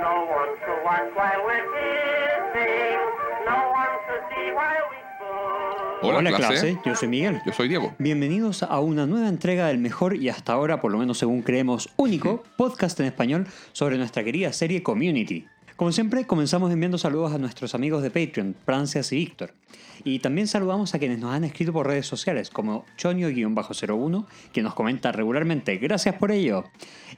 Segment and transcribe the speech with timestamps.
[0.00, 2.98] No one to watch while we're kissing.
[3.44, 4.96] No one to see while we.
[6.02, 6.72] Hola, Hola, clase.
[6.72, 7.42] clase, yo soy Miguel.
[7.44, 7.94] Yo soy Diego.
[7.98, 11.90] Bienvenidos a una nueva entrega del mejor y hasta ahora, por lo menos según creemos,
[11.96, 15.46] único podcast en español sobre nuestra querida serie Community.
[15.76, 19.52] Como siempre, comenzamos enviando saludos a nuestros amigos de Patreon, Francias y Víctor.
[20.04, 24.74] Y también saludamos a quienes nos han escrito por redes sociales, como Chonio-01, que nos
[24.74, 26.64] comenta regularmente, gracias por ello.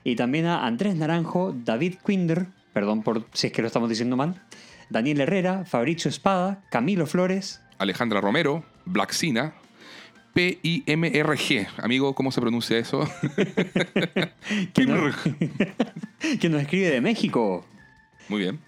[0.02, 4.16] Y también a Andrés Naranjo, David Quinder, perdón por si es que lo estamos diciendo
[4.16, 4.40] mal,
[4.90, 9.54] Daniel Herrera, Fabricio Espada, Camilo Flores, Alejandra Romero, Blacksina,
[10.34, 11.68] P-I-M-R-G.
[11.78, 13.00] Amigo, ¿cómo se pronuncia eso?
[14.72, 15.14] que nos,
[16.40, 17.66] que nos escribe de México.
[18.28, 18.60] Muy bien.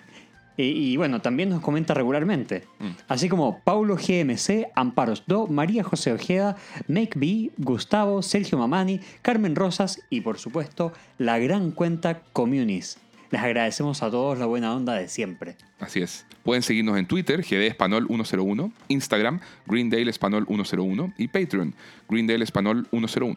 [0.56, 2.64] Y, y bueno, también nos comenta regularmente.
[2.78, 2.90] Mm.
[3.08, 9.56] Así como Paulo GMC, Amparos Do, María José Ojeda, Make B, Gustavo, Sergio Mamani, Carmen
[9.56, 12.98] Rosas y por supuesto la gran cuenta Communis.
[13.34, 15.56] Les agradecemos a todos la buena onda de siempre.
[15.80, 16.24] Así es.
[16.44, 21.74] Pueden seguirnos en Twitter, GD Espanol 101, Instagram, Greendale Espanol 101 y Patreon,
[22.08, 23.34] Greendale Espanol 101.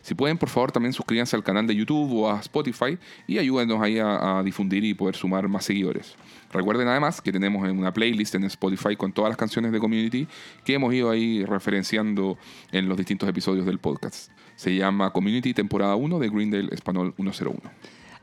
[0.00, 2.96] Si pueden, por favor, también suscríbanse al canal de YouTube o a Spotify
[3.26, 6.14] y ayúdenos ahí a, difundir y poder sumar más seguidores.
[6.50, 10.26] Recuerden además que tenemos una playlist en Spotify con todas las canciones de Community
[10.64, 12.38] que hemos ido ahí referenciando
[12.72, 14.30] en los distintos episodios del podcast.
[14.56, 17.60] Se llama Community temporada 1 de Greendale Espanol 101.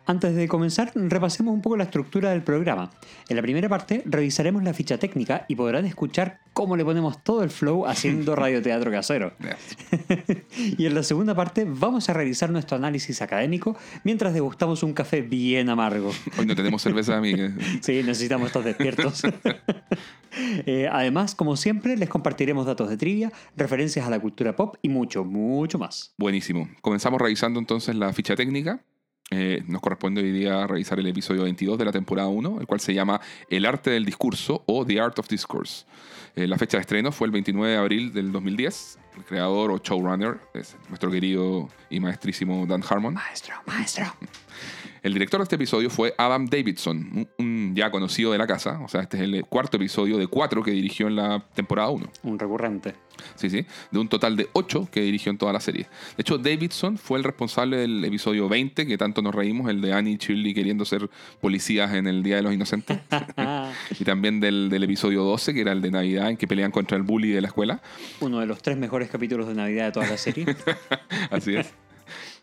[0.05, 2.89] Antes de comenzar, repasemos un poco la estructura del programa.
[3.29, 7.43] En la primera parte revisaremos la ficha técnica y podrán escuchar cómo le ponemos todo
[7.43, 9.33] el flow haciendo radioteatro casero.
[10.77, 15.21] y en la segunda parte vamos a revisar nuestro análisis académico mientras degustamos un café
[15.21, 16.11] bien amargo.
[16.37, 17.51] Hoy no tenemos cerveza, amiga.
[17.81, 19.23] Sí, necesitamos estar despiertos.
[20.65, 24.89] Eh, además, como siempre, les compartiremos datos de trivia, referencias a la cultura pop y
[24.89, 26.13] mucho, mucho más.
[26.17, 26.69] Buenísimo.
[26.81, 28.83] Comenzamos revisando entonces la ficha técnica.
[29.33, 32.81] Eh, nos corresponde hoy día revisar el episodio 22 de la temporada 1, el cual
[32.81, 35.85] se llama El arte del discurso o The Art of Discourse.
[36.35, 38.99] Eh, la fecha de estreno fue el 29 de abril del 2010.
[39.15, 43.13] El creador o showrunner es nuestro querido y maestrísimo Dan Harmon.
[43.13, 44.05] Maestro, maestro.
[45.03, 48.79] El director de este episodio fue Adam Davidson, un, ya conocido de la casa.
[48.83, 52.07] O sea, este es el cuarto episodio de cuatro que dirigió en la temporada 1.
[52.21, 52.93] Un recurrente.
[53.33, 53.65] Sí, sí.
[53.89, 55.87] De un total de 8 que dirigió en toda la serie.
[56.15, 59.91] De hecho, Davidson fue el responsable del episodio 20, que tanto nos reímos, el de
[59.91, 62.99] Annie y Shirley queriendo ser policías en el Día de los Inocentes.
[63.99, 66.95] y también del, del episodio 12, que era el de Navidad, en que pelean contra
[66.95, 67.81] el bully de la escuela.
[68.19, 70.45] Uno de los tres mejores capítulos de Navidad de toda la serie.
[71.31, 71.73] Así es.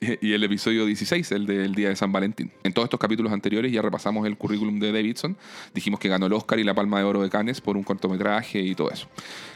[0.20, 2.50] Y el episodio 16, el del Día de San Valentín.
[2.62, 5.36] En todos estos capítulos anteriores ya repasamos el currículum de Davidson.
[5.75, 8.60] Dijimos que ganó el Oscar y la Palma de Oro de Cannes por un cortometraje
[8.60, 9.08] y todo eso.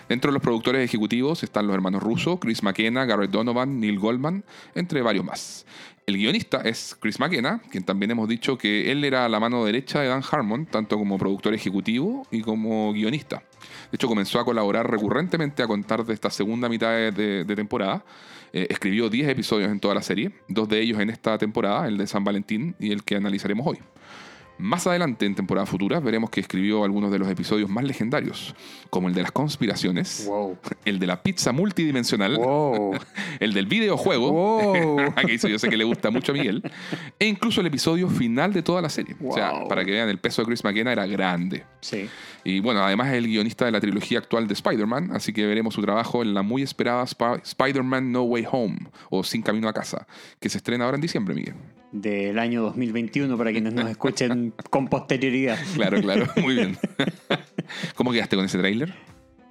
[0.08, 4.44] Dentro de los productores ejecutivos están los hermanos Russo, Chris McKenna, Garrett Donovan, Neil Goldman,
[4.75, 5.66] entre varios más.
[6.04, 10.00] El guionista es Chris McKenna, quien también hemos dicho que él era la mano derecha
[10.00, 13.36] de Dan Harmon, tanto como productor ejecutivo y como guionista.
[13.92, 18.04] De hecho, comenzó a colaborar recurrentemente a contar de esta segunda mitad de temporada.
[18.52, 21.96] Eh, escribió 10 episodios en toda la serie, dos de ellos en esta temporada, el
[21.96, 23.78] de San Valentín y el que analizaremos hoy.
[24.62, 28.55] Más adelante, en temporadas futuras, veremos que escribió algunos de los episodios más legendarios,
[28.91, 30.56] como el de las conspiraciones, wow.
[30.84, 32.93] el de la pizza multidimensional, Wow.
[33.41, 35.15] el del videojuego, Wow.
[35.27, 36.62] que yo sé que le gusta mucho a Miguel,
[37.19, 39.17] e incluso el episodio final de toda la serie.
[39.23, 41.65] O sea, para que vean, el peso de Chris McKenna era grande.
[41.81, 42.09] Sí.
[42.44, 45.75] Y bueno, además es el guionista de la trilogía actual de Spider-Man, así que veremos
[45.75, 48.79] su trabajo en la muy esperada Sp- Spider-Man No Way Home,
[49.11, 50.06] o Sin Camino a Casa,
[50.41, 51.55] que se estrena ahora en diciembre, Miguel.
[51.92, 55.58] Del año 2021 para quienes nos escuchen con posterioridad.
[55.75, 56.78] Claro, claro, muy bien.
[57.94, 58.94] ¿Cómo quedaste con ese tráiler?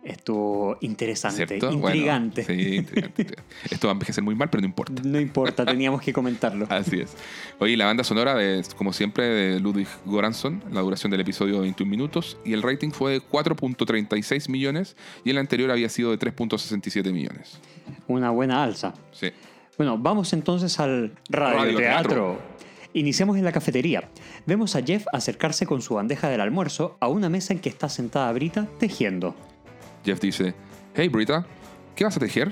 [0.03, 1.78] Estuvo interesante, ¿Cierto?
[1.78, 2.44] Bueno, intrigante.
[2.44, 3.22] sí, intrigante.
[3.22, 3.53] intrigante.
[3.69, 5.01] Esto va a envejecer muy mal, pero no importa.
[5.06, 6.66] No importa, teníamos que comentarlo.
[6.69, 7.16] Así es.
[7.59, 11.62] Oye, la banda sonora, de, como siempre, de Ludwig Goransson, la duración del episodio de
[11.62, 16.18] 21 minutos, y el rating fue de 4.36 millones, y el anterior había sido de
[16.18, 17.59] 3.67 millones.
[18.07, 18.96] Una buena alza.
[19.12, 19.31] Sí.
[19.78, 21.59] Bueno, vamos entonces al radioteatro.
[21.59, 22.40] Radioteatro.
[22.94, 24.09] Iniciamos en la cafetería.
[24.46, 27.88] Vemos a Jeff acercarse con su bandeja del almuerzo a una mesa en que está
[27.88, 29.34] sentada Brita tejiendo.
[30.04, 30.54] Jeff dice,
[30.94, 31.45] Hey Brita,
[31.95, 32.51] ¿qué vas a tejer?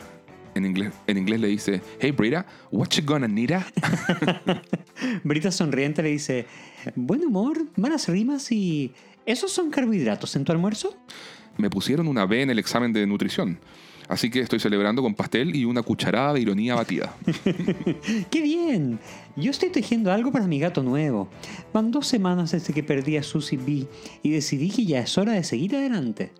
[0.55, 3.51] En inglés, en inglés le dice, Hey Brita, what you gonna need?
[5.23, 6.45] Brita sonriente le dice,
[6.95, 8.93] buen humor, malas rimas y...
[9.25, 10.97] ¿Esos son carbohidratos en tu almuerzo?
[11.57, 13.59] Me pusieron una B en el examen de nutrición,
[14.09, 17.15] así que estoy celebrando con pastel y una cucharada de ironía batida.
[18.29, 18.99] ¡Qué bien!
[19.37, 21.29] Yo estoy tejiendo algo para mi gato nuevo.
[21.71, 23.87] Van dos semanas desde que perdí a Susie B
[24.21, 26.31] y decidí que ya es hora de seguir adelante.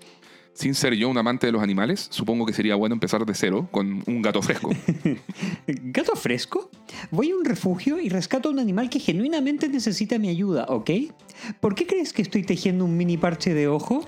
[0.59, 3.69] Sin ser yo un amante de los animales, supongo que sería bueno empezar de cero
[3.71, 4.71] con un gato fresco.
[5.67, 6.69] ¿Gato fresco?
[7.11, 10.89] Voy a un refugio y rescato a un animal que genuinamente necesita mi ayuda, ¿ok?
[11.61, 14.05] ¿Por qué crees que estoy tejiendo un mini parche de ojo?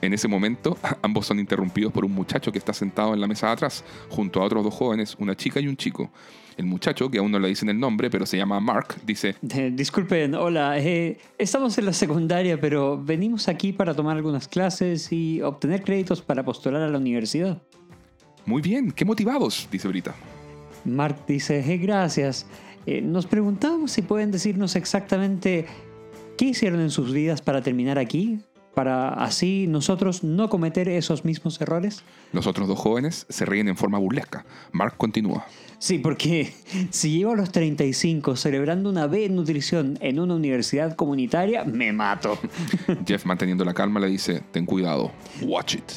[0.00, 3.48] En ese momento, ambos son interrumpidos por un muchacho que está sentado en la mesa
[3.48, 6.10] de atrás, junto a otros dos jóvenes, una chica y un chico.
[6.60, 9.72] El muchacho, que aún no le dicen el nombre, pero se llama Mark, dice, Eh,
[9.74, 15.40] disculpen, hola, eh, estamos en la secundaria, pero venimos aquí para tomar algunas clases y
[15.40, 17.62] obtener créditos para postular a la universidad.
[18.44, 20.14] muy bien, qué motivados, dice Brita.
[20.84, 22.46] Mark dice, "Eh, gracias.
[22.84, 25.64] Eh, nos preguntábamos si pueden decirnos exactamente
[26.36, 28.40] qué hicieron en sus vidas para terminar aquí,
[28.74, 32.02] para así nosotros no cometer esos mismos errores.
[32.32, 34.44] Los otros dos jóvenes se ríen en forma burlesca.
[34.72, 35.46] Mark continúa.
[35.78, 36.52] Sí, porque
[36.90, 41.92] si llego a los 35 celebrando una B en nutrición en una universidad comunitaria, me
[41.92, 42.38] mato.
[43.06, 45.10] Jeff, manteniendo la calma, le dice, ten cuidado,
[45.42, 45.92] watch it.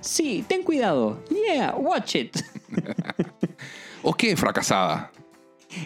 [0.00, 1.22] Sí, ten cuidado.
[1.30, 2.36] Yeah, watch it.
[4.02, 5.10] ¿O qué, fracasada?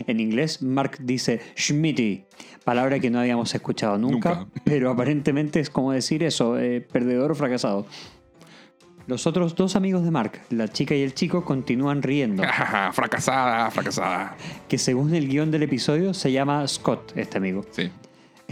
[0.07, 2.25] En inglés, Mark dice Schmitty,
[2.65, 4.61] palabra que no habíamos escuchado nunca, Nunca.
[4.65, 7.87] pero aparentemente es como decir eso, eh, perdedor o fracasado.
[9.07, 12.43] Los otros dos amigos de Mark, la chica y el chico, continúan riendo,
[12.93, 14.37] fracasada, fracasada.
[14.67, 17.67] que según el guion del episodio se llama Scott, este amigo.
[17.71, 17.91] Sí.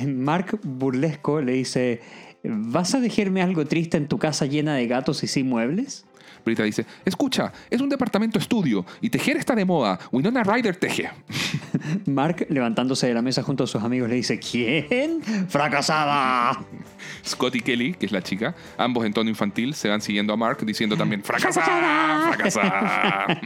[0.06, 2.00] Mark burlesco le dice,
[2.44, 6.04] ¿vas a dejarme algo triste en tu casa llena de gatos y sin muebles?
[6.44, 9.98] Brita dice, escucha, es un departamento estudio y tejer está de moda.
[10.10, 11.10] Winona Ryder teje.
[12.06, 15.22] Mark, levantándose de la mesa junto a sus amigos, le dice, ¿quién?
[15.48, 16.64] ¡Fracasada!
[17.24, 20.36] Scott y Kelly, que es la chica, ambos en tono infantil, se van siguiendo a
[20.36, 23.40] Mark diciendo también, fracasada, fracasada.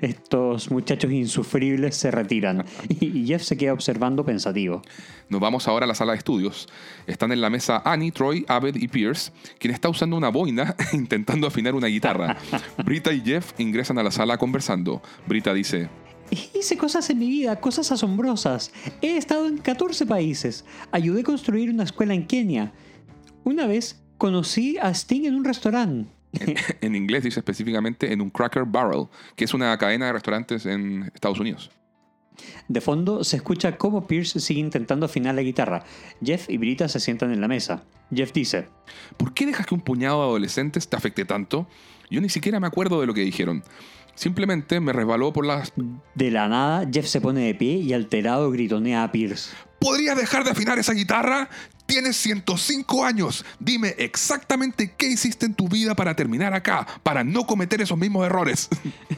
[0.00, 4.82] Estos muchachos insufribles se retiran y Jeff se queda observando pensativo.
[5.28, 6.68] Nos vamos ahora a la sala de estudios.
[7.06, 11.46] Están en la mesa Annie, Troy, Abed y Pierce, quien está usando una boina intentando
[11.46, 12.15] afinar una guitarra.
[12.84, 15.02] Brita y Jeff ingresan a la sala conversando.
[15.26, 15.88] Brita dice,
[16.30, 18.72] Hice cosas en mi vida, cosas asombrosas.
[19.00, 20.64] He estado en 14 países.
[20.90, 22.72] Ayudé a construir una escuela en Kenia.
[23.44, 26.10] Una vez conocí a Sting en un restaurante.
[26.80, 31.10] en inglés dice específicamente en un Cracker Barrel, que es una cadena de restaurantes en
[31.14, 31.70] Estados Unidos.
[32.68, 35.84] De fondo se escucha cómo Pierce sigue intentando afinar la guitarra.
[36.22, 37.84] Jeff y Brita se sientan en la mesa.
[38.14, 38.68] Jeff dice,
[39.16, 41.66] ¿Por qué dejas que un puñado de adolescentes te afecte tanto?
[42.10, 43.62] Yo ni siquiera me acuerdo de lo que dijeron.
[44.14, 45.72] Simplemente me resbaló por las...
[46.14, 49.50] de la nada, Jeff se pone de pie y alterado gritonea a Pierce.
[49.78, 51.50] ¿Podrías dejar de afinar esa guitarra?
[51.84, 53.44] Tienes 105 años.
[53.60, 58.24] Dime exactamente qué hiciste en tu vida para terminar acá, para no cometer esos mismos
[58.24, 58.68] errores.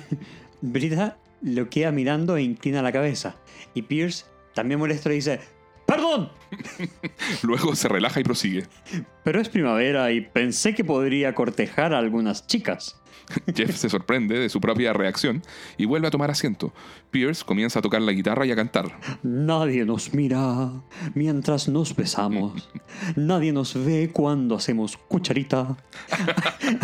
[0.60, 3.36] Brita lo queda mirando e inclina la cabeza.
[3.74, 4.24] Y Pierce,
[4.54, 5.40] también molesto, le dice,
[5.88, 6.28] ¡Perdón!
[7.42, 8.66] Luego se relaja y prosigue.
[9.24, 13.00] Pero es primavera y pensé que podría cortejar a algunas chicas.
[13.54, 15.42] Jeff se sorprende de su propia reacción
[15.78, 16.74] y vuelve a tomar asiento.
[17.10, 18.98] Pierce comienza a tocar la guitarra y a cantar.
[19.22, 20.72] Nadie nos mira
[21.14, 22.68] mientras nos besamos.
[23.16, 25.74] Nadie nos ve cuando hacemos cucharita.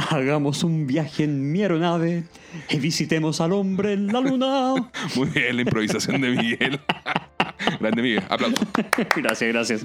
[0.08, 2.24] Hagamos un viaje en mi aeronave
[2.70, 4.90] y visitemos al hombre en la luna.
[5.14, 6.80] Muy bien la improvisación de Miguel.
[7.84, 8.66] Grande Miguel, aplausos.
[9.16, 9.84] Gracias, gracias.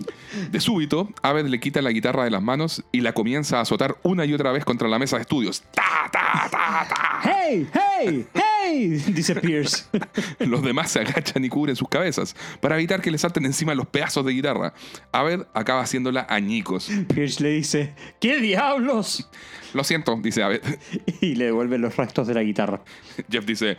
[0.51, 3.97] De súbito, Abed le quita la guitarra de las manos y la comienza a azotar
[4.03, 5.63] una y otra vez contra la mesa de estudios.
[5.73, 7.21] ¡Ta, ta, ta, ta!
[7.23, 9.03] ¡Hey, hey, hey!
[9.07, 9.83] Dice Pierce.
[10.39, 13.87] Los demás se agachan y cubren sus cabezas para evitar que le salten encima los
[13.87, 14.73] pedazos de guitarra.
[15.11, 16.89] Abed acaba haciéndola añicos.
[17.13, 19.29] Pierce le dice, ¿qué diablos?
[19.73, 20.61] Lo siento, dice Abed.
[21.21, 22.81] Y le devuelve los restos de la guitarra.
[23.29, 23.77] Jeff dice,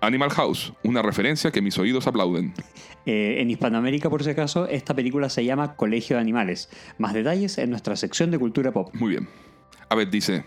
[0.00, 2.54] Animal House, una referencia que mis oídos aplauden.
[3.08, 6.68] Eh, en Hispanoamérica, por si acaso, esta película se llama Colegio de Animales.
[6.98, 8.92] Más detalles en nuestra sección de cultura pop.
[8.94, 9.28] Muy bien.
[9.88, 10.44] Abed dice,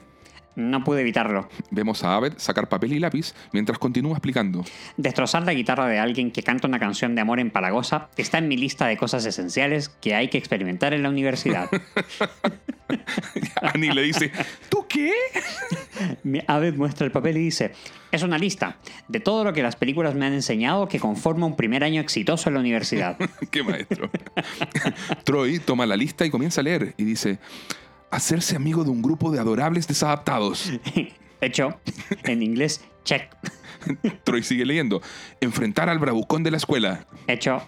[0.59, 1.47] No pude evitarlo.
[1.71, 4.65] vemos a Abed sacar papel y lápiz mientras continúa explicando.
[4.97, 8.57] Destrozar la guitarra de alguien que canta una canción de amor empalagosa está en mi
[8.57, 11.69] lista de cosas esenciales que hay que experimentar en la universidad.
[13.61, 14.33] Annie le dice,
[14.67, 15.13] ¿tú qué?
[16.47, 17.71] Abed muestra el papel y dice,
[18.11, 21.55] es una lista de todo lo que las películas me han enseñado que conforma un
[21.55, 23.17] primer año exitoso en la universidad.
[23.51, 24.09] ¡Qué maestro!
[25.23, 27.39] Troy toma la lista y comienza a leer y dice,
[28.11, 30.71] hacerse amigo de un grupo de adorables desadaptados.
[31.41, 31.79] Hecho.
[32.23, 33.33] En inglés, check.
[34.23, 35.01] Troy sigue leyendo.
[35.41, 37.05] Enfrentar al bravucón de la escuela.
[37.27, 37.61] Hecho.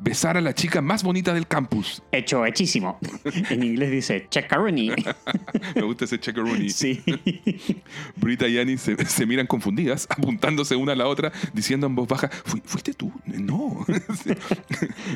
[0.00, 2.02] Besar a la chica más bonita del campus.
[2.12, 2.98] Hecho, hechísimo.
[3.50, 4.92] En inglés dice checkaroni.
[5.74, 6.70] Me gusta ese checkeroni.
[6.70, 7.02] Sí.
[8.16, 12.06] Brita y Annie se, se miran confundidas, apuntándose una a la otra, diciendo en voz
[12.08, 13.12] baja, "¿Fui- ¿fuiste tú?
[13.26, 13.84] No.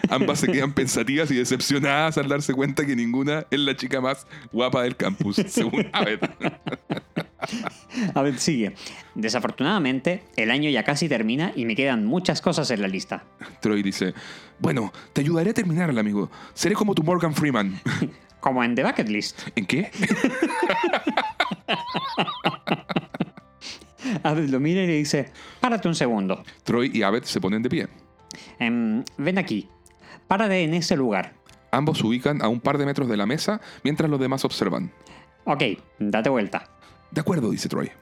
[0.08, 4.26] Ambas se quedan pensativas y decepcionadas al darse cuenta que ninguna es la chica más
[4.52, 6.20] guapa del campus, según Abed.
[8.14, 8.74] A ver, sigue.
[9.14, 13.24] Desafortunadamente, el año ya casi termina y me quedan muchas cosas en la lista.
[13.60, 14.14] Troy dice,
[14.62, 16.30] bueno, te ayudaré a terminar, amigo.
[16.54, 17.78] Seré como tu Morgan Freeman.
[18.40, 19.40] Como en The Bucket List.
[19.54, 19.88] ¿En qué?
[24.24, 26.42] Abed lo mira y le dice, párate un segundo.
[26.64, 27.86] Troy y Abed se ponen de pie.
[28.58, 29.68] Em, ven aquí.
[30.26, 31.34] Párate en ese lugar.
[31.70, 34.90] Ambos se ubican a un par de metros de la mesa mientras los demás observan.
[35.44, 35.62] Ok,
[36.00, 36.68] date vuelta.
[37.12, 37.92] De acuerdo, dice Troy.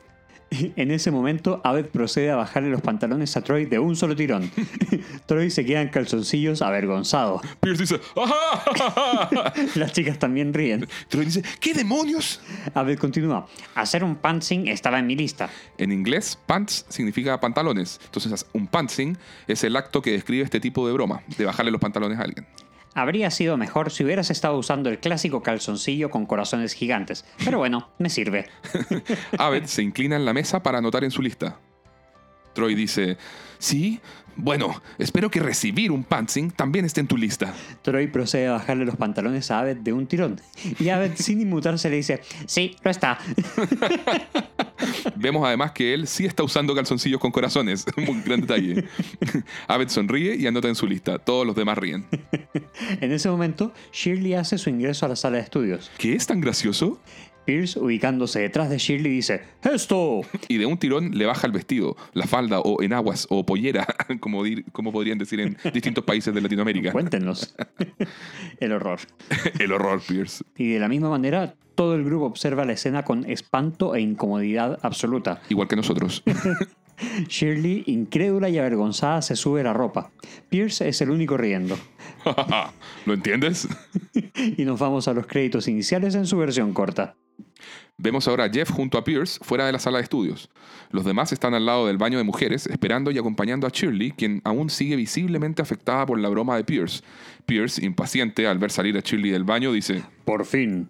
[0.76, 4.50] En ese momento, Abed procede a bajarle los pantalones a Troy de un solo tirón.
[5.26, 7.40] Troy se queda en calzoncillos avergonzado.
[7.60, 9.52] Pierce dice, ¡ajá!
[9.74, 10.88] Las chicas también ríen.
[11.08, 12.40] Troy dice, ¿qué demonios?
[12.74, 13.46] Abed continúa.
[13.74, 15.50] Hacer un pantsing estaba en mi lista.
[15.78, 18.00] En inglés, pants significa pantalones.
[18.04, 19.16] Entonces, un pantsing
[19.46, 22.46] es el acto que describe este tipo de broma, de bajarle los pantalones a alguien.
[22.94, 27.24] Habría sido mejor si hubieras estado usando el clásico calzoncillo con corazones gigantes.
[27.44, 28.48] Pero bueno, me sirve.
[29.38, 31.58] Abed se inclina en la mesa para anotar en su lista.
[32.52, 33.16] Troy dice,
[33.58, 34.00] sí,
[34.42, 37.52] bueno, espero que recibir un pantsing también esté en tu lista.
[37.82, 40.40] Troy procede a bajarle los pantalones a Abed de un tirón.
[40.78, 43.18] Y Abed, sin inmutarse, le dice, sí, lo está.
[45.16, 47.84] Vemos además que él sí está usando calzoncillos con corazones.
[47.96, 48.84] Un gran detalle.
[49.68, 51.18] Abed sonríe y anota en su lista.
[51.18, 52.06] Todos los demás ríen.
[53.00, 55.90] En ese momento, Shirley hace su ingreso a la sala de estudios.
[55.98, 56.98] ¿Qué es tan gracioso?
[57.50, 60.20] Pierce, ubicándose detrás de Shirley, dice, ¡Esto!
[60.46, 63.84] Y de un tirón le baja el vestido, la falda o enaguas o pollera,
[64.20, 66.92] como, dir- como podrían decir en distintos países de Latinoamérica.
[66.92, 67.52] Cuéntenos.
[68.60, 69.00] el horror.
[69.58, 70.44] El horror, Pierce.
[70.56, 74.78] Y de la misma manera, todo el grupo observa la escena con espanto e incomodidad
[74.82, 75.42] absoluta.
[75.48, 76.22] Igual que nosotros.
[77.28, 80.10] Shirley, incrédula y avergonzada, se sube la ropa.
[80.48, 81.78] Pierce es el único riendo.
[83.06, 83.68] ¿Lo entiendes?
[84.56, 87.14] Y nos vamos a los créditos iniciales en su versión corta.
[87.98, 90.48] Vemos ahora a Jeff junto a Pierce fuera de la sala de estudios.
[90.90, 94.40] Los demás están al lado del baño de mujeres, esperando y acompañando a Shirley, quien
[94.44, 97.02] aún sigue visiblemente afectada por la broma de Pierce.
[97.44, 100.88] Pierce, impaciente al ver salir a Shirley del baño, dice: Por fin.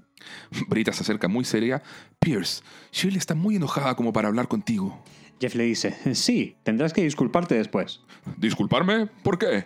[0.68, 1.82] Brita se acerca muy seria.
[2.20, 2.62] Pierce,
[2.92, 5.02] Shirley está muy enojada como para hablar contigo.
[5.40, 8.00] Jeff le dice, sí, tendrás que disculparte después.
[8.36, 9.06] ¿Disculparme?
[9.22, 9.64] ¿Por qué?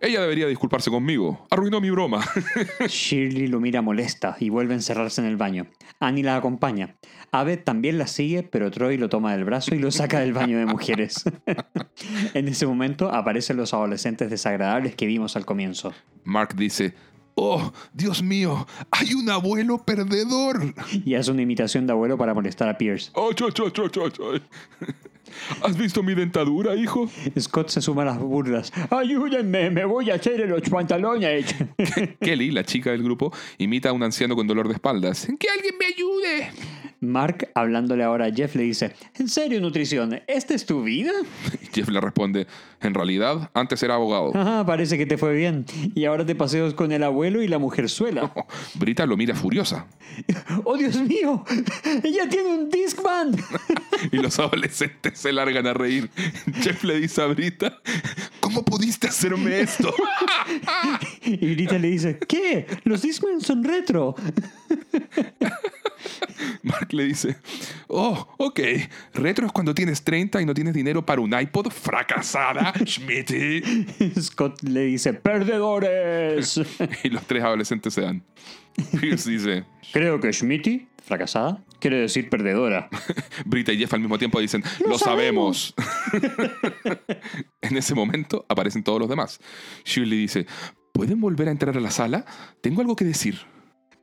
[0.00, 1.46] Ella debería disculparse conmigo.
[1.50, 2.24] Arruinó mi broma.
[2.88, 5.66] Shirley lo mira molesta y vuelve a encerrarse en el baño.
[5.98, 6.96] Annie la acompaña.
[7.32, 10.58] Abed también la sigue, pero Troy lo toma del brazo y lo saca del baño
[10.58, 11.24] de mujeres.
[12.34, 15.92] en ese momento aparecen los adolescentes desagradables que vimos al comienzo.
[16.24, 16.94] Mark dice:
[17.34, 20.74] Oh, Dios mío, hay un abuelo perdedor.
[21.04, 23.10] Y hace una imitación de abuelo para molestar a Pierce.
[23.14, 24.32] Oh, cho, cho, cho, cho, cho.
[25.62, 27.10] ¿Has visto mi dentadura, hijo?
[27.38, 28.72] Scott se suma a las burlas.
[28.90, 31.54] Ayúdenme, me voy a hacer los pantalones.
[32.20, 35.28] Kelly, la chica del grupo, imita a un anciano con dolor de espaldas.
[35.38, 36.50] ¡Que alguien me ayude!
[37.00, 40.20] Mark, hablándole ahora a Jeff, le dice, ¿En serio, nutrición?
[40.26, 41.12] ¿Esta es tu vida?
[41.72, 42.46] Jeff le responde,
[42.80, 44.32] en realidad, antes era abogado.
[44.50, 45.64] Ah, parece que te fue bien.
[45.94, 48.32] Y ahora te paseos con el abuelo y la mujerzuela.
[48.74, 49.86] Brita lo mira furiosa.
[50.64, 51.44] ¡Oh, Dios mío!
[52.02, 53.36] ¡Ella tiene un Discman!
[54.10, 56.10] Y los adolescentes se largan a reír.
[56.62, 57.80] Jeff le dice a Brita,
[58.40, 59.94] ¿cómo pudiste hacerme esto?
[61.22, 62.66] Y Brita le dice, ¿qué?
[62.84, 64.16] Los Discman son retro.
[66.62, 67.36] Mark le dice,
[67.88, 68.60] oh, ok,
[69.14, 73.62] retro es cuando tienes 30 y no tienes dinero para un iPod, fracasada, Schmitty.
[74.20, 76.60] Scott le dice, ¡perdedores!
[77.04, 78.22] Y los tres adolescentes se dan.
[79.00, 82.88] Pierce dice, Creo que Schmitty, fracasada, quiere decir perdedora.
[83.44, 85.74] Brita y Jeff al mismo tiempo dicen, lo, sabemos.
[87.60, 89.40] en ese momento aparecen todos los demás.
[89.84, 90.46] Shirley dice,
[90.92, 92.24] ¿pueden volver a entrar a la sala?
[92.60, 93.38] Tengo algo que decir.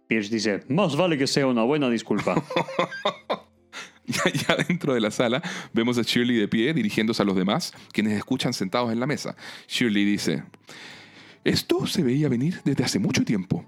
[0.07, 2.43] Pierce dice, más vale que sea una buena disculpa.
[4.25, 5.41] Ya, ya dentro de la sala
[5.73, 9.35] vemos a Shirley de pie dirigiéndose a los demás, quienes escuchan sentados en la mesa.
[9.67, 10.43] Shirley dice,
[11.47, 13.65] esto se veía venir desde hace mucho tiempo.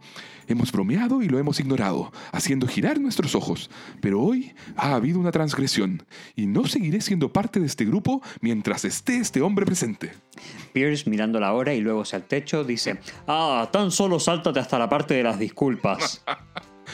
[0.49, 3.69] Hemos bromeado y lo hemos ignorado, haciendo girar nuestros ojos.
[4.01, 6.03] Pero hoy ha habido una transgresión,
[6.35, 10.11] y no seguiré siendo parte de este grupo mientras esté este hombre presente.
[10.73, 14.77] Pierce, mirando la hora y luego hacia el techo, dice, ah, tan solo sáltate hasta
[14.77, 16.21] la parte de las disculpas.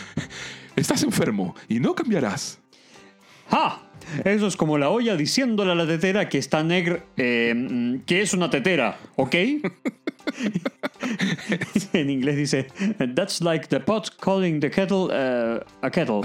[0.75, 2.59] Estás enfermo y no cambiarás.
[3.49, 3.81] ¡Ja!
[4.23, 8.33] Eso es como la olla diciéndole a la tetera que está negra, eh, que es
[8.33, 9.35] una tetera, ¿ok?
[11.93, 12.67] en inglés dice,
[13.15, 16.21] that's like the pot calling the kettle uh, a kettle.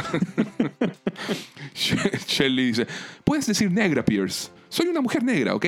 [2.27, 2.87] Shelley dice,
[3.25, 4.51] puedes decir negra, Pierce.
[4.69, 5.67] Soy una mujer negra, ¿ok?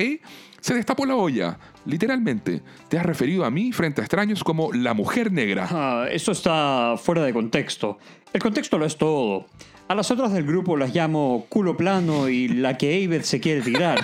[0.61, 1.59] Se destapó la olla.
[1.85, 5.67] Literalmente, te has referido a mí frente a extraños como la mujer negra.
[5.69, 7.97] Ah, eso está fuera de contexto.
[8.31, 9.47] El contexto lo es todo.
[9.87, 13.61] A las otras del grupo las llamo culo plano y la que Aved se quiere
[13.61, 14.03] tirar.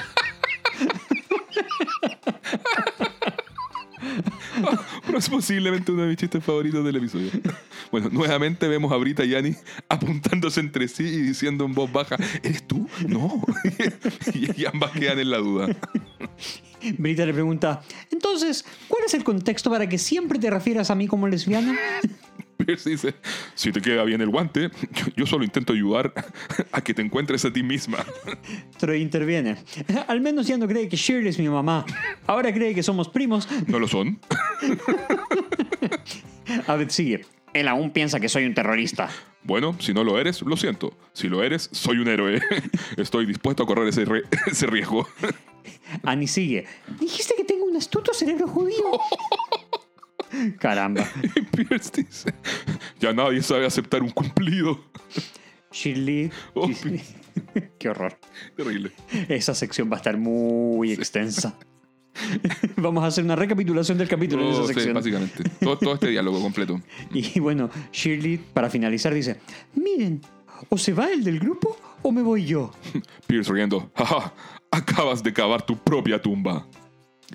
[5.20, 7.30] Es posiblemente uno de mis chistes favoritos del episodio.
[7.92, 9.58] Bueno, nuevamente vemos a Brita y Annie
[9.90, 12.88] apuntándose entre sí y diciendo en voz baja, ¿eres tú?
[13.06, 13.42] No.
[14.34, 15.68] y ambas quedan en la duda.
[16.98, 17.82] Brita le pregunta,
[18.12, 21.76] entonces, ¿cuál es el contexto para que siempre te refieras a mí como lesbiana?
[22.66, 23.16] Pierce dice,
[23.56, 26.14] si te queda bien el guante, yo, yo solo intento ayudar
[26.74, 28.00] a que te encuentres a ti misma.
[28.78, 29.56] Troy interviene.
[30.08, 31.86] Al menos ya no cree que Shirley es mi mamá.
[32.28, 33.48] Ahora cree que somos primos.
[33.68, 34.20] ¿No lo son?
[36.68, 37.22] Abed sigue.
[37.54, 39.10] Él aún piensa que soy un terrorista.
[39.44, 40.94] Bueno, si no lo eres, lo siento.
[41.14, 42.42] Si lo eres, soy un héroe.
[42.98, 44.06] Estoy dispuesto a correr ese,
[44.46, 45.08] ese riesgo.
[46.04, 46.66] Annie sigue.
[47.00, 48.92] Dijiste que tengo un astuto cerebro judío.
[50.60, 51.06] Caramba.
[51.36, 52.34] Y Pierce dice,
[53.00, 54.80] ya nadie sabe aceptar un cumplido.
[55.72, 56.32] Shirley.
[56.56, 56.70] Oh,
[57.78, 58.18] Qué horror.
[58.56, 58.92] Terrible.
[59.28, 61.58] Esa sección va a estar muy extensa.
[62.78, 64.94] Vamos a hacer una recapitulación del capítulo en Oh, esa sí, sección.
[64.96, 65.44] básicamente.
[65.62, 66.82] Todo, todo este diálogo completo.
[67.14, 69.40] Y bueno, Shirley, para finalizar, dice:
[69.76, 70.22] Miren,
[70.70, 72.72] o se va el del grupo o me voy yo.
[73.28, 74.34] Pierce riendo, jaja,
[74.72, 76.68] acabas de cavar tu propia tumba.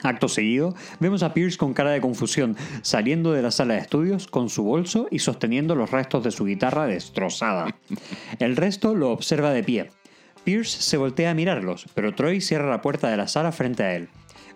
[0.02, 4.26] Acto seguido, vemos a Pierce con cara de confusión, saliendo de la sala de estudios
[4.26, 7.76] con su bolso y sosteniendo los restos de su guitarra destrozada.
[8.38, 9.90] El resto lo observa de pie.
[10.42, 13.94] Pierce se voltea a mirarlos, pero Troy cierra la puerta de la sala frente a
[13.94, 14.08] él.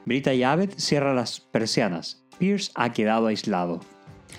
[0.04, 2.25] Brita y Abed cierran las persianas.
[2.38, 3.80] Pierce ha quedado aislado.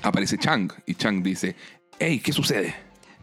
[0.03, 1.55] Aparece Chang y Chang dice,
[1.99, 2.75] hey, ¿qué sucede?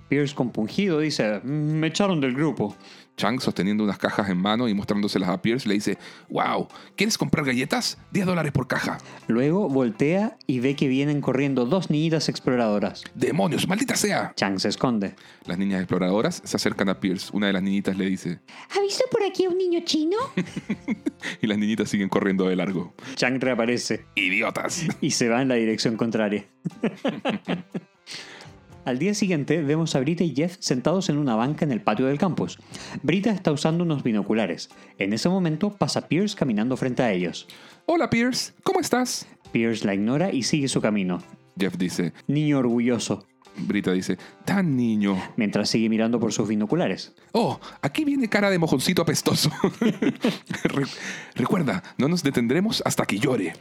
[0.08, 2.76] Pierce compungido dice, "Mm, me echaron del grupo.
[3.16, 5.96] Chang, sosteniendo unas cajas en mano y mostrándoselas a Pierce, le dice,
[6.28, 7.98] wow, ¿quieres comprar galletas?
[8.12, 8.98] 10 dólares por caja.
[9.26, 13.04] Luego voltea y ve que vienen corriendo dos niñitas exploradoras.
[13.14, 14.34] ¡Demonios, maldita sea!
[14.36, 15.14] Chang se esconde.
[15.46, 17.30] Las niñas exploradoras se acercan a Pierce.
[17.32, 18.40] Una de las niñitas le dice,
[18.76, 20.16] ¿Ha visto por aquí a un niño chino?
[21.40, 22.94] y las niñitas siguen corriendo de largo.
[23.14, 24.86] Chang reaparece ¡Idiotas!
[25.00, 26.44] y se va en la dirección contraria.
[28.86, 32.06] Al día siguiente vemos a Brita y Jeff sentados en una banca en el patio
[32.06, 32.58] del campus.
[33.02, 34.68] Brita está usando unos binoculares.
[34.98, 37.48] En ese momento pasa Pierce caminando frente a ellos.
[37.86, 39.26] Hola Pierce, ¿cómo estás?
[39.50, 41.20] Pierce la ignora y sigue su camino.
[41.58, 45.20] Jeff dice, Niño orgulloso, Brita dice, tan niño.
[45.36, 47.12] mientras sigue mirando por sus binoculares.
[47.32, 49.50] Oh, aquí viene cara de mojoncito apestoso.
[49.80, 50.86] Re-
[51.34, 53.54] recuerda, no nos detendremos hasta que llore.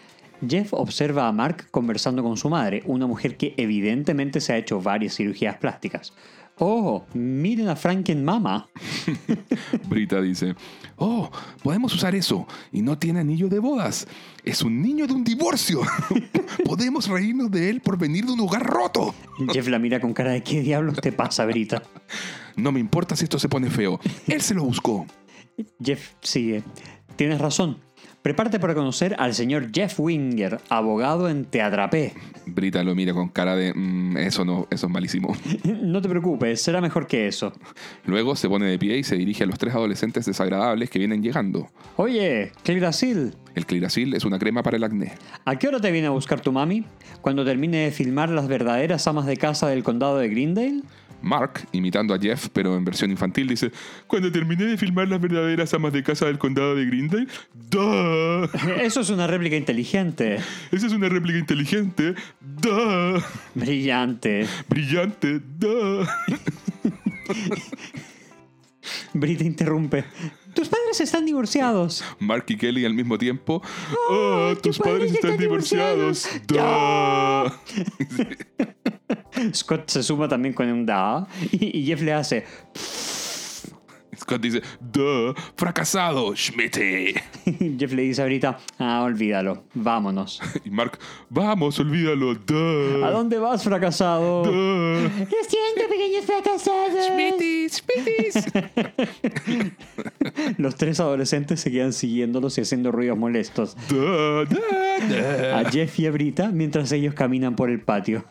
[0.48, 4.82] Jeff observa a Mark conversando con su madre, una mujer que evidentemente se ha hecho
[4.82, 6.14] varias cirugías plásticas.
[6.58, 8.70] Oh, miren a Franken Mama.
[9.90, 10.56] Brita dice,
[10.96, 11.30] oh,
[11.62, 12.48] podemos usar eso.
[12.72, 14.08] Y no tiene anillo de bodas.
[14.44, 15.82] Es un niño de un divorcio.
[16.66, 19.14] podemos reírnos de él por venir de un hogar roto.
[19.52, 21.84] Jeff la mira con cara de ¿qué diablos te pasa, Brita?
[22.58, 24.00] No me importa si esto se pone feo.
[24.28, 25.06] Él se lo buscó.
[25.84, 26.64] Jeff sigue.
[27.18, 27.80] Tienes razón.
[28.26, 32.14] Prepárate para conocer al señor Jeff Winger, abogado en Te Atrapé.
[32.48, 35.36] Brita lo mira con cara de, "Mm, eso no, eso es malísimo.
[35.84, 37.54] No te preocupes, será mejor que eso.
[38.08, 41.22] Luego se pone de pie y se dirige a los tres adolescentes desagradables que vienen
[41.22, 41.68] llegando.
[41.98, 45.14] Oye, Clirasil, El Clirasil es una crema para el acné.
[45.46, 46.84] ¿a qué hora te viene a buscar tu mami?
[47.22, 50.82] ¿Cuando termine de filmar las verdaderas amas de casa del condado de Greendale?
[51.26, 53.72] Mark, imitando a Jeff, pero en versión infantil, dice:
[54.08, 57.28] Cuando terminé de filmar las verdaderas amas de casa del condado de Greendale,
[57.70, 58.48] ¡Duh!
[58.82, 60.38] Eso es una réplica inteligente.
[60.72, 63.22] Esa es una réplica inteligente, ¡Duh!
[63.56, 64.48] Brillante.
[64.70, 66.06] Brillante, ¡Duh!
[69.14, 70.06] Brita interrumpe.
[70.56, 72.04] Tus padres están divorciados.
[72.18, 73.62] Mark y Kelly al mismo tiempo.
[74.10, 76.28] ¡Oh, tus padres están divorciados!
[76.48, 76.56] ¡Duh!
[79.54, 82.46] Scott se suma también con un da y, y Jeff le hace.
[84.26, 85.36] Scott dice: ¡Duh!
[85.56, 86.78] ¡Fracasado, Schmidt!
[87.78, 90.42] Jeff le dice ahorita, ah, olvídalo, vámonos.
[90.66, 90.98] Y Mark:
[91.30, 92.34] ¡Vamos, olvídalo!
[92.34, 93.06] ¡Duh!
[93.06, 94.44] ¿A dónde vas, fracasado?
[94.44, 95.04] ¡Duh!
[95.04, 97.06] Lo siento, pequeños fracasados.
[97.06, 98.46] Schmittis, Schmittis.
[100.58, 103.78] Los tres adolescentes se quedan siguiéndolos y haciendo ruidos molestos.
[103.90, 105.60] Da, da, da.
[105.60, 108.26] A Jeff y a Brita mientras ellos caminan por el patio.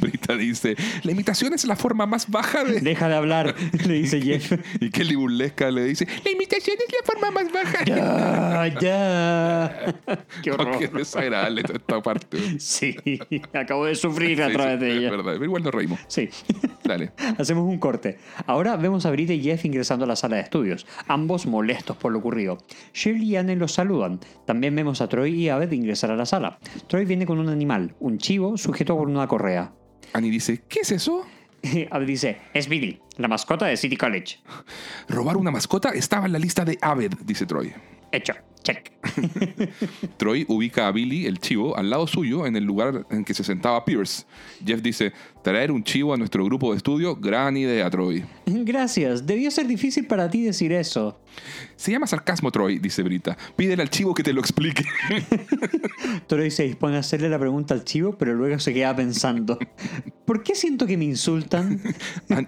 [0.00, 2.80] Brita dice, la imitación es la forma más baja de...
[2.80, 3.54] Deja de hablar,
[3.86, 4.52] le dice Jeff.
[4.80, 7.84] Y Kelly Burlesca le dice, la imitación es la forma más baja.
[7.84, 9.94] Ya, ya.
[10.42, 10.92] Qué Oh, qué horror.
[10.98, 12.38] desagradable toda esta parte.
[12.58, 12.96] Sí,
[13.52, 15.10] acabo de sufrir a Sí, través sí, de es ella.
[15.10, 16.00] verdad, pero igual nos reímos.
[16.08, 16.28] Sí.
[16.84, 17.12] Dale.
[17.38, 18.18] Hacemos un corte.
[18.46, 22.12] Ahora vemos a Brita y Jeff ingresando a la sala de estudios, ambos molestos por
[22.12, 22.58] lo ocurrido.
[22.94, 24.20] Shirley y Anne los saludan.
[24.46, 26.58] También vemos a Troy y Abed ingresar a la sala.
[26.86, 29.72] Troy viene con un animal, un chivo sujeto por una correa.
[30.12, 31.26] Annie dice, ¿qué es eso?
[31.90, 34.38] Abed dice, es Billy, la mascota de City College.
[35.08, 37.72] Robar una mascota estaba en la lista de Aved, dice Troy.
[38.12, 38.92] Hecho, check.
[40.16, 43.44] Troy ubica a Billy, el chivo, al lado suyo en el lugar en que se
[43.44, 44.24] sentaba Pierce.
[44.64, 48.24] Jeff dice, traer un chivo a nuestro grupo de estudio, gran idea, Troy.
[48.46, 51.20] Gracias, debió ser difícil para ti decir eso.
[51.76, 53.36] Se llama sarcasmo, Troy, dice Brita.
[53.56, 54.84] Pídele al chivo que te lo explique.
[56.26, 59.58] Troy se dispone a hacerle la pregunta al chivo, pero luego se queda pensando,
[60.24, 61.80] ¿por qué siento que me insultan?
[62.30, 62.46] An-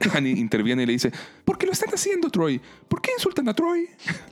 [0.58, 1.12] Interviene y le dice,
[1.44, 2.60] ¿por qué lo están haciendo, Troy?
[2.88, 3.88] ¿Por qué insultan a Troy?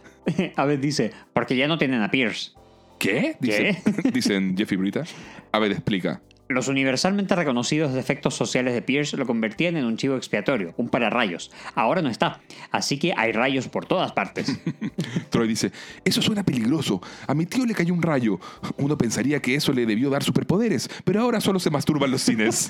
[0.56, 2.50] Abed dice, porque ya no tienen a Pierce.
[2.98, 3.36] ¿Qué?
[3.38, 3.80] Dice-
[4.12, 5.04] Dicen Jeff y Brita.
[5.52, 6.20] Explica.
[6.48, 11.50] Los universalmente reconocidos defectos sociales de Pierce lo convertían en un chivo expiatorio, un pararrayos.
[11.76, 12.40] Ahora no está,
[12.72, 14.58] así que hay rayos por todas partes.
[15.30, 15.70] Troy dice,
[16.04, 17.00] eso suena peligroso.
[17.28, 18.40] A mi tío le cayó un rayo.
[18.78, 22.22] Uno pensaría que eso le debió dar superpoderes, pero ahora solo se masturba en los
[22.22, 22.68] cines.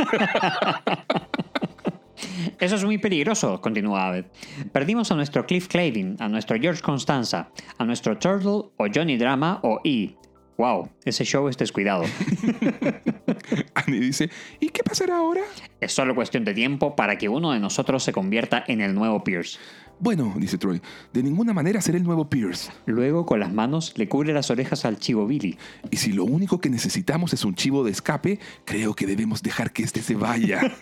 [2.59, 4.27] Eso es muy peligroso, continúa Abed.
[4.73, 9.61] Perdimos a nuestro Cliff Clavin, a nuestro George Constanza, a nuestro Turtle o Johnny Drama
[9.63, 10.15] o E.
[10.59, 12.05] Wow, ese show es descuidado.
[13.75, 15.43] Annie dice, ¿y qué pasará ahora?
[15.81, 19.23] es solo cuestión de tiempo para que uno de nosotros se convierta en el nuevo
[19.23, 19.59] Pierce.
[19.99, 22.71] Bueno, dice Troy, de ninguna manera seré el nuevo Pierce.
[22.85, 25.57] Luego, con las manos, le cubre las orejas al chivo Billy.
[25.91, 29.73] Y si lo único que necesitamos es un chivo de escape, creo que debemos dejar
[29.73, 30.61] que este se vaya.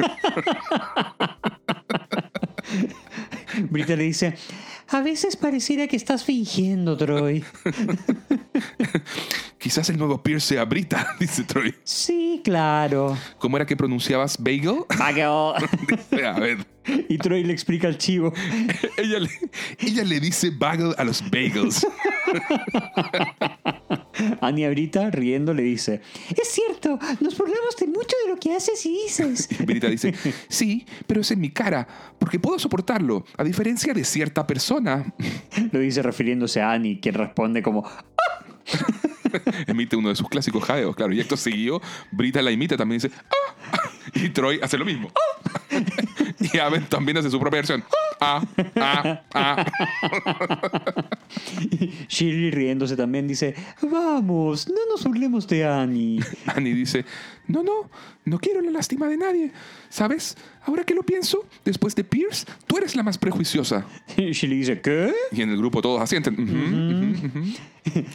[3.71, 4.35] Brita le dice,
[4.89, 7.45] a veces pareciera que estás fingiendo, Troy.
[9.65, 11.75] Quizás el nuevo Pierce sea Brita, dice Troy.
[11.85, 13.17] Sí, claro.
[13.39, 14.85] ¿Cómo era que pronunciabas bagel?
[14.99, 15.25] Bagel.
[16.27, 16.67] A ver,
[17.09, 18.35] y Troy le explica al chivo.
[18.99, 19.31] ella le,
[19.79, 21.87] ella le dice bagel a los bagels.
[24.43, 26.03] Anya Brita, riendo, le dice,
[26.37, 29.49] Es cierto, nos burlamos de mucho de lo que haces y dices.
[29.65, 30.13] Brita dice,
[30.49, 35.15] sí, pero es en mi cara, porque puedo soportarlo, a diferencia de cierta persona.
[35.73, 37.89] lo dice refiriéndose a Annie, quien responde como,
[39.67, 41.13] Emite uno de sus clásicos jadeos, claro.
[41.13, 45.11] Y acto seguido, Brita la imita también dice, "Ah", y Troy hace lo mismo.
[46.53, 47.85] y Abed también hace su propia versión.
[48.21, 48.43] Ah,
[48.77, 49.65] ah, ah.
[52.09, 56.21] Shirley riéndose también dice, vamos, no nos burlemos de Annie.
[56.47, 57.05] Annie dice,
[57.47, 57.91] no, no,
[58.25, 59.53] no quiero la lástima de nadie.
[59.89, 60.37] ¿Sabes?
[60.65, 63.87] Ahora que lo pienso, después de Pierce, tú eres la más prejuiciosa.
[64.17, 65.13] Shirley dice, ¿qué?
[65.33, 67.55] Y en el grupo todos asienten.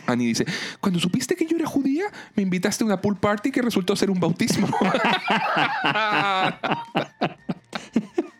[0.07, 0.45] Annie dice,
[0.79, 4.09] cuando supiste que yo era judía, me invitaste a una pool party que resultó ser
[4.09, 4.67] un bautismo.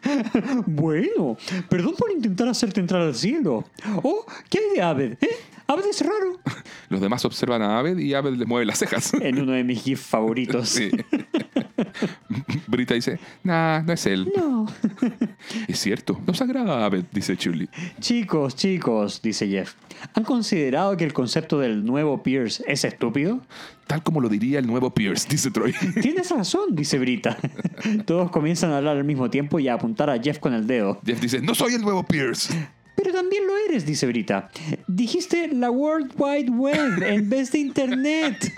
[0.66, 1.38] Bueno,
[1.70, 3.66] perdón por intentar hacerte entrar al cielo.
[4.04, 5.18] Oh, ¿qué hay de Abed?
[5.22, 5.30] ¿Eh?
[5.68, 6.40] Abed es raro.
[6.90, 9.14] Los demás observan a Abed y Abed les mueve las cejas.
[9.22, 10.70] En uno de mis GIFs favoritos.
[10.70, 10.90] Sí.
[12.68, 14.32] Brita dice, nah, no es él.
[14.36, 14.66] No.
[15.68, 17.70] Es cierto, nos agrada a Abed, dice Shirley.
[18.00, 19.76] Chicos, chicos, dice Jeff,
[20.14, 23.42] ¿han considerado que el concepto del nuevo Pierce es estúpido?
[23.90, 25.74] Tal como lo diría el nuevo Pierce, dice Troy.
[26.02, 27.36] Tienes razón, dice Brita.
[28.06, 31.02] Todos comienzan a hablar al mismo tiempo y a apuntar a Jeff con el dedo.
[31.04, 32.54] Jeff dice, no soy el nuevo Pierce.
[32.96, 34.52] Pero también lo eres, dice Brita.
[34.86, 38.54] Dijiste la World Wide Web en vez de Internet.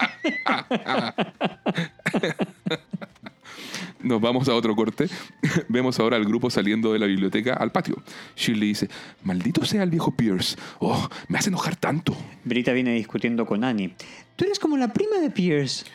[4.02, 5.08] Nos vamos a otro corte.
[5.70, 8.02] Vemos ahora al grupo saliendo de la biblioteca al patio.
[8.36, 8.90] Shirley dice,
[9.24, 10.58] maldito sea el viejo Pierce.
[10.80, 12.16] Oh, me hace enojar tanto.
[12.44, 13.96] Brita viene discutiendo con Annie.
[14.36, 15.86] Tú eres como la prima de Pierce.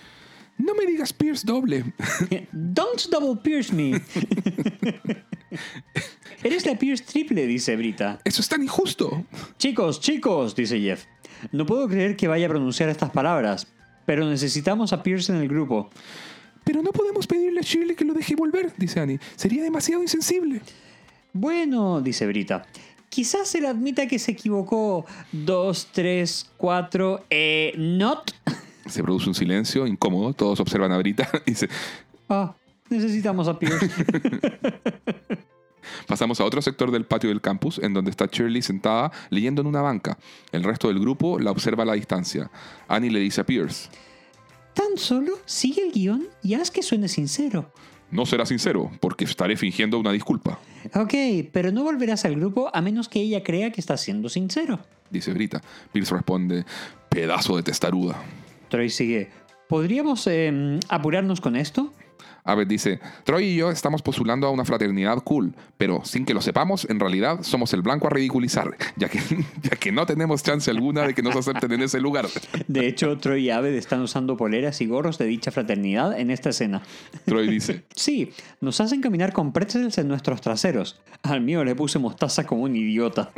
[0.59, 1.85] No me digas Pierce doble.
[2.53, 3.93] Don't double Pierce me.
[6.43, 8.19] eres la Pierce triple, dice Brita.
[8.25, 9.25] Eso es tan injusto.
[9.59, 11.05] Chicos, chicos, dice Jeff.
[11.53, 13.67] No puedo creer que vaya a pronunciar estas palabras,
[14.07, 15.91] pero necesitamos a Pierce en el grupo.
[16.67, 19.21] Pero no podemos pedirle a Shirley que lo deje volver, dice Annie.
[19.37, 20.61] Sería demasiado insensible.
[21.33, 22.67] Bueno, dice Brita.
[23.09, 25.07] Quizás él admita que se equivocó.
[25.31, 27.25] Dos, tres, cuatro.
[27.31, 28.33] Eh, not.
[28.85, 30.33] Se produce un silencio incómodo.
[30.33, 31.69] Todos observan a Brita y dice,
[32.29, 32.57] Ah,
[32.91, 33.89] necesitamos a Pierce.
[36.09, 39.69] Pasamos a otro sector del patio del campus, en donde está Shirley sentada leyendo en
[39.69, 40.19] una banca.
[40.51, 42.51] El resto del grupo la observa a la distancia.
[42.89, 43.89] Annie le dice a Pierce,
[44.77, 47.73] Tan solo sigue el guion y haz que suene sincero.
[48.13, 50.61] no será sincero, porque estaré fingiendo una disculpa,
[50.95, 51.15] Ok,
[51.53, 54.79] pero no volverás al grupo a menos que ella crea que estás siendo sincero.
[55.11, 55.61] dice Brita.
[55.93, 56.65] Pierce responde,
[57.09, 58.23] pedazo de testaruda.
[58.69, 59.31] Troy sigue.
[59.69, 61.93] ¿Podríamos em, apurarnos con esto?
[62.45, 66.41] Abbott dice, Troy y yo estamos postulando a una fraternidad cool, pero sin que lo
[66.41, 69.21] sepamos, en realidad somos el blanco a ridiculizar, ya que,
[69.63, 72.27] ya que no tenemos chance alguna de que nos acepten en ese lugar.
[72.69, 76.51] De hecho, Troy y Abed están usando poleras y gorros de dicha fraternidad en esta
[76.51, 76.83] escena.
[77.25, 81.01] Troy dice, Sí, nos hacen caminar con pretzels en nuestros traseros.
[81.23, 83.33] Al mío le puse mostaza como un idiota.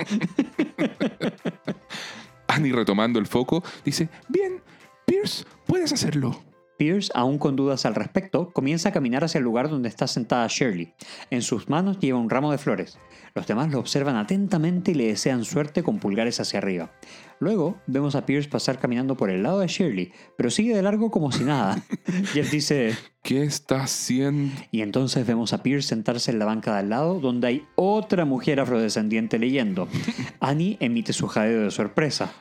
[2.48, 4.62] Annie retomando el foco, dice, bien,
[5.06, 6.47] Pierce, puedes hacerlo.
[6.78, 10.46] Pierce, aún con dudas al respecto, comienza a caminar hacia el lugar donde está sentada
[10.48, 10.94] Shirley.
[11.30, 12.98] En sus manos lleva un ramo de flores.
[13.34, 16.92] Los demás lo observan atentamente y le desean suerte con pulgares hacia arriba.
[17.40, 21.10] Luego vemos a Pierce pasar caminando por el lado de Shirley, pero sigue de largo
[21.10, 21.82] como si nada.
[22.32, 24.54] Jeff dice, ¿Qué está haciendo?
[24.70, 28.24] y entonces vemos a Pierce sentarse en la banca de al lado donde hay otra
[28.24, 29.88] mujer afrodescendiente leyendo.
[30.40, 32.32] Annie emite su jadeo de sorpresa.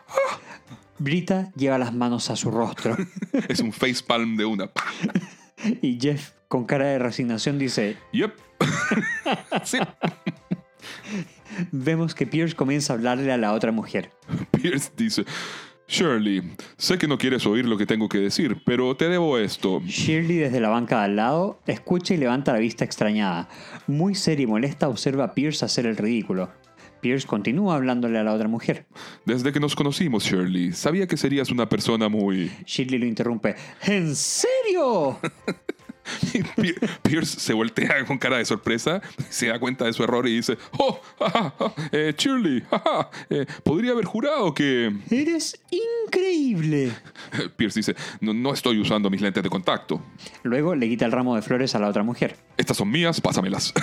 [0.99, 2.95] Brita lleva las manos a su rostro
[3.49, 4.69] Es un facepalm de una.
[5.81, 8.33] y Jeff, con cara de resignación, dice, Yep.
[9.63, 9.77] sí.
[11.71, 14.11] vemos que Pierce comienza a hablarle a la otra mujer.
[14.51, 15.25] Pierce dice,
[15.87, 16.41] Shirley,
[16.77, 19.81] sé que no quieres oír lo que tengo que decir, pero te debo esto.
[19.85, 23.47] Shirley desde la banca de al lado escucha y levanta la vista extrañada.
[23.87, 26.51] Muy seria y molesta observa a Pierce hacer el ridículo.
[26.99, 28.85] Pierce continúa hablándole a la otra mujer.
[29.25, 32.51] Desde que nos conocimos, Shirley, sabía que serías una persona muy...
[32.65, 33.55] Shirley lo interrumpe.
[33.85, 35.19] ¿En serio?
[36.55, 40.35] Pi- Pierce se voltea con cara de sorpresa, se da cuenta de su error y
[40.35, 44.91] dice, oh, ajá, ajá, eh, Shirley, ajá, eh, podría haber jurado que...
[45.09, 45.59] Eres
[46.05, 46.91] increíble.
[47.55, 50.01] Pierce dice, no, no estoy usando mis lentes de contacto.
[50.43, 52.35] Luego le quita el ramo de flores a la otra mujer.
[52.57, 53.73] Estas son mías, pásamelas.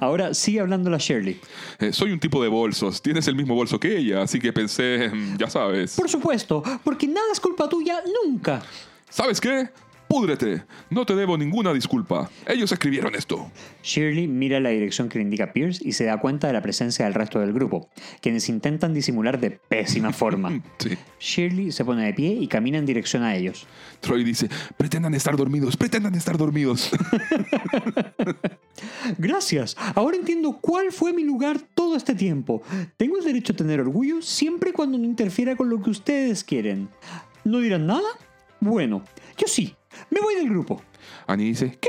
[0.00, 1.40] Ahora sigue hablando a Shirley.
[1.78, 5.10] Eh, soy un tipo de bolsos, tienes el mismo bolso que ella, así que pensé,
[5.12, 5.94] mm, ya sabes.
[5.96, 8.62] Por supuesto, porque nada es culpa tuya nunca.
[9.08, 9.68] ¿Sabes qué?
[10.12, 12.28] Púdrete, no te debo ninguna disculpa.
[12.46, 13.50] Ellos escribieron esto.
[13.82, 17.06] Shirley mira la dirección que le indica Pierce y se da cuenta de la presencia
[17.06, 17.88] del resto del grupo,
[18.20, 20.62] quienes intentan disimular de pésima forma.
[20.76, 20.98] Sí.
[21.18, 23.66] Shirley se pone de pie y camina en dirección a ellos.
[24.00, 26.90] Troy dice, pretendan estar dormidos, pretendan estar dormidos.
[29.16, 29.78] Gracias.
[29.94, 32.60] Ahora entiendo cuál fue mi lugar todo este tiempo.
[32.98, 36.44] Tengo el derecho a tener orgullo siempre y cuando no interfiera con lo que ustedes
[36.44, 36.90] quieren.
[37.44, 38.08] ¿No dirán nada?
[38.60, 39.02] Bueno,
[39.38, 39.74] yo sí.
[40.10, 40.82] Me voy del grupo.
[41.26, 41.88] Annie dice, ¿qué?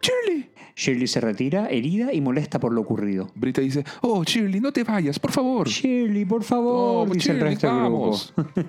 [0.00, 0.50] Shirley.
[0.74, 3.30] Shirley se retira, herida y molesta por lo ocurrido.
[3.34, 5.68] Brita dice, oh, Shirley, no te vayas, por favor.
[5.68, 7.90] Shirley, por favor, Oh, dice el resto del grupo.
[8.10, 8.34] vamos.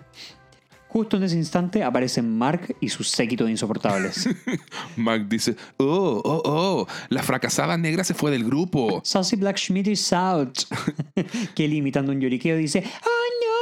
[0.89, 4.29] Justo en ese instante aparecen Mark y sus séquito de insoportables.
[4.95, 9.01] Mark dice, oh, oh, oh, la fracasada negra se fue del grupo.
[9.03, 10.55] Sassy Black Schmidt is out.
[11.55, 13.09] Kelly imitando un lloriqueo dice, ¡Oh,
[13.41, 13.52] no!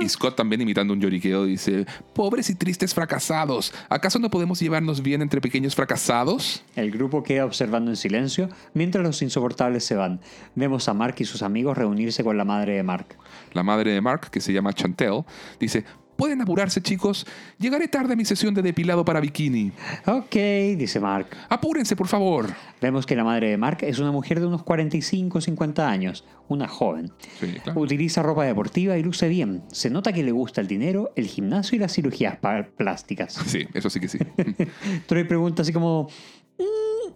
[0.00, 5.02] Y Scott también imitando un lloriqueo dice, pobres y tristes fracasados, ¿acaso no podemos llevarnos
[5.02, 6.62] bien entre pequeños fracasados?
[6.76, 10.20] El grupo queda observando en silencio mientras los insoportables se van.
[10.54, 13.16] Vemos a Mark y sus amigos reunirse con la madre de Mark.
[13.52, 15.24] La madre de Mark, que se llama Chantel,
[15.58, 15.84] dice,
[16.18, 17.24] ¿pueden apurarse chicos?
[17.60, 19.70] Llegaré tarde a mi sesión de depilado para bikini.
[20.04, 20.34] Ok,
[20.76, 21.28] dice Mark.
[21.48, 22.46] Apúrense, por favor.
[22.82, 26.24] Vemos que la madre de Mark es una mujer de unos 45 o 50 años,
[26.48, 27.12] una joven.
[27.40, 27.80] Sí, claro.
[27.80, 29.62] Utiliza ropa deportiva y luce bien.
[29.70, 32.36] Se nota que le gusta el dinero, el gimnasio y las cirugías
[32.76, 33.38] plásticas.
[33.46, 34.18] Sí, eso sí que sí.
[35.06, 36.08] Troy pregunta así como,
[36.58, 37.12] "Mm,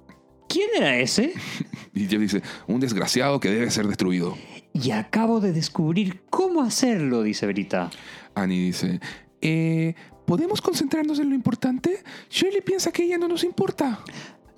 [0.49, 1.33] ¿quién era ese?
[1.95, 4.35] Y Jeff dice, un desgraciado que debe ser destruido.
[4.73, 7.91] Y acabo de descubrir cómo hacerlo, dice Brita.
[8.35, 9.01] Annie dice,
[9.41, 9.95] eh,
[10.27, 12.03] ¿podemos concentrarnos en lo importante?
[12.31, 14.03] Shirley piensa que ella no nos importa.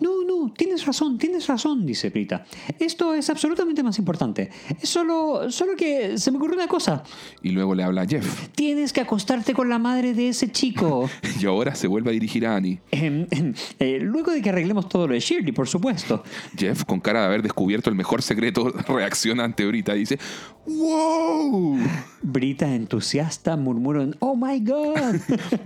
[0.00, 2.44] No, no, tienes razón, tienes razón, dice Brita.
[2.78, 4.50] Esto es absolutamente más importante.
[4.80, 7.02] Es solo, solo que se me ocurrió una cosa.
[7.42, 8.48] Y luego le habla a Jeff.
[8.50, 11.08] Tienes que acostarte con la madre de ese chico.
[11.40, 12.80] Y ahora se vuelve a dirigir a Annie.
[12.90, 16.22] Em, em, eh, luego de que arreglemos todo lo de Shirley, por supuesto.
[16.56, 20.18] Jeff, con cara de haber descubierto el mejor secreto, reacciona ante Brita y dice,
[20.66, 21.78] ¡Wow!
[22.22, 25.16] Brita, entusiasta, murmura un ¡Oh my God!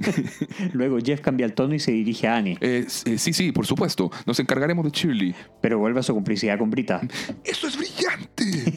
[0.73, 3.65] luego Jeff cambia el tono y se dirige a Annie, Eh, eh, sí, sí, por
[3.67, 4.11] supuesto.
[4.27, 5.35] Nos encargaremos de Shirley.
[5.61, 7.01] pero vuelve a su complicidad con Brita.
[7.45, 8.73] ¡Eso es brillante!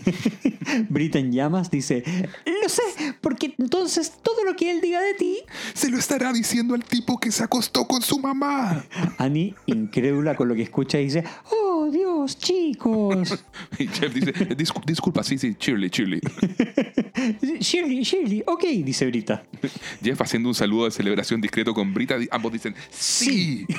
[0.90, 2.04] Brita en llamas dice:
[2.46, 2.82] Lo sé,
[3.20, 5.38] porque entonces todo lo que él diga de ti
[5.74, 8.86] Se lo estará diciendo al tipo que se acostó con su mamá.
[9.18, 13.44] Annie, incrédula con lo que escucha, dice: Oh, Adiós, chicos.
[13.80, 16.11] Y Jeff dice, "Discu- disculpa, sí, sí, Shirley, Shirley.
[17.60, 19.44] Shirley, Shirley, ok, dice Brita.
[20.04, 23.66] Jeff haciendo un saludo de celebración discreto con Brita, ambos dicen, sí.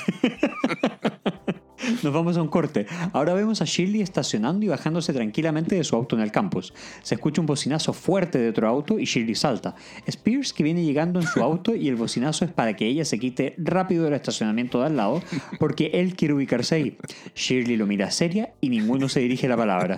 [2.01, 2.85] Nos vamos a un corte.
[3.11, 6.73] Ahora vemos a Shirley estacionando y bajándose tranquilamente de su auto en el campus.
[7.01, 9.75] Se escucha un bocinazo fuerte de otro auto y Shirley salta.
[10.05, 13.03] Es Pierce que viene llegando en su auto y el bocinazo es para que ella
[13.03, 15.21] se quite rápido del estacionamiento de al lado
[15.59, 16.97] porque él quiere ubicarse ahí.
[17.35, 19.97] Shirley lo mira seria y ninguno se dirige la palabra.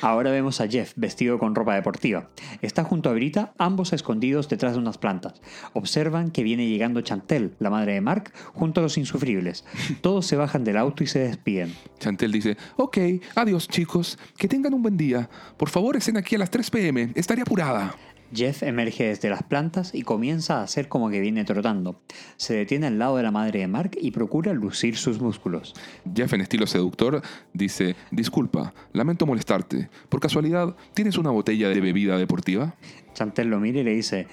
[0.00, 2.28] Ahora vemos a Jeff vestido con ropa deportiva.
[2.60, 5.40] Está junto a Brita, ambos escondidos detrás de unas plantas.
[5.72, 9.64] Observan que viene llegando Chantel, la madre de Mark, junto a los insufribles.
[10.00, 11.74] Todos se bajan del auto y se despiden.
[11.98, 12.98] Chantel dice, ok,
[13.34, 15.28] adiós chicos, que tengan un buen día.
[15.56, 17.94] Por favor, estén aquí a las 3 pm, estaré apurada.
[18.34, 22.00] Jeff emerge desde las plantas y comienza a hacer como que viene trotando.
[22.36, 25.74] Se detiene al lado de la madre de Mark y procura lucir sus músculos.
[26.14, 29.90] Jeff en estilo seductor dice, disculpa, lamento molestarte.
[30.08, 32.74] ¿Por casualidad tienes una botella de bebida deportiva?
[33.14, 34.26] Chantel lo mira y le dice,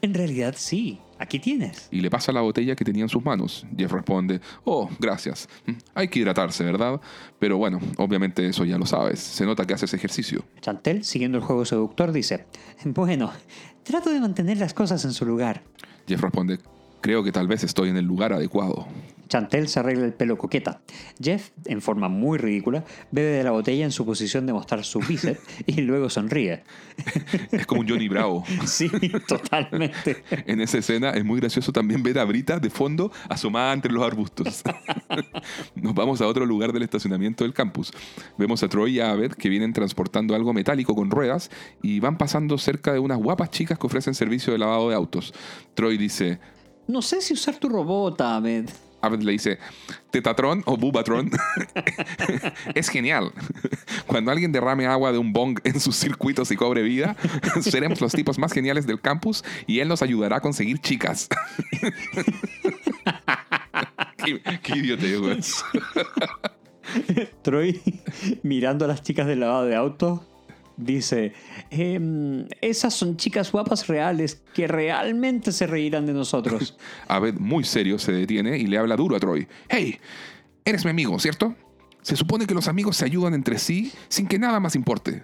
[0.00, 1.88] en realidad sí, aquí tienes.
[1.90, 3.66] Y le pasa la botella que tenía en sus manos.
[3.76, 5.48] Jeff responde, oh, gracias.
[5.66, 7.00] Mm, Hay que hidratarse, ¿verdad?
[7.38, 9.20] Pero bueno, obviamente eso ya lo sabes.
[9.20, 10.44] Se nota que haces ejercicio.
[10.60, 12.46] Chantel, siguiendo el juego seductor, dice,
[12.84, 13.32] bueno,
[13.82, 15.62] trato de mantener las cosas en su lugar.
[16.06, 16.58] Jeff responde,
[17.02, 18.86] creo que tal vez estoy en el lugar adecuado.
[19.32, 20.82] Chantel se arregla el pelo coqueta.
[21.18, 25.00] Jeff, en forma muy ridícula, bebe de la botella en su posición de mostrar su
[25.00, 26.64] bíceps y luego sonríe.
[27.50, 28.44] Es como un Johnny Bravo.
[28.66, 28.90] Sí,
[29.26, 30.22] totalmente.
[30.46, 34.02] En esa escena es muy gracioso también ver a Brita de fondo asomada entre los
[34.02, 34.62] arbustos.
[35.74, 37.90] Nos vamos a otro lugar del estacionamiento del campus.
[38.36, 41.50] Vemos a Troy y a Abed que vienen transportando algo metálico con ruedas
[41.82, 45.32] y van pasando cerca de unas guapas chicas que ofrecen servicio de lavado de autos.
[45.74, 46.38] Troy dice,
[46.86, 48.68] No sé si usar tu robot, Ahmed.
[49.02, 49.58] Abed le dice,
[50.10, 51.30] Tetatron o Bubatron
[52.74, 53.32] es genial.
[54.06, 57.16] Cuando alguien derrame agua de un bong en sus circuitos y cobre vida,
[57.60, 61.28] seremos los tipos más geniales del campus y él nos ayudará a conseguir chicas.
[64.24, 65.40] qué, qué güey.
[67.42, 67.82] Troy,
[68.42, 70.20] mirando a las chicas del lavado de autos,
[70.76, 71.32] dice,
[71.70, 76.76] "Em, esas son chicas guapas reales que realmente se reirán de nosotros.
[77.08, 79.46] Abed, muy serio, se detiene y le habla duro a Troy.
[79.68, 79.98] Hey,
[80.64, 81.54] eres mi amigo, ¿cierto?
[82.02, 85.22] Se supone que los amigos se ayudan entre sí sin que nada más importe.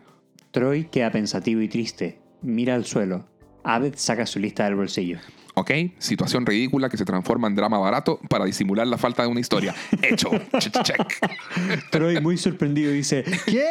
[0.51, 2.21] Troy queda pensativo y triste.
[2.41, 3.27] Mira al suelo.
[3.65, 5.19] Abed saca su lista del bolsillo.
[5.59, 5.73] ¿Ok?
[5.99, 9.75] Situación ridícula que se transforma en drama barato para disimular la falta de una historia.
[10.03, 10.31] Hecho.
[10.53, 11.91] Ch- ch- Check.
[11.91, 13.67] Troy, muy sorprendido, dice: ¿Qué?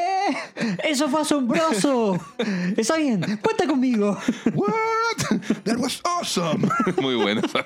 [0.84, 2.20] ¡Eso fue asombroso!
[2.76, 4.18] Está bien, cuenta conmigo.
[4.54, 5.40] What?
[5.64, 6.68] That was awesome.
[7.02, 7.64] Muy buena esa,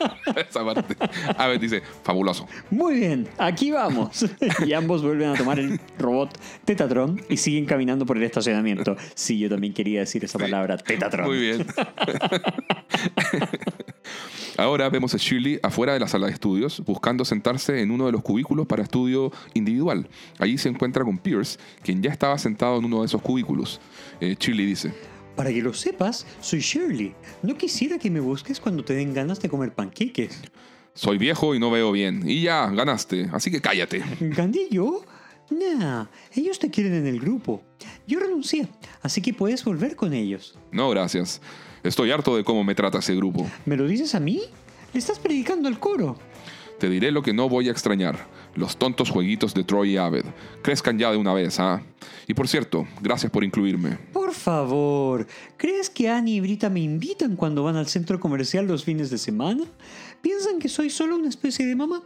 [0.47, 0.95] esa parte.
[1.38, 2.47] A ver, dice, fabuloso.
[2.69, 4.25] Muy bien, aquí vamos.
[4.65, 8.95] Y ambos vuelven a tomar el robot Tetatron y siguen caminando por el estacionamiento.
[9.15, 11.25] Sí, yo también quería decir esa palabra, Tetatron.
[11.27, 11.65] Muy bien.
[14.58, 18.12] Ahora vemos a Shirley afuera de la sala de estudios, buscando sentarse en uno de
[18.12, 20.08] los cubículos para estudio individual.
[20.39, 23.80] Allí se encuentra con Pierce, quien ya estaba sentado en uno de esos cubículos.
[24.19, 24.93] Eh, Shirley dice,
[25.36, 27.13] Para que lo sepas, soy Shirley.
[27.41, 30.41] No quisiera que me busques cuando te den ganas de comer panqueques.
[30.93, 32.24] soy viejo y no veo bien.
[32.30, 34.04] Y ya, ganaste, así que cállate.
[34.19, 35.02] ¿Gané yo?
[35.50, 37.62] Nah, ellos te quieren en el grupo.
[38.08, 38.67] Yo renuncié,
[39.02, 40.58] así que puedes volver con ellos.
[40.71, 41.41] No, gracias.
[41.84, 43.50] Estoy harto de cómo me trata ese grupo.
[43.65, 44.41] ¿Me lo dices a mí?
[44.94, 46.17] Le estás predicando al coro.
[46.80, 48.28] Te diré lo que no voy a extrañar.
[48.56, 50.26] Los tontos jueguitos de Troy y Abed.
[50.63, 51.82] Crezcan ya de una vez, ¿ah?
[52.28, 53.98] Y por cierto, gracias por incluirme.
[54.12, 58.84] Por favor, ¿crees que Annie y Brita me invitan cuando van al centro comercial los
[58.84, 59.63] fines de semana?
[60.22, 62.02] ¿Piensan que soy solo una especie de mamá?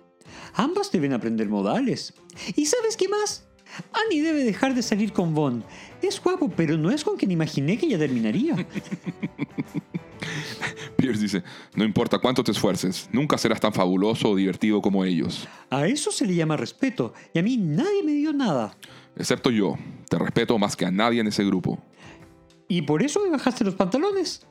[0.54, 2.14] Ambas deben aprender modales.
[2.56, 3.45] ¿Y sabes qué más?
[3.94, 5.64] Annie debe dejar de salir con Von.
[6.02, 8.56] Es guapo, pero no es con quien imaginé que ella terminaría.
[10.98, 11.44] Pierce dice,
[11.76, 15.48] no importa cuánto te esfuerces, nunca serás tan fabuloso o divertido como ellos.
[15.70, 18.76] A eso se le llama respeto, y a mí nadie me dio nada.
[19.16, 19.78] Excepto yo.
[20.10, 21.80] Te respeto más que a nadie en ese grupo.
[22.68, 24.46] ¿Y por eso me bajaste los pantalones?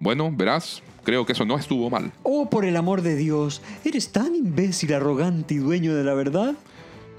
[0.00, 2.12] Bueno, verás, creo que eso no estuvo mal.
[2.22, 6.54] Oh, por el amor de Dios, ¿eres tan imbécil, arrogante y dueño de la verdad?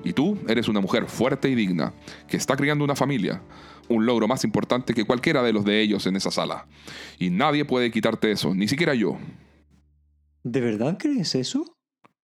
[0.04, 1.94] Y tú eres una mujer fuerte y digna,
[2.28, 3.42] que está criando una familia.
[3.88, 6.68] Un logro más importante que cualquiera de los de ellos en esa sala.
[7.18, 9.18] Y nadie puede quitarte eso, ni siquiera yo.
[10.44, 11.66] ¿De verdad crees eso?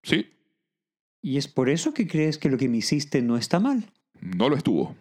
[0.02, 0.26] Sí,
[1.22, 3.90] ¿Y es por eso que crees que lo que me hiciste no está mal?
[4.20, 4.94] no lo estuvo.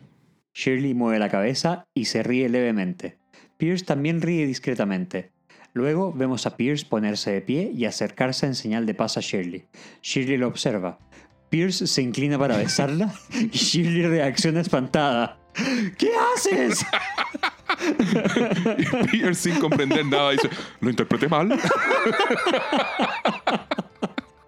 [0.56, 3.20] Shirley mueve la cabeza y se ríe levemente.
[3.58, 5.32] Pierce también ríe discretamente.
[5.74, 9.66] Luego vemos a Pierce ponerse de pie y acercarse en señal de paz a Shirley.
[10.02, 10.98] Shirley lo observa.
[11.56, 15.38] Pierce se inclina para besarla y Shirley reacciona espantada.
[15.98, 16.86] ¿Qué haces?
[18.78, 20.50] Y Pierce, sin comprender nada, dice:
[20.82, 21.58] Lo interpreté mal.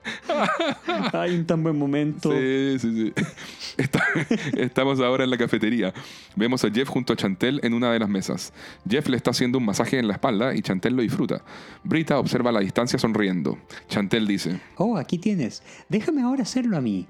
[1.13, 2.31] Hay un tan buen momento.
[2.31, 3.23] Sí, sí, sí.
[3.77, 4.03] Está-
[4.57, 5.93] estamos ahora en la cafetería.
[6.35, 8.53] Vemos a Jeff junto a Chantel en una de las mesas.
[8.89, 11.41] Jeff le está haciendo un masaje en la espalda y Chantel lo disfruta.
[11.83, 13.57] Brita observa a la distancia sonriendo.
[13.87, 14.59] Chantel dice.
[14.77, 15.61] Oh, aquí tienes.
[15.89, 17.05] Déjame ahora hacerlo a mí.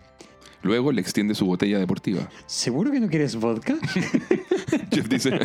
[0.64, 2.28] Luego le extiende su botella deportiva.
[2.46, 3.76] ¿Seguro que no quieres vodka?
[4.92, 5.40] Jeff dice,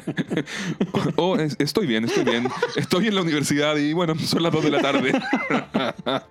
[1.16, 2.48] oh, es- estoy bien, estoy bien.
[2.76, 5.12] Estoy en la universidad y bueno, son las 2 de la tarde.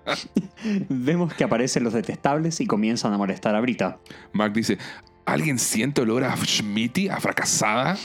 [0.90, 4.00] Vemos que aparecen los detestables y comienzan a molestar a Brita.
[4.34, 4.78] Mark dice,
[5.26, 7.98] ¿alguien siente olor a Schmitty, a fracasada?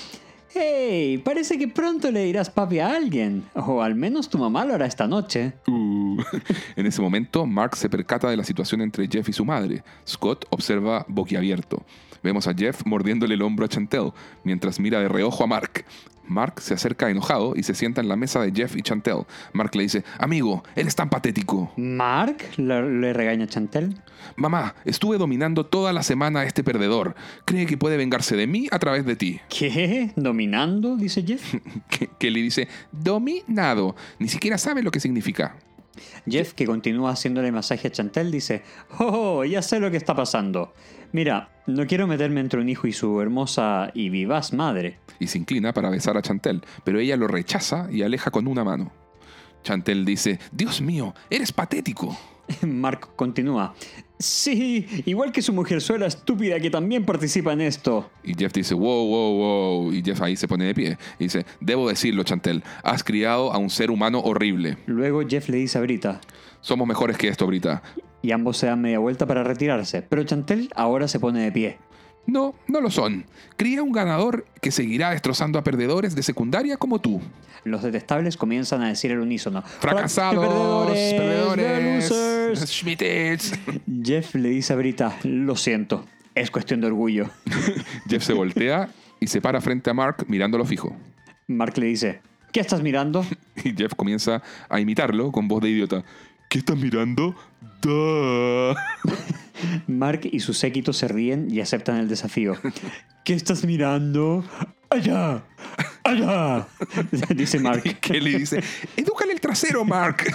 [0.58, 3.44] Hey, parece que pronto le dirás papi a alguien.
[3.52, 5.52] O al menos tu mamá lo hará esta noche.
[5.66, 6.16] Uh.
[6.76, 9.84] En ese momento, Mark se percata de la situación entre Jeff y su madre.
[10.08, 11.84] Scott observa boquiabierto.
[12.22, 14.12] Vemos a Jeff mordiéndole el hombro a Chantel,
[14.44, 15.84] mientras mira de reojo a Mark.
[16.26, 19.24] Mark se acerca enojado y se sienta en la mesa de Jeff y Chantel.
[19.52, 21.72] Mark le dice, amigo, eres tan patético.
[21.76, 22.36] ¿Mark?
[22.56, 23.96] Le, le regaña Chantel.
[24.36, 27.14] Mamá, estuve dominando toda la semana a este perdedor.
[27.44, 29.40] Cree que puede vengarse de mí a través de ti.
[29.48, 30.12] ¿Qué?
[30.16, 30.96] ¿Dominando?
[30.96, 31.54] dice Jeff.
[31.90, 33.94] Ke- Kelly dice, dominado.
[34.18, 35.56] Ni siquiera sabe lo que significa.
[36.28, 38.62] Jeff, que continúa haciéndole masaje a Chantel, dice,
[38.98, 40.72] oh, ya sé lo que está pasando.
[41.12, 44.98] Mira, no quiero meterme entre un hijo y su hermosa y vivaz madre.
[45.18, 48.64] y se inclina para besar a Chantel, pero ella lo rechaza y aleja con una
[48.64, 48.92] mano.
[49.62, 52.16] Chantel dice, Dios mío, eres patético.
[52.62, 53.74] Mark continúa,
[54.18, 58.10] sí, igual que su mujerzuela estúpida que también participa en esto.
[58.24, 59.92] Y Jeff dice, wow, wow, wow.
[59.92, 60.98] Y Jeff ahí se pone de pie.
[61.18, 64.78] Y dice, debo decirlo, Chantel, has criado a un ser humano horrible.
[64.86, 66.20] Luego Jeff le dice a Brita,
[66.60, 67.82] Somos mejores que esto, Brita.
[68.22, 71.78] y ambos se dan media vuelta para retirarse, pero Chantel ahora se pone de pie.
[72.26, 73.24] No, no lo son.
[73.56, 77.20] Cría un ganador que seguirá destrozando a perdedores de secundaria como tú.
[77.64, 82.60] Los detestables comienzan a decir al unísono, Fracasados, perdedores, perdedores, losers".
[82.70, 83.52] Schmitters.
[84.02, 86.04] Jeff le dice a Brita, lo siento,
[86.34, 87.30] es cuestión de orgullo.
[88.08, 88.88] Jeff se voltea
[89.20, 90.94] y se para frente a Mark mirándolo fijo.
[91.48, 92.20] Mark le dice,
[92.52, 93.24] ¿qué estás mirando?
[93.64, 96.04] Y Jeff comienza a imitarlo con voz de idiota.
[96.56, 97.36] ¿Qué estás mirando?
[97.82, 98.74] Duh.
[99.86, 102.54] Mark y su séquito se ríen y aceptan el desafío.
[103.26, 104.42] ¿Qué estás mirando?
[104.88, 105.44] ¡Allá!
[106.02, 106.66] ¡Allá!
[107.34, 107.82] Dice Mark.
[108.00, 108.62] Kelly dice,
[108.96, 110.32] edúcale el trasero, Mark.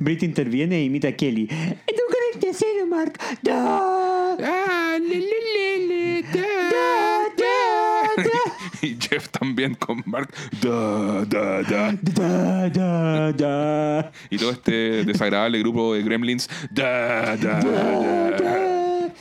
[0.00, 1.44] Brit interviene e imita a Kelly.
[1.44, 3.20] ¡Educa el tercero, Mark!
[3.40, 4.34] ¡Da!
[4.40, 5.51] Ah, le, le, le,
[8.82, 10.28] Y Jeff también con Mark.
[10.60, 11.92] Da, da, da.
[12.02, 14.12] ¡Da, da, da!
[14.28, 16.48] Y todo este desagradable grupo de gremlins.
[16.70, 19.12] Da, da, da.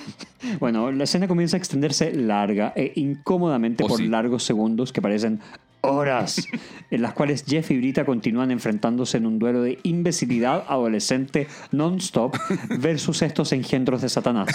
[0.59, 4.07] Bueno, la escena comienza a extenderse larga e incómodamente Oh, por sí.
[4.07, 5.39] largos segundos que parecen
[5.82, 6.48] horas,
[6.90, 12.36] en las cuales Jeff y Brita continúan enfrentándose en un duelo de imbecilidad adolescente non-stop
[12.80, 14.50] versus estos engendros de Satanás.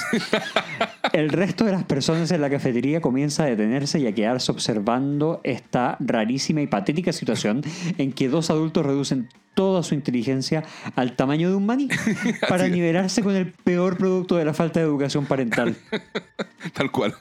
[1.13, 5.41] El resto de las personas en la cafetería comienza a detenerse y a quedarse observando
[5.45, 7.63] esta rarísima y patética situación
[7.99, 11.89] en que dos adultos reducen toda su inteligencia al tamaño de un maní
[12.49, 15.75] para nivelarse con el peor producto de la falta de educación parental.
[16.75, 17.15] Tal cual.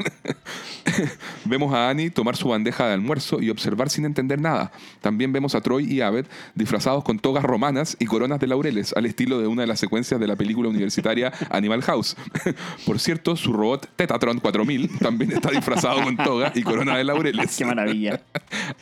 [1.46, 4.72] vemos a Annie tomar su bandeja de almuerzo y observar sin entender nada.
[5.02, 6.26] También vemos a Troy y Abed
[6.56, 10.20] disfrazados con togas romanas y coronas de laureles, al estilo de una de las secuencias
[10.20, 12.18] de la película universitaria Animal House.
[12.86, 17.56] Por cierto, su robot Tetatron 4000 también está disfrazado con toga y corona de laureles.
[17.56, 18.22] ¡Qué maravilla!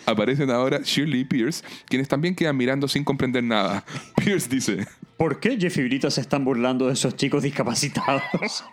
[0.07, 3.83] Aparecen ahora Shirley y Pierce, quienes también quedan mirando sin comprender nada.
[4.15, 4.87] Pierce dice,
[5.17, 8.65] ¿Por qué Jeff y Brita se están burlando de esos chicos discapacitados?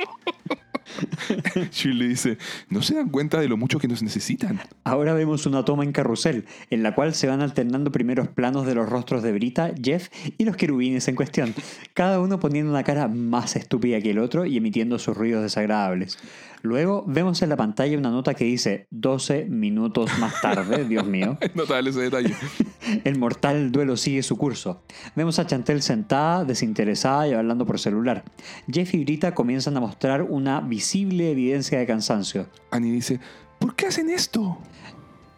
[1.70, 4.60] Shirley dice, ¿no se dan cuenta de lo mucho que nos necesitan?
[4.84, 8.74] Ahora vemos una toma en carrusel, en la cual se van alternando primeros planos de
[8.74, 10.08] los rostros de Brita, Jeff
[10.38, 11.54] y los querubines en cuestión,
[11.94, 16.18] cada uno poniendo una cara más estúpida que el otro y emitiendo sus ruidos desagradables.
[16.62, 21.38] Luego vemos en la pantalla una nota que dice 12 minutos más tarde, Dios mío.
[21.54, 22.34] Notable ese detalle.
[23.04, 24.82] El mortal duelo sigue su curso.
[25.16, 28.24] Vemos a Chantel sentada, desinteresada y hablando por celular.
[28.70, 32.48] Jeff y Brita comienzan a mostrar una visible evidencia de cansancio.
[32.70, 33.20] Annie dice,
[33.58, 34.58] ¿por qué hacen esto?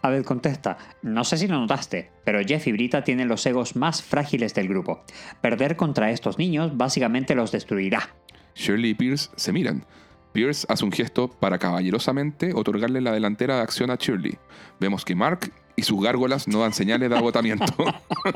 [0.03, 4.03] Abed contesta, no sé si lo notaste, pero Jeff y Brita tienen los egos más
[4.03, 5.05] frágiles del grupo.
[5.41, 8.11] Perder contra estos niños básicamente los destruirá.
[8.57, 9.87] Shirley y Pierce se miran.
[10.33, 14.39] Pierce hace un gesto para caballerosamente otorgarle la delantera de acción a Shirley.
[14.81, 17.75] Vemos que Mark y sus gárgolas no dan señales de agotamiento.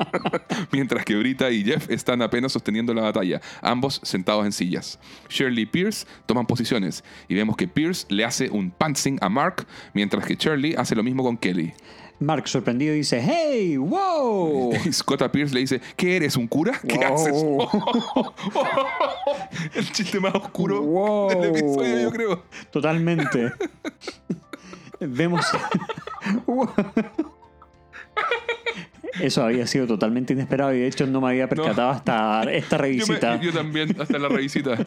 [0.71, 4.99] Mientras que Brita y Jeff están apenas sosteniendo la batalla, ambos sentados en sillas.
[5.29, 9.67] Shirley y Pierce toman posiciones y vemos que Pierce le hace un pantsing a Mark,
[9.93, 11.73] mientras que Shirley hace lo mismo con Kelly.
[12.19, 13.77] Mark, sorprendido, dice: ¡Hey!
[13.77, 14.73] ¡Wow!
[14.73, 16.79] Y Scott a Pierce le dice, ¿qué eres, un cura?
[16.87, 17.13] ¿Qué Wow.
[17.13, 17.35] haces?
[19.75, 21.29] El chiste más oscuro Wow.
[21.29, 22.43] del episodio, yo creo.
[22.71, 23.51] Totalmente.
[24.99, 25.45] Vemos.
[29.19, 32.81] Eso había sido totalmente inesperado y de hecho no me había percatado hasta esta Yo,
[32.81, 33.39] me- revisita.
[33.41, 34.77] yo también, hasta la revisita.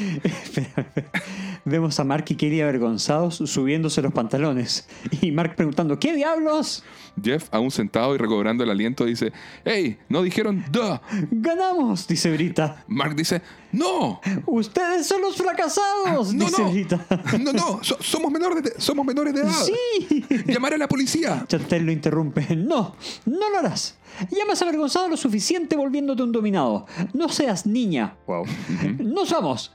[1.64, 4.88] Vemos a Mark y Kelly avergonzados subiéndose los pantalones.
[5.20, 6.82] Y Mark preguntando: ¿Qué diablos?
[7.22, 9.32] Jeff, aún sentado y recobrando el aliento, dice,
[9.64, 10.98] hey, no dijeron duh.
[11.30, 12.06] ¡Ganamos!
[12.06, 12.84] Dice Brita.
[12.86, 16.32] Mark dice, no, ¡Ustedes son los fracasados!
[16.32, 17.06] no, dice no, Brita.
[17.40, 19.52] no, no, so- somos, menores de, somos menores de edad.
[19.52, 20.24] ¡Sí!
[20.46, 21.44] Llamaré a la policía.
[21.46, 22.56] Chantel lo interrumpe.
[22.56, 22.94] No,
[23.26, 23.96] no lo harás.
[24.30, 26.86] Ya me has avergonzado lo suficiente volviéndote un dominado.
[27.12, 28.16] No seas niña.
[28.26, 28.44] Wow.
[28.98, 29.72] Nos vamos.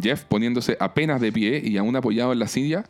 [0.00, 2.84] Jeff, poniéndose apenas de pie y aún apoyado en la silla,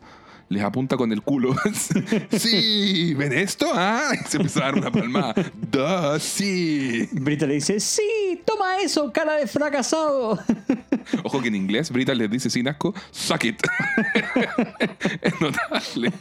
[0.48, 1.54] les apunta con el culo.
[2.30, 3.66] sí, ¿ven esto?
[3.74, 5.34] Ah, y se empieza a dar una palmada.
[5.70, 7.08] Duh, sí.
[7.12, 10.38] Brita le dice, sí, toma eso, cara de fracasado.
[11.24, 13.60] Ojo que en inglés Brita les dice sin asco, suck it.
[15.22, 16.12] es notable.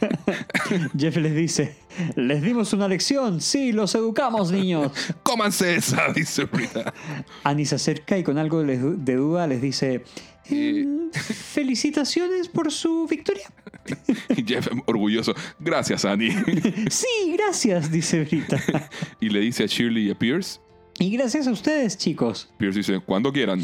[0.98, 1.76] Jeff les dice,
[2.16, 4.92] les dimos una lección, sí, los educamos, niños.
[5.22, 6.92] Cómanse esa, dice Brita.
[7.44, 10.04] Annie se acerca y con algo de duda les dice,
[10.50, 10.84] Eh.
[10.86, 13.50] "Mm, felicitaciones por su victoria.
[14.46, 16.30] Jeff, orgulloso, gracias, Annie.
[16.90, 18.62] Sí, gracias, dice Brita.
[19.20, 20.60] y le dice a Shirley y a Pierce.
[20.98, 22.52] Y gracias a ustedes, chicos.
[22.58, 23.62] Pierce dice, cuando quieran.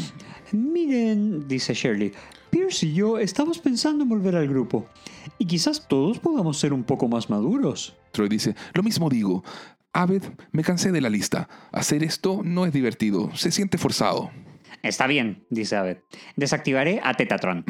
[0.51, 2.13] Miren, dice Shirley,
[2.49, 4.87] Pierce y yo estamos pensando en volver al grupo.
[5.37, 7.95] Y quizás todos podamos ser un poco más maduros.
[8.11, 9.43] Troy dice, lo mismo digo.
[9.91, 11.47] Abed, me cansé de la lista.
[11.71, 14.29] Hacer esto no es divertido, se siente forzado.
[14.83, 15.97] Está bien, dice Abed.
[16.35, 17.65] Desactivaré a Tetatron.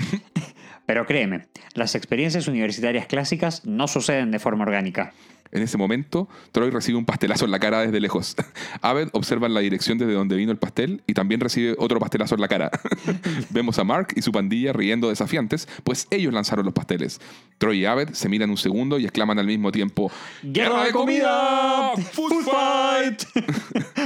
[0.86, 5.14] Pero créeme, las experiencias universitarias clásicas no suceden de forma orgánica.
[5.52, 8.36] En ese momento, Troy recibe un pastelazo en la cara desde lejos.
[8.82, 12.42] Abed observa la dirección desde donde vino el pastel y también recibe otro pastelazo en
[12.42, 12.72] la cara.
[13.52, 17.22] Vemos a Mark y su pandilla riendo desafiantes, pues ellos lanzaron los pasteles.
[17.58, 20.12] Troy y Abed se miran un segundo y exclaman al mismo tiempo:
[20.44, 21.92] ¡Guerra de comida!
[22.12, 23.24] ¡Food fight!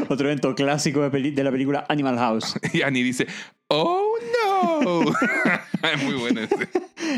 [0.10, 2.60] Otro evento clásico de, de la película Animal House.
[2.74, 3.26] Y Annie dice:
[3.72, 5.02] ¡Oh no!
[5.84, 6.68] es muy bueno ese.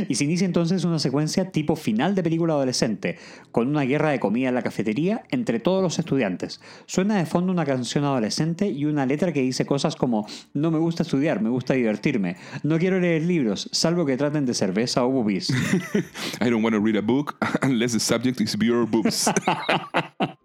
[0.10, 3.18] Y se inicia entonces una secuencia tipo final de película adolescente,
[3.52, 6.60] con una guerra de comida en la cafetería entre todos los estudiantes.
[6.88, 10.80] Suena de fondo una canción adolescente y una letra que dice cosas como no me
[10.80, 15.10] gusta estudiar, me gusta divertirme, no quiero leer libros, salvo que traten de cerveza o
[15.10, 15.50] boobies.
[16.42, 19.30] I don't want to read a book unless the subject is beer or boobs.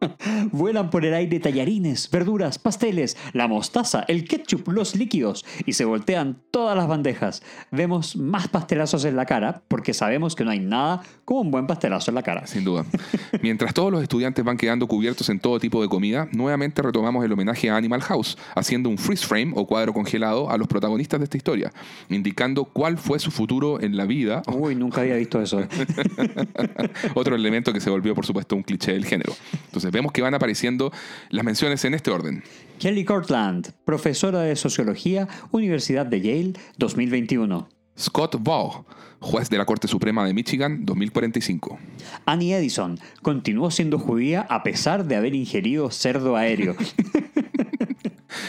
[0.52, 5.84] Vuelan por el aire tallarines, verduras, pasteles, la mostaza, el ketchup, los líquidos y se
[5.84, 7.42] voltean todas las bandejas.
[7.70, 11.66] Vemos más pastelazos en la cara porque sabemos que no hay nada como un buen
[11.66, 12.46] pastelazo en la cara.
[12.46, 12.84] Sin duda.
[13.42, 17.32] Mientras todos los estudiantes van quedando cubiertos en todo tipo de comida, nuevamente retomamos el
[17.32, 21.24] homenaje a Animal House, haciendo un freeze frame o cuadro congelado a los protagonistas de
[21.24, 21.72] esta historia,
[22.08, 24.42] indicando cuál fue su futuro en la vida.
[24.46, 25.62] Uy, nunca había visto eso.
[27.14, 29.32] Otro elemento que se volvió, por supuesto, un cliché del género.
[29.66, 30.92] Entonces vemos que van apareciendo
[31.30, 32.42] las menciones en este orden.
[32.78, 37.68] Kelly Cortland, profesora de Sociología, Universidad de Yale, 2021.
[37.98, 38.84] Scott Baugh,
[39.20, 41.78] juez de la Corte Suprema de Michigan, 2045.
[42.24, 46.76] Annie Edison continuó siendo judía a pesar de haber ingerido cerdo aéreo.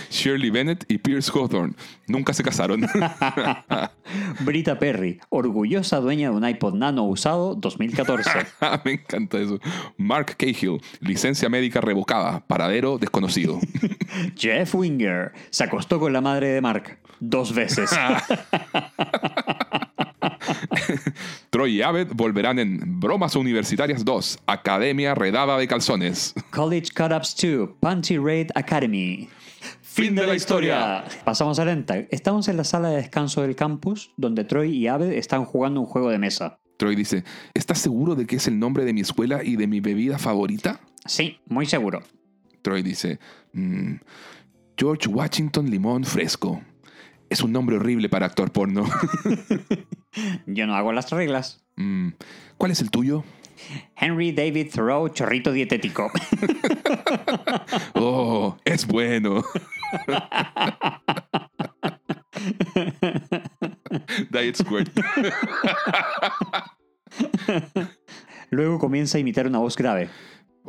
[0.10, 1.74] Shirley Bennett y Pierce Hawthorne
[2.08, 2.82] nunca se casaron.
[4.42, 8.30] Brita Perry, orgullosa dueña de un iPod Nano usado, 2014.
[8.86, 9.60] Me encanta eso.
[9.98, 13.60] Mark Cahill, licencia médica revocada, paradero desconocido.
[14.36, 17.90] Jeff Winger se acostó con la madre de Mark dos veces.
[21.50, 26.34] Troy y Abed volverán en Bromas Universitarias 2, Academia Redada de Calzones.
[26.52, 29.30] College Cut-Ups 2, Punchy Raid Academy.
[29.82, 31.04] Fin de la historia.
[31.26, 31.98] Pasamos a lenta.
[32.12, 35.88] Estamos en la sala de descanso del campus, donde Troy y Abed están jugando un
[35.88, 36.60] juego de mesa.
[36.78, 37.24] Troy dice,
[37.56, 40.80] ¿estás seguro de que es el nombre de mi escuela y de mi bebida favorita?
[41.06, 42.04] Sí, muy seguro.
[42.62, 43.20] Troy dice,
[43.54, 43.96] "Mm,
[44.78, 46.62] George Washington Limón Fresco.
[47.30, 48.86] Es un nombre horrible para actor porno.
[50.46, 51.64] Yo no hago las reglas.
[51.76, 52.10] Mm,
[52.58, 53.24] ¿Cuál es el tuyo?
[53.96, 56.10] Henry David Thoreau, chorrito dietético.
[57.96, 59.44] Oh, es bueno.
[64.32, 64.90] Diet Squirt.
[68.50, 70.10] Luego comienza a imitar una voz grave.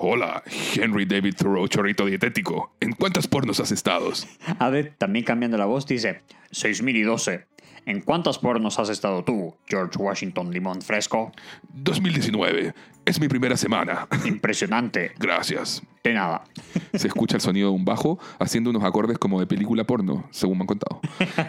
[0.00, 0.44] Hola,
[0.76, 2.72] Henry David Thoreau, chorrito dietético.
[2.78, 4.12] ¿En cuántas pornos has estado?
[4.60, 6.22] Abed, también cambiando la voz, dice
[6.52, 7.46] 6012.
[7.84, 11.32] ¿En cuántas pornos has estado tú, George Washington Limón Fresco?
[11.70, 12.74] 2019.
[13.04, 14.06] Es mi primera semana.
[14.24, 15.14] Impresionante.
[15.18, 15.82] Gracias.
[16.04, 16.44] De nada.
[16.94, 20.58] Se escucha el sonido de un bajo haciendo unos acordes como de película porno, según
[20.58, 21.00] me han contado.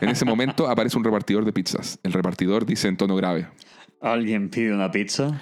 [0.02, 2.00] En ese momento aparece un repartidor de pizzas.
[2.02, 3.48] El repartidor dice en tono grave.
[4.02, 5.40] ¿Alguien pide una pizza?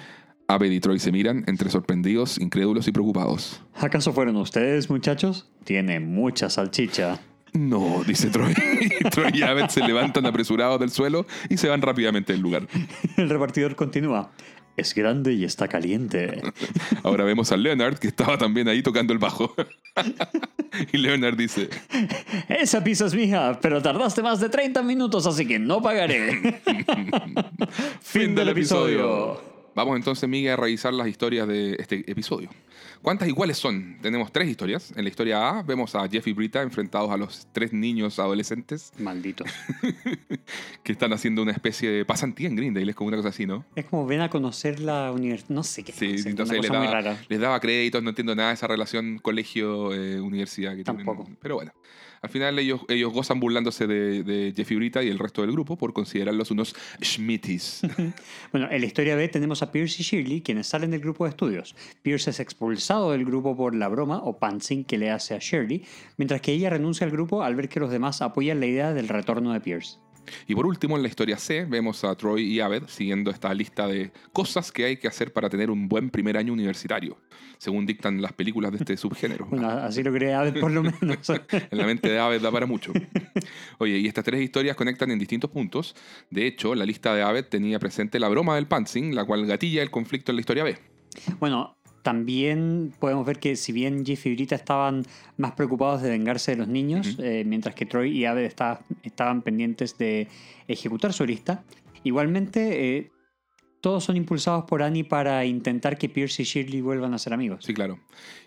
[0.50, 3.60] Abed y Troy se miran entre sorprendidos, incrédulos y preocupados.
[3.74, 5.46] ¿Acaso fueron ustedes, muchachos?
[5.64, 7.20] Tiene mucha salchicha.
[7.52, 8.54] No, dice Troy.
[9.10, 12.66] Troy y Abed se levantan apresurados del suelo y se van rápidamente del lugar.
[13.18, 14.30] El repartidor continúa.
[14.78, 16.40] Es grande y está caliente.
[17.02, 19.54] Ahora vemos a Leonard, que estaba también ahí tocando el bajo.
[20.92, 21.68] y Leonard dice,
[22.48, 26.60] Esa pizza es mía, pero tardaste más de 30 minutos, así que no pagaré.
[28.00, 29.47] fin del episodio.
[29.78, 32.50] Vamos entonces, Miguel, a revisar las historias de este episodio.
[33.00, 33.98] ¿Cuántas y cuáles son?
[34.02, 34.92] Tenemos tres historias.
[34.96, 38.92] En la historia A vemos a Jeff y Brita enfrentados a los tres niños adolescentes
[38.98, 39.44] Maldito.
[40.82, 43.64] que están haciendo una especie de pasantía en Greendale, es como una cosa así, ¿no?
[43.76, 45.50] Es como ven a conocer la universidad.
[45.50, 45.92] No sé qué.
[45.92, 47.18] Sí, entonces una les cosa muy daba, rara.
[47.28, 51.06] les daba créditos, no entiendo nada de esa relación colegio-universidad que tienen.
[51.06, 51.30] Tampoco.
[51.40, 51.72] Pero bueno,
[52.22, 52.80] al final ellos,
[53.12, 56.74] gozan burlándose de, de Jeff y Brita y el resto del grupo por considerarlos unos
[57.02, 57.82] schmitties.
[58.52, 61.30] Bueno, en la historia B tenemos a Pierce y Shirley, quienes salen del grupo de
[61.30, 61.74] estudios.
[62.02, 65.84] Pierce es expulsado del grupo por la broma o pantsing que le hace a Shirley,
[66.16, 69.08] mientras que ella renuncia al grupo al ver que los demás apoyan la idea del
[69.08, 69.98] retorno de Pierce.
[70.46, 73.86] Y por último, en la historia C, vemos a Troy y Abed siguiendo esta lista
[73.86, 77.18] de cosas que hay que hacer para tener un buen primer año universitario,
[77.58, 79.46] según dictan las películas de este subgénero.
[79.46, 80.98] Bueno, así lo cree Abed por lo menos.
[81.70, 82.92] En la mente de Abed da para mucho.
[83.78, 85.94] Oye, y estas tres historias conectan en distintos puntos.
[86.30, 89.82] De hecho, la lista de Abed tenía presente la broma del pantsing, la cual gatilla
[89.82, 90.78] el conflicto en la historia B.
[91.38, 95.04] Bueno, también podemos ver que si bien Jeff y Brita estaban
[95.36, 99.42] más preocupados de vengarse de los niños, eh, mientras que Troy y Abed esta- estaban
[99.42, 100.28] pendientes de
[100.68, 101.64] ejecutar su lista,
[102.04, 103.10] igualmente eh,
[103.80, 107.64] todos son impulsados por Annie para intentar que Pierce y Shirley vuelvan a ser amigos.
[107.64, 107.98] Sí, claro.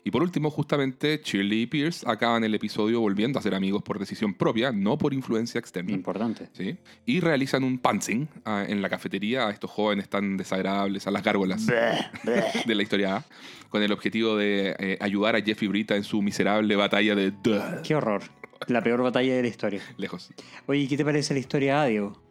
[0.04, 3.98] Y por último, justamente, Shirley y Pierce acaban el episodio volviendo a ser amigos por
[4.00, 5.92] decisión propia, no por influencia externa.
[5.92, 6.50] Importante.
[6.54, 6.78] ¿sí?
[7.06, 11.24] Y realizan un pantsing ah, en la cafetería a estos jóvenes tan desagradables, a las
[11.24, 11.66] gárgolas
[12.66, 13.26] de la historia A,
[13.70, 17.32] con el objetivo de eh, ayudar a Jeff y Brita en su miserable batalla de
[17.32, 18.24] Duh, Qué horror.
[18.68, 19.82] La peor batalla de la historia.
[19.98, 20.32] lejos.
[20.68, 22.22] Oye, ¿qué te parece la historia A, Diego?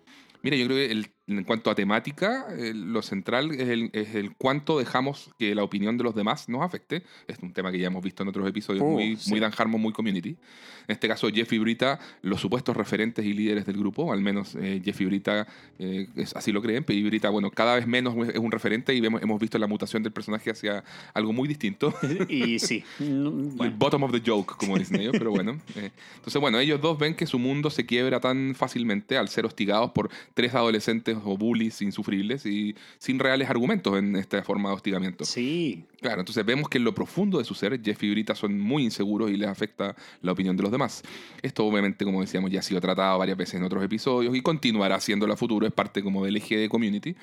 [0.43, 4.15] Mira, yo creo que el- en cuanto a temática, eh, lo central es el, es
[4.17, 7.05] el cuánto dejamos que la opinión de los demás nos afecte.
[7.29, 9.31] Es un tema que ya hemos visto en otros episodios, Uh, muy, sí.
[9.31, 10.31] muy Dan Harmon, muy community.
[10.89, 14.57] En este caso, Jeff y Brita, los supuestos referentes y líderes del grupo, al menos
[14.57, 15.47] eh, Jeff y Brita
[15.79, 18.93] eh, es- así lo creen, pero y Brita, bueno, cada vez menos es un referente
[18.93, 20.83] y vemos, hemos visto la mutación del personaje hacia
[21.15, 21.95] algo muy distinto.
[22.29, 22.83] Y sí.
[22.99, 23.77] no, El bueno.
[23.79, 25.61] bottom of the joke, como dicen ellos, pero bueno.
[25.77, 29.47] eh, entonces, bueno, ellos dos ven que su mundo se quiebra tan fácilmente al ser
[29.47, 34.75] hostigados por tres adolescentes o bullies insufribles y sin reales argumentos en esta forma de
[34.75, 35.25] hostigamiento.
[35.25, 35.85] Sí.
[36.01, 38.85] Claro, entonces vemos que en lo profundo de su ser, Jeff y Brita son muy
[38.85, 41.03] inseguros y les afecta la opinión de los demás.
[41.43, 45.01] Esto obviamente, como decíamos, ya ha sido tratado varias veces en otros episodios y continuará
[45.01, 47.15] siendo a futuro, es parte como del eje de Community,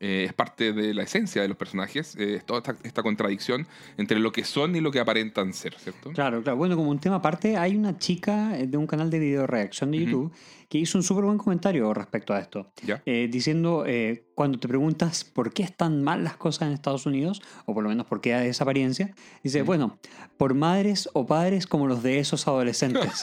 [0.00, 4.20] eh, es parte de la esencia de los personajes, eh, toda esta, esta contradicción entre
[4.20, 6.12] lo que son y lo que aparentan ser, ¿cierto?
[6.12, 6.56] Claro, claro.
[6.56, 9.90] Bueno, como un tema aparte, hay una chica eh, de un canal de video reacción
[9.90, 10.06] de Ujú.
[10.06, 10.32] YouTube
[10.68, 12.70] que hizo un súper buen comentario respecto a esto.
[12.84, 13.02] ¿Ya?
[13.06, 17.40] Eh, diciendo, eh, cuando te preguntas por qué están mal las cosas en Estados Unidos,
[17.64, 19.98] o por lo menos por qué hay esa apariencia, dice, bueno,
[20.36, 23.22] por madres o padres como los de esos adolescentes.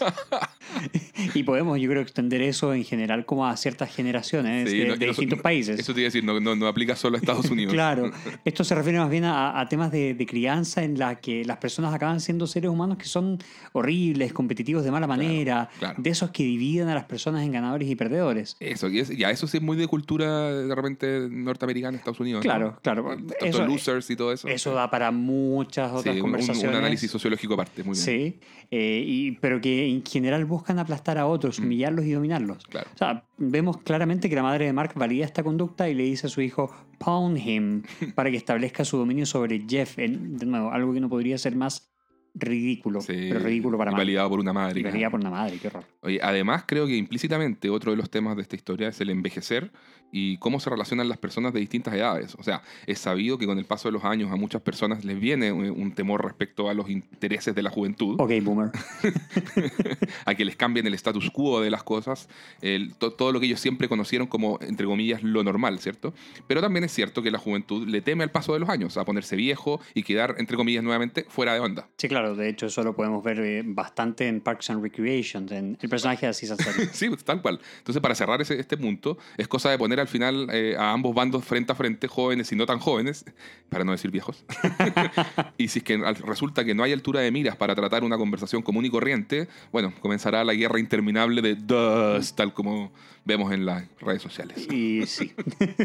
[1.33, 4.95] y podemos, yo creo, extender eso en general como a ciertas generaciones Sí, de, no,
[4.97, 5.79] de eso- distintos países.
[5.79, 7.73] Eso te iba a decir, no, no, no aplica solo a Estados Unidos.
[7.85, 8.09] Claro,
[8.45, 11.57] esto se refiere más bien a, a temas de, de crianza en la que las
[11.57, 13.37] personas acaban siendo seres humanos que son
[13.73, 16.01] horribles, competitivos de mala manera, claro.
[16.01, 18.55] de esos que dividen a las personas en ganadores y perdedores.
[18.59, 22.43] Eso, y es- ya eso sí es muy de cultura de repente norteamericana, Estados Unidos.
[22.45, 22.49] ¿no?
[22.49, 23.13] Claro, claro.
[23.13, 24.47] Eh, Tanto Eso- losers y todo eso.
[24.47, 26.71] Eso da para muchas Sí, otras un- un, conversaciones.
[26.71, 28.03] un análisis sociológico aparte, muy bien.
[28.05, 28.39] Sí,
[28.71, 32.57] eh, y, pero que en general buscan aplastar a otros, humillarlos y dominarlos.
[32.67, 32.71] Mm.
[32.71, 32.89] Claro.
[32.93, 36.27] O sea, vemos claramente que la madre de Mark valida esta conducta y le dice
[36.27, 37.83] a su hijo, pound him,
[38.15, 39.97] para que establezca su dominio sobre Jeff.
[39.97, 40.07] De
[40.45, 41.91] nuevo, algo que no podría ser más
[42.35, 43.01] ridículo.
[43.01, 44.83] Sí, pero ridículo para validado por una madre.
[44.83, 45.83] Validado por una madre, qué horror.
[46.01, 49.71] Oye, además creo que implícitamente otro de los temas de esta historia es el envejecer
[50.11, 52.35] y cómo se relacionan las personas de distintas edades.
[52.37, 55.19] O sea, es sabido que con el paso de los años a muchas personas les
[55.19, 58.69] viene un, un temor respecto a los intereses de la juventud, Ok, boomer.
[60.25, 62.29] a que les cambien el status quo de las cosas,
[62.61, 66.13] el- to- todo lo que ellos siempre conocieron como, entre comillas, lo normal, ¿cierto?
[66.47, 69.05] Pero también es cierto que la juventud le teme al paso de los años, a
[69.05, 71.87] ponerse viejo y quedar, entre comillas, nuevamente fuera de onda.
[71.97, 75.77] Sí, claro, de hecho eso lo podemos ver eh, bastante en Parks and Recreation, en
[75.79, 76.87] el personaje de Aziz Ansari.
[76.93, 77.59] Sí, pues, tal cual.
[77.79, 81.13] Entonces, para cerrar ese- este punto, es cosa de poner al final eh, a ambos
[81.13, 83.25] bandos frente a frente, jóvenes y no tan jóvenes,
[83.69, 84.45] para no decir viejos.
[85.57, 88.61] y si es que resulta que no hay altura de miras para tratar una conversación
[88.61, 92.91] común y corriente, bueno, comenzará la guerra interminable de Dust, tal como
[93.25, 94.67] vemos en las redes sociales.
[94.71, 95.33] Y sí.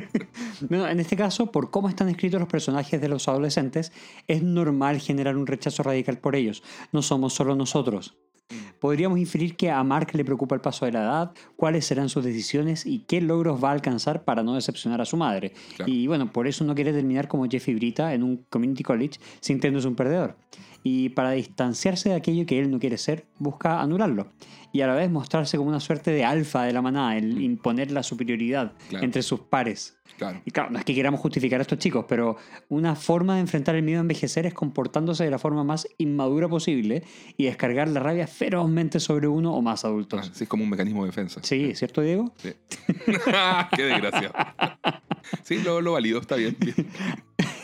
[0.69, 3.93] bueno, en este caso, por cómo están escritos los personajes de los adolescentes,
[4.29, 6.63] es normal generar un rechazo radical por ellos.
[6.93, 8.15] No somos solo nosotros.
[8.81, 12.25] Podríamos inferir que a Mark le preocupa el paso de la edad, cuáles serán sus
[12.25, 15.53] decisiones y qué logros va a alcanzar para no decepcionar a su madre.
[15.77, 15.93] Claro.
[15.93, 19.87] Y bueno, por eso no quiere terminar como Jeffy Brita en un community college sintiéndose
[19.87, 20.37] un perdedor.
[20.83, 24.29] Y para distanciarse de aquello que él no quiere ser, busca anularlo.
[24.73, 27.91] Y a la vez mostrarse como una suerte de alfa de la manada, el imponer
[27.91, 29.05] la superioridad Claro.
[29.05, 29.97] entre sus pares.
[30.17, 30.41] Claro.
[30.45, 32.37] Y claro, no es que queramos justificar a estos chicos, pero
[32.69, 36.47] una forma de enfrentar el miedo a envejecer es comportándose de la forma más inmadura
[36.49, 37.03] posible
[37.37, 40.31] y descargar la rabia ferozmente sobre uno o más adultos.
[40.31, 41.41] Así es como un mecanismo de defensa.
[41.43, 42.33] Sí, ¿cierto, Diego?
[42.37, 42.53] Sí.
[43.77, 44.33] Qué desgracia.
[45.43, 46.57] Sí, lo, lo valido, está bien.
[46.59, 46.75] bien.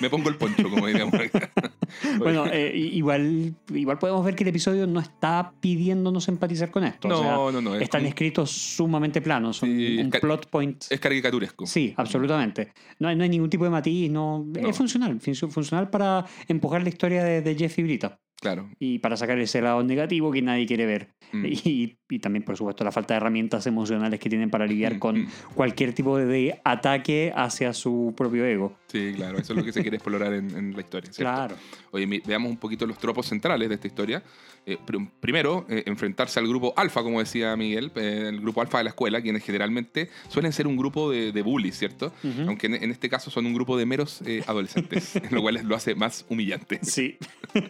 [0.01, 1.51] Me pongo el poncho, como diríamos acá.
[2.19, 7.07] Bueno, eh, igual, igual podemos ver que el episodio no está pidiéndonos empatizar con esto.
[7.09, 10.51] No, o sea, no, no, es Están como- escritos sumamente planos, son Sí, un plot
[10.51, 10.85] point.
[10.91, 11.65] Es caricaturesco.
[11.67, 12.73] Sí, absolutamente.
[12.99, 14.69] No hay, no hay ningún tipo de matiz, no, No.
[14.69, 18.19] es funcional, fun- funcional para empujar la historia de, de Jeff y Brita.
[18.39, 18.69] Claro.
[18.79, 21.09] y para sacar ese lado negativo que nadie quiere ver.
[21.33, 21.45] Mm.
[21.67, 24.99] Y, y también, por supuesto, la falta de herramientas emocionales que tienen para lidiar Mm,
[24.99, 25.29] con mm.
[25.55, 28.77] cualquier tipo de, ataque hacia su propio ego.
[28.87, 29.39] Sí, claro.
[29.39, 31.13] Eso es lo que se quiere explorar en, en la historia.
[31.13, 31.33] ¿cierto?
[31.33, 31.57] Claro.
[31.91, 34.23] Oye, veamos un poquito los tropos centrales de esta historia.
[34.69, 38.79] Eh, pr- primero, eh, enfrentarse al grupo alfa, como decía Miguel, eh, el grupo alfa
[38.79, 42.13] de la escuela, quienes generalmente suelen ser un grupo de, de bullies, ¿cierto?
[42.49, 45.95] Aunque en, en este caso son un grupo de meros adolescentes, lo cual lo hace
[45.95, 46.81] más humillante.
[46.83, 47.17] Sí.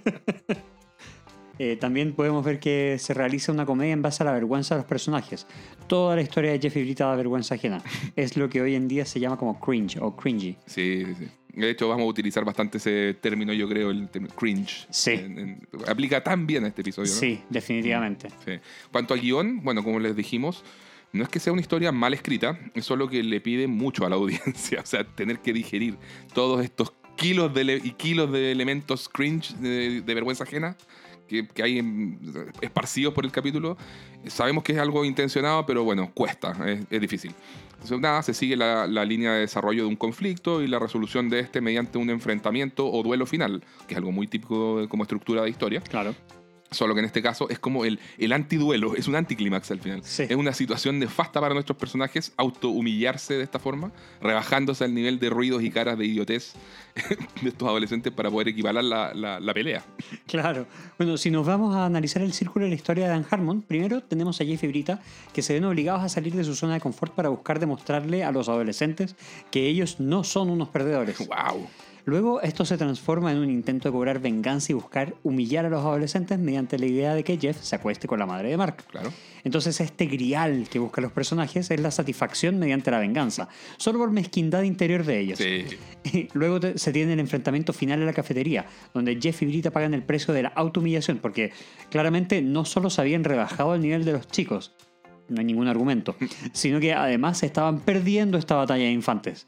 [1.80, 4.86] También podemos ver que se realiza una comedia en base a la vergüenza de los
[4.88, 5.46] personajes.
[5.86, 7.82] Toda la historia de Jeffy Brita da vergüenza ajena.
[8.14, 10.56] Es lo que hoy en día se llama como cringe o cringy.
[10.66, 11.28] Sí, sí, sí.
[11.56, 14.86] De hecho, vamos a utilizar bastante ese término, yo creo, el término cringe.
[14.90, 15.12] Sí.
[15.12, 17.18] En- en- aplica tan bien a este episodio, ¿no?
[17.18, 18.28] Sí, definitivamente.
[18.44, 18.52] Sí.
[18.92, 20.62] Cuanto a guion, bueno, como les dijimos,
[21.12, 24.10] no es que sea una historia mal escrita, es solo que le pide mucho a
[24.10, 24.80] la audiencia.
[24.82, 25.96] O sea, tener que digerir
[26.34, 30.76] todos estos kilos de y kilos de elementos cringe, de, de vergüenza ajena,
[31.26, 32.18] que, que hay
[32.60, 33.76] esparcidos por el capítulo.
[34.26, 37.34] Sabemos que es algo intencionado, pero bueno, cuesta, es, es difícil.
[37.74, 41.28] Entonces, nada, se sigue la, la línea de desarrollo de un conflicto y la resolución
[41.28, 45.42] de este mediante un enfrentamiento o duelo final, que es algo muy típico como estructura
[45.42, 45.80] de historia.
[45.82, 46.14] Claro.
[46.70, 50.02] Solo que en este caso es como el, el antiduelo, es un anticlímax al final.
[50.02, 50.24] Sí.
[50.24, 55.30] Es una situación nefasta para nuestros personajes auto-humillarse de esta forma, rebajándose al nivel de
[55.30, 56.54] ruidos y caras de idiotez
[57.42, 59.84] de estos adolescentes para poder equiparar la, la- la pelea.
[60.26, 60.66] Claro.
[60.98, 64.02] Bueno, si nos vamos a analizar el círculo de la historia de Dan Harmon, primero
[64.02, 65.00] tenemos a Jeff y Brita
[65.32, 68.32] que se ven obligados a salir de su zona de confort para buscar demostrarle a
[68.32, 69.14] los adolescentes
[69.50, 71.16] que ellos no son unos perdedores.
[71.28, 71.68] ¡Wow!
[72.06, 75.80] Luego esto se transforma en un intento de cobrar venganza y buscar humillar a los
[75.84, 78.84] adolescentes mediante la idea de que Jeff se acueste con la madre de Mark.
[78.88, 79.12] Claro.
[79.42, 84.12] Entonces este grial que buscan los personajes es la satisfacción mediante la venganza, solo por
[84.12, 85.38] mezquindad interior de ellos.
[85.40, 86.28] Sí.
[86.34, 89.92] Luego te- se tiene el enfrentamiento final en la cafetería, donde Jeff y Brita pagan
[89.92, 91.50] el precio de la autohumillación, porque
[91.90, 94.72] claramente no solo se habían rebajado el nivel de los chicos,
[95.28, 96.16] no hay ningún argumento,
[96.52, 99.46] sino que además estaban perdiendo esta batalla de infantes.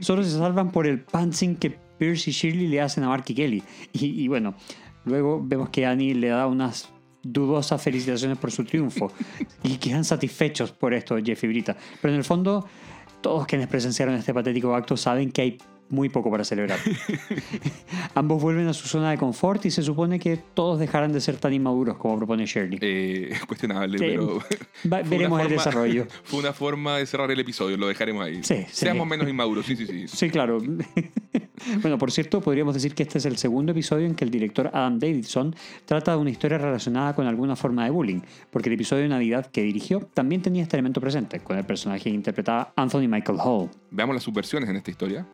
[0.00, 3.34] Solo se salvan por el pantsing que Pierce y Shirley le hacen a Mark y
[3.34, 3.62] Kelly.
[3.92, 4.54] Y, y bueno,
[5.04, 6.90] luego vemos que Annie le da unas
[7.22, 9.10] dudosas felicitaciones por su triunfo
[9.62, 11.76] y quedan satisfechos por esto Jeff y Brita.
[12.00, 12.66] Pero en el fondo,
[13.20, 15.58] todos quienes presenciaron este patético acto saben que hay
[15.88, 16.78] muy poco para celebrar.
[18.14, 21.36] Ambos vuelven a su zona de confort y se supone que todos dejarán de ser
[21.36, 22.78] tan inmaduros como propone Shirley.
[22.82, 24.38] Eh, es cuestionable, Sí, pero.
[24.92, 26.06] va- veremos el desarrollo.
[26.24, 28.42] Fue una forma de cerrar el episodio, lo dejaremos ahí.
[28.42, 28.64] Sí, sí.
[28.70, 30.08] Seamos menos inmaduros, sí, sí, sí.
[30.08, 30.58] Sí, claro.
[31.82, 34.70] bueno, por cierto, podríamos decir que este es el segundo episodio en que el director
[34.72, 38.20] Adam Davidson trata de una historia relacionada con alguna forma de bullying,
[38.50, 42.04] porque el episodio de Navidad que dirigió también tenía este elemento presente, con el personaje
[42.04, 43.70] que interpretaba Anthony Michael Hall.
[43.90, 45.26] Veamos las subversiones en esta historia.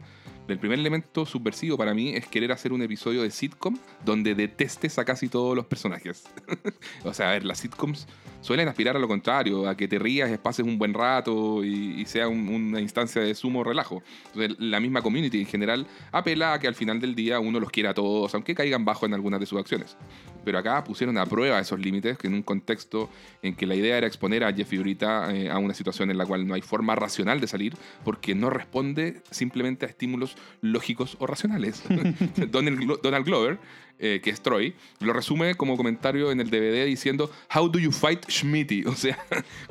[0.49, 4.99] El primer elemento subversivo para mí es querer hacer un episodio de sitcom donde detestes
[4.99, 6.25] a casi todos los personajes.
[7.05, 8.07] o sea, a ver, las sitcoms
[8.41, 12.27] suelen aspirar a lo contrario, a que te rías, pases un buen rato y, sea
[12.29, 14.03] un- una instancia de sumo relajo.
[14.35, 17.91] La misma community en general apela a que al final del día uno los quiera
[17.91, 19.97] a todos, aunque caigan bajo en algunas de sus acciones.
[20.45, 23.09] Pero acá pusieron a prueba esos límites, que en un contexto
[23.43, 26.27] en que la idea era exponer a Jeffy Brita eh, a una situación en la
[26.27, 27.75] cual no hay forma racional de salir,
[28.05, 31.83] porque no responde simplemente a estímulos lógicos o racionales.
[32.51, 33.59] Donald, Donald Glover,
[33.99, 37.93] eh, que es Troy, lo resume como comentario en el DVD diciendo How do you
[37.93, 38.85] fight Schmitty?
[38.93, 39.19] O sea,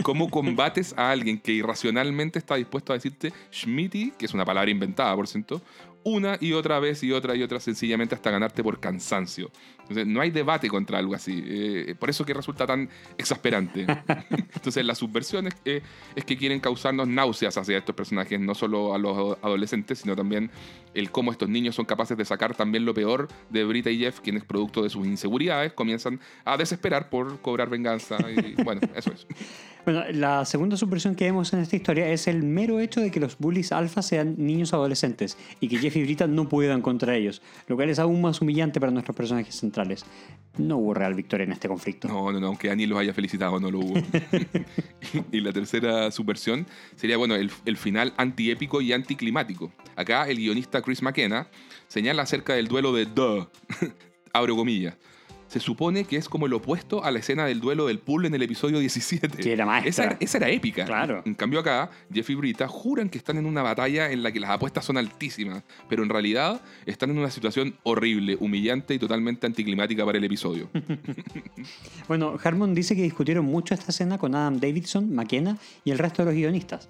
[0.04, 4.72] ¿cómo combates a alguien que irracionalmente está dispuesto a decirte Schmitty, que es una palabra
[4.72, 5.62] inventada, por cierto,
[6.04, 9.52] una y otra vez y otra y otra sencillamente hasta ganarte por cansancio?
[9.82, 11.44] Entonces, no hay debate contra algo así.
[11.46, 13.86] Eh, por eso que resulta tan exasperante.
[14.56, 15.82] Entonces, la subversión es, eh,
[16.16, 20.50] es que quieren causarnos náuseas hacia estos personajes, no solo a los adolescentes, sino también
[20.94, 24.20] el cómo estos niños son capaces de sacar también lo peor de Brita y Jeff,
[24.22, 28.18] quienes producto de sus inseguridades comienzan a desesperar por cobrar venganza.
[28.30, 29.28] Y bueno, eso es.
[29.86, 33.20] Bueno, la segunda subversión que vemos en esta historia es el mero hecho de que
[33.20, 37.42] los bullies alfa sean niños adolescentes y que Jeff y Brita no puedan contra ellos,
[37.68, 40.06] lo cual es aún más humillante para nuestros personajes centrales.
[40.58, 42.08] No hubo real victoria en este conflicto.
[42.08, 43.94] No, no, no, aunque Annie los haya felicitado, no lo hubo.
[45.32, 49.72] y la tercera subversión sería, bueno, el, el final antiépico y anticlimático.
[49.96, 51.48] Acá el guionista Chris McKenna
[51.88, 53.48] señala acerca del duelo de Duh,
[54.34, 54.96] abro comillas.
[55.52, 58.34] Se supone que es como el opuesto a la escena del duelo del pool en
[58.34, 59.28] el episodio 17.
[59.28, 59.90] Que era maestra.
[59.90, 60.86] Esa era, esa era épica.
[60.86, 61.24] Claro.
[61.26, 64.40] En cambio acá, Jeff y Brita juran que están en una batalla en la que
[64.40, 69.46] las apuestas son altísimas, pero en realidad están en una situación horrible, humillante y totalmente
[69.46, 70.70] anticlimática para el episodio.
[72.08, 76.24] Bueno, Harmon dice que discutieron mucho esta escena con Adam Davidson, McKenna y el resto
[76.24, 76.90] de los guionistas.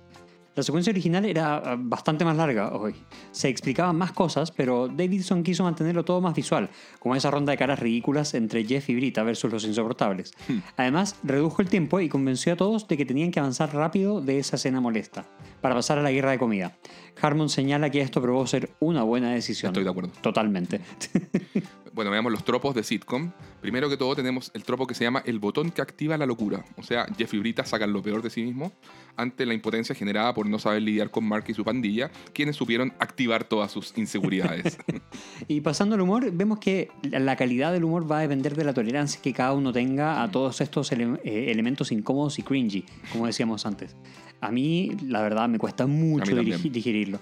[0.54, 2.93] La secuencia original era ah, bastante más larga hoy.
[3.32, 7.58] Se explicaban más cosas, pero Davidson quiso mantenerlo todo más visual, como esa ronda de
[7.58, 10.34] caras ridículas entre Jeff y Brita versus los insoportables.
[10.76, 14.39] Además, redujo el tiempo y convenció a todos de que tenían que avanzar rápido de
[14.39, 15.26] esa escena molesta,
[15.62, 16.78] para pasar a la guerra de comida.
[17.22, 19.70] Harmon señala que esto probó ser una buena decisión.
[19.70, 20.12] Estoy de acuerdo.
[20.22, 20.82] Totalmente.
[21.94, 23.32] Bueno, veamos los tropos de sitcom.
[23.60, 26.64] Primero que todo tenemos el tropo que se llama el botón que activa la locura.
[26.78, 28.72] O sea, Jeff y Brita sacan lo peor de sí mismos
[29.18, 32.94] ante la impotencia generada por no saber lidiar con Mark y su pandilla, quienes supieron
[33.00, 34.78] activar todas sus inseguridades.
[35.48, 38.74] Y pasando al humor, vemos que la calidad del humor va a depender de la
[38.74, 43.26] tolerancia que cada uno tenga a todos estos ele- eh, elementos incómodos y cringy, como
[43.26, 43.96] decíamos antes.
[44.39, 46.32] A mí, la verdad, me cuesta mucho
[46.72, 47.20] digerirlo.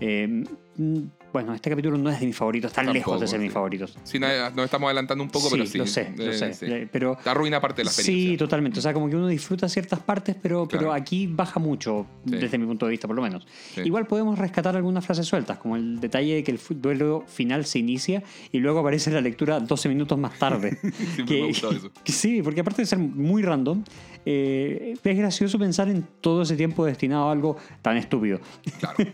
[0.00, 0.44] Eh,
[0.76, 0.98] mm,
[1.32, 3.54] bueno, este capítulo no es de mis favoritos, está lejos de Tampoco, ser mis sí.
[3.54, 3.98] favoritos.
[4.04, 5.78] sí, nos estamos adelantando un poco, pero sí.
[5.78, 6.54] lo sé, lo eh, sé.
[6.54, 6.66] sí.
[6.68, 8.38] Eh, Pero Arruina parte de la Sí, experiencia.
[8.38, 8.78] totalmente.
[8.78, 10.92] O sea, como que uno disfruta ciertas partes, pero, pero Claro.
[10.94, 12.36] aquí baja mucho, Sí.
[12.36, 13.46] desde mi punto de vista, por lo menos.
[13.74, 13.80] Sí.
[13.84, 17.78] Igual podemos rescatar algunas frases sueltas, como el detalle de que el duelo final se
[17.78, 20.78] inicia y luego aparece la lectura 12 minutos más tarde.
[21.14, 21.90] Siempre me ha gustado eso.
[22.04, 23.82] que sí, porque aparte de ser muy random,
[24.24, 28.40] eh, es gracioso pensar en todo ese tiempo destinado a algo tan estúpido.
[28.78, 28.96] Claro.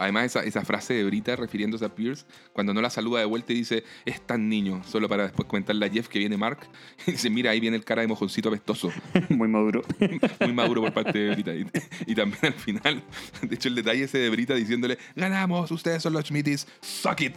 [0.00, 2.24] Además, esa, esa frase de Brita refiriéndose a Pierce,
[2.54, 5.84] cuando no la saluda de vuelta y dice, es tan niño, solo para después comentarle
[5.84, 6.60] a Jeff que viene Mark,
[7.06, 8.90] y dice, mira, ahí viene el cara de mojoncito apestoso,
[9.28, 9.82] muy maduro.
[10.40, 11.54] muy maduro por parte de Brita.
[11.54, 11.66] Y,
[12.06, 13.04] y también al final,
[13.42, 17.34] de hecho, el detalle ese de Brita diciéndole, ganamos, ustedes son los Schmittis, suck it.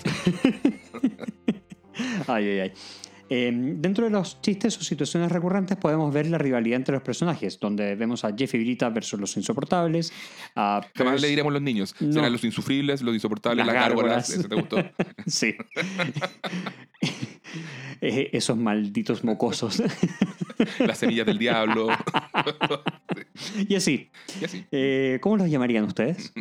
[2.27, 2.73] Ay, ay, ay.
[3.35, 7.59] Eh, dentro de los chistes o situaciones recurrentes podemos ver la rivalidad entre los personajes,
[7.59, 10.13] donde vemos a Jeff y Brita versus los insoportables,
[10.55, 12.13] a Jamás le diremos los niños, No.
[12.13, 14.29] serán los insufribles, los insoportables, Las las, gárgolas.
[14.29, 14.29] gárgolas.
[14.29, 14.77] ¿Ese te gustó?
[15.25, 15.55] Sí.
[18.01, 19.81] Eh, Esos malditos mocosos.
[20.79, 21.87] las semillas del diablo.
[23.69, 24.09] y así.
[24.41, 24.65] y así.
[24.71, 26.33] Eh, ¿Cómo los llamarían ustedes?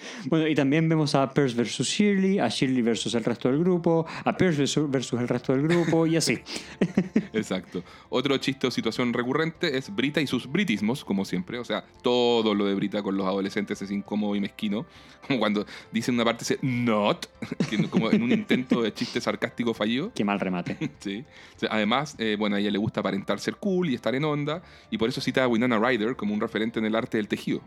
[0.26, 4.06] bueno, y también vemos a Pierce versus Shirley, a Shirley versus el resto del grupo,
[4.24, 6.38] a Pierce versus, el resto del grupo, y así.
[7.32, 7.82] Exacto.
[8.08, 11.58] Otro chiste o situación recurrente es Brita y sus britismos, como siempre.
[11.58, 14.86] O sea, todo lo de Brita con los adolescentes es incómodo y mezquino.
[15.26, 17.28] Como cuando dicen una parte, dice not,
[17.90, 20.12] como en un intento de chiste sarcástico fallido.
[20.14, 20.90] Qué mal remate.
[21.00, 21.24] Sí.
[21.70, 24.98] Además, eh, bueno, a ella le gusta aparentar ser cool y estar en onda, y
[24.98, 27.60] por eso cita a Winona Ryder como un referente en el arte del tejido.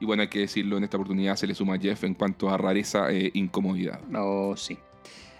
[0.00, 2.56] y bueno, hay que decirlo, en esta oportunidad se le suma Jeff en cuanto a
[2.56, 4.00] rareza e incomodidad.
[4.14, 4.78] Oh, sí.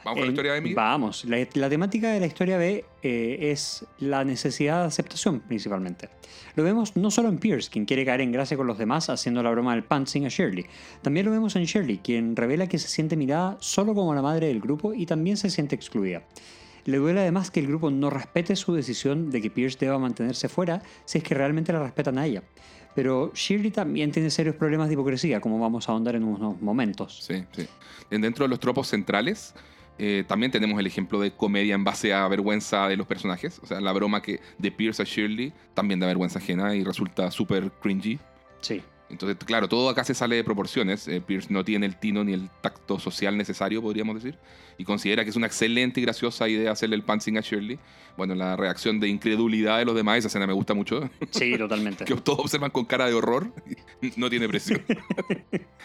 [0.04, 0.76] Vamos la En- historia de Miguel.
[0.76, 6.08] Vamos, la, la temática de la historia B eh, es la necesidad de aceptación principalmente.
[6.56, 9.42] Lo vemos no solo en Pierce, quien quiere caer en gracia con los demás haciendo
[9.42, 10.64] la broma del pantsing a Shirley.
[11.02, 14.46] También lo vemos en Shirley, quien revela que se siente mirada solo como la madre
[14.48, 16.22] del grupo y también se siente excluida.
[16.86, 20.48] Le duele además que el grupo no respete su decisión de que Pierce deba mantenerse
[20.48, 22.42] fuera si es que realmente la respetan a ella.
[22.94, 27.22] Pero Shirley también tiene serios problemas de hipocresía, como vamos a ahondar en unos momentos.
[27.22, 27.66] Sí, sí.
[28.10, 29.54] Dentro de los tropos centrales,
[29.98, 33.60] eh, también tenemos el ejemplo de comedia en base a vergüenza de los personajes.
[33.62, 37.30] O sea, la broma que de Pierce a Shirley también da vergüenza ajena y resulta
[37.30, 38.18] súper cringy.
[38.60, 38.82] Sí.
[39.10, 41.08] Entonces, claro, todo acá se sale de proporciones.
[41.08, 44.38] Eh, Pierce no tiene el tino ni el tacto social necesario, podríamos decir,
[44.78, 47.78] y considera que es una excelente y graciosa idea hacerle el pantsing a Shirley.
[48.16, 51.08] Bueno, la reacción de incredulidad de los demás, esa escena me gusta mucho.
[51.30, 52.04] Sí, totalmente.
[52.04, 53.52] que todos observan con cara de horror.
[54.16, 54.80] no tiene precio.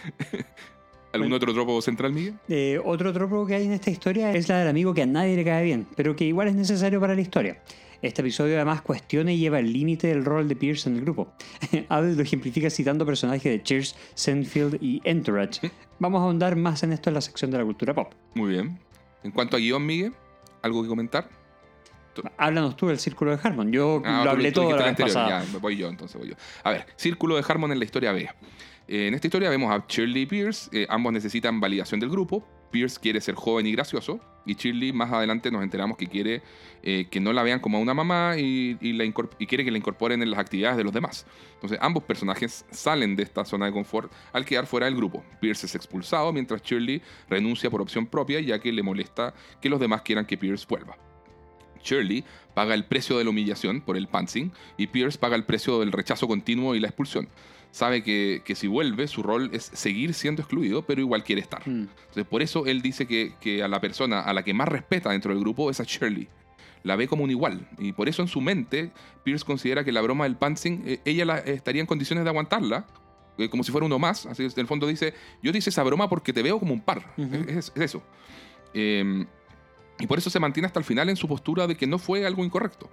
[1.13, 2.36] ¿Algún otro tropo central, Miguel?
[2.49, 5.36] Eh, otro tropo que hay en esta historia es la del amigo que a nadie
[5.38, 7.61] le cae bien, pero que igual es necesario para la historia.
[8.02, 11.34] Este episodio además cuestiona y lleva el límite del rol de Pierce en el grupo.
[11.89, 15.72] Abel lo ejemplifica citando personajes de Cheers, Seinfeld y Entourage.
[16.00, 18.14] Vamos a ahondar más en esto en la sección de la cultura pop.
[18.34, 18.80] Muy bien.
[19.24, 20.14] En cuanto a guion, Miguel,
[20.62, 21.30] ¿algo que comentar?
[22.38, 23.72] Háblanos tú del Círculo de Harmon.
[23.72, 25.43] Yo ah, lo hablé todo la vez pasada.
[25.43, 26.36] Ya, voy yo, entonces voy yo.
[26.64, 28.30] A ver, Círculo de Harmon en la historia B.
[28.88, 30.70] Eh, en esta historia vemos a Shirley y Pierce.
[30.72, 32.48] Eh, ambos necesitan validación del grupo.
[32.76, 34.19] Pierce quiere ser joven y gracioso.
[34.45, 36.41] Y Shirley más adelante nos enteramos que quiere
[36.84, 38.76] eh, que no la vean como a una mamá y,
[39.47, 41.26] quiere que la incorporen en las actividades de los demás.
[41.53, 45.23] Entonces ambos personajes salen de esta zona de confort al quedar fuera del grupo.
[45.39, 49.80] Pierce es expulsado mientras Shirley renuncia por opción propia ya que le molesta que los
[49.80, 50.97] demás quieran que Pierce vuelva.
[51.82, 55.80] Shirley paga el precio de la humillación por el pantsing y Pierce paga el precio
[55.80, 57.30] del rechazo continuo y la expulsión
[57.76, 61.61] sabe que, si vuelve, su rol es seguir siendo excluido, pero igual quiere estar.
[61.67, 61.89] Mm.
[61.89, 65.34] Entonces, por eso él dice que, a la persona a la que más respeta dentro
[65.34, 66.30] del grupo es a Shirley.
[66.84, 67.67] La ve como un igual.
[67.78, 68.91] Y por eso en su mente,
[69.26, 72.86] Pierce considera que la broma del pantsing, eh, ella estaría en condiciones de aguantarla,
[73.38, 74.26] eh, como si fuera uno más.
[74.26, 75.13] Así, en el fondo dice,
[75.43, 77.13] yo te hice esa broma porque te veo como un par.
[77.17, 78.01] es, eso.
[78.73, 79.26] Em,
[80.00, 82.26] y por eso se mantiene hasta el final en su postura de que no fue
[82.26, 82.89] algo incorrecto.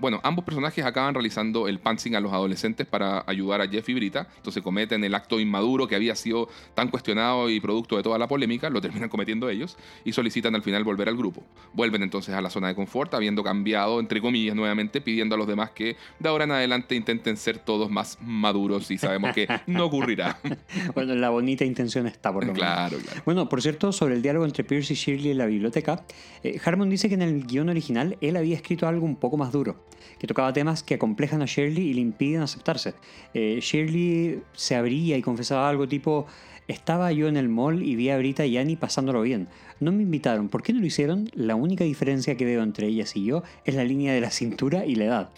[0.00, 3.94] Bueno, ambos personajes acaban realizando el pantsing a los adolescentes para ayudar a Jeff y
[3.94, 4.26] Brita.
[4.36, 8.26] Entonces cometen el acto inmaduro que había sido tan cuestionado y producto de toda la
[8.26, 11.44] polémica, lo terminan cometiendo ellos y solicitan al final volver al grupo.
[11.72, 15.46] Vuelven entonces a la zona de confort, habiendo cambiado, entre comillas, nuevamente, pidiendo a los
[15.46, 19.86] demás que de ahora en adelante intenten ser todos más maduros y sabemos que no
[19.86, 20.38] ocurrirá.
[20.94, 22.66] bueno, la bonita intención está por lo menos.
[22.66, 23.22] Claro, claro.
[23.24, 26.04] Bueno, por cierto, sobre el diálogo entre Pierce y Shirley en la biblioteca,
[26.42, 29.52] eh, Harmon dice que en el guion original él había escrito algo un poco más
[29.52, 29.76] duro,
[30.18, 32.94] que tocaba temas que acomplejan a Shirley y le impiden aceptarse.
[33.34, 36.26] Eh, Shirley se abría y confesaba algo tipo,
[36.68, 39.48] estaba yo en el mall y vi a Brita y Annie pasándolo bien.
[39.80, 41.30] No me invitaron, ¿por qué no lo hicieron?
[41.34, 44.86] La única diferencia que veo entre ellas y yo es la línea de la cintura
[44.86, 45.30] y la edad.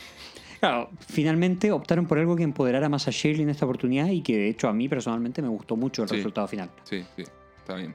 [0.61, 4.36] Claro, finalmente optaron por algo que empoderara más a Shirley en esta oportunidad y que
[4.36, 6.70] de hecho a mí personalmente me gustó mucho el resultado final.
[6.82, 7.24] Sí, sí
[7.69, 7.95] está bien.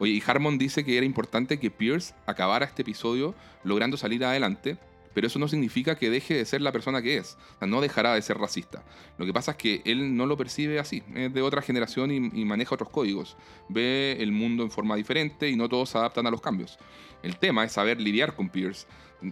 [0.00, 4.78] Oye, y Harmon dice que era importante que Pierce acabara este episodio logrando salir adelante,
[5.14, 7.36] pero eso no significa que deje de ser la persona que es.
[7.56, 8.82] O sea, no dejará de ser racista.
[9.18, 11.02] Lo que pasa es que él no lo percibe así.
[11.14, 13.36] Es de otra generación y, maneja otros códigos.
[13.68, 16.78] Ve el mundo en forma diferente y no todos se adaptan a los cambios.
[17.22, 18.86] El tema es saber lidiar con Pierce.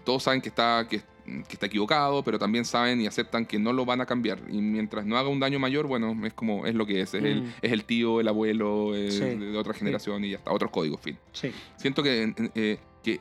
[0.04, 3.72] Todos saben que está, que, que está equivocado, pero también saben y aceptan que no
[3.72, 4.38] lo van a cambiar.
[4.48, 7.14] Y mientras no haga un daño mayor, bueno, es como es lo que es.
[7.14, 7.52] Es, el, mm.
[7.62, 10.52] es el tío, el abuelo de otra generación y ya está.
[10.52, 11.18] Otros códigos, fin.
[11.32, 11.52] Sí.
[11.76, 13.20] Siento que, eh, que,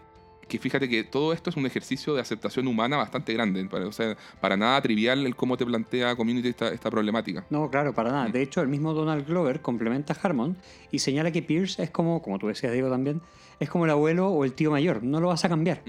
[0.49, 3.63] que, fíjate que todo esto es un ejercicio de aceptación humana bastante grande.
[3.65, 7.45] Para, o sea, para nada trivial el cómo te plantea Community esta, esta problemática.
[7.49, 8.27] No, claro, para nada.
[8.27, 8.31] Mm.
[8.33, 10.57] De hecho, el mismo Donald Glover complementa a Harmon
[10.91, 13.21] y señala que Pierce es como, como tú decías, Diego, también
[13.59, 15.81] es como el abuelo o el tío mayor, no lo vas a cambiar.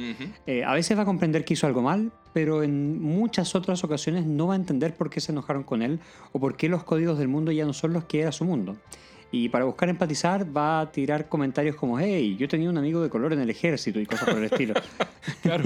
[0.47, 4.27] Eh, a veces va a comprender que hizo algo mal, pero en muchas otras ocasiones
[4.27, 6.01] no va a entender por qué se enojaron con él
[6.33, 8.77] o por qué los códigos del mundo ya no son los que era su mundo.
[9.33, 13.09] Y para buscar empatizar va a tirar comentarios como, hey, yo tenía un amigo de
[13.09, 14.75] color en el ejército y cosas por el estilo.
[15.43, 15.65] claro,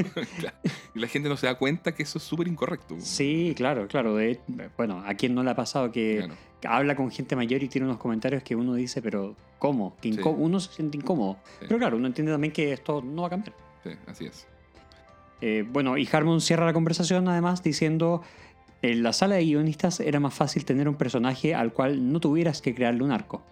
[0.94, 2.96] Y la gente no se da cuenta que eso es súper incorrecto.
[2.98, 4.16] Sí, claro, claro.
[4.16, 4.38] De,
[4.76, 6.28] bueno, ¿a quién no le ha pasado que,
[6.66, 9.96] habla con gente mayor y tiene unos comentarios que uno dice, pero ¿cómo?
[10.00, 11.38] Que Uno se siente incómodo.
[11.60, 13.56] Pero claro, uno entiende también que esto no va a cambiar.
[13.82, 14.46] Sí, así es.
[15.40, 18.22] Eh, bueno, y Harmon cierra la conversación además diciendo
[18.82, 22.60] en la sala de guionistas era más fácil tener un personaje al cual no tuvieras
[22.60, 23.42] que crearle un arco.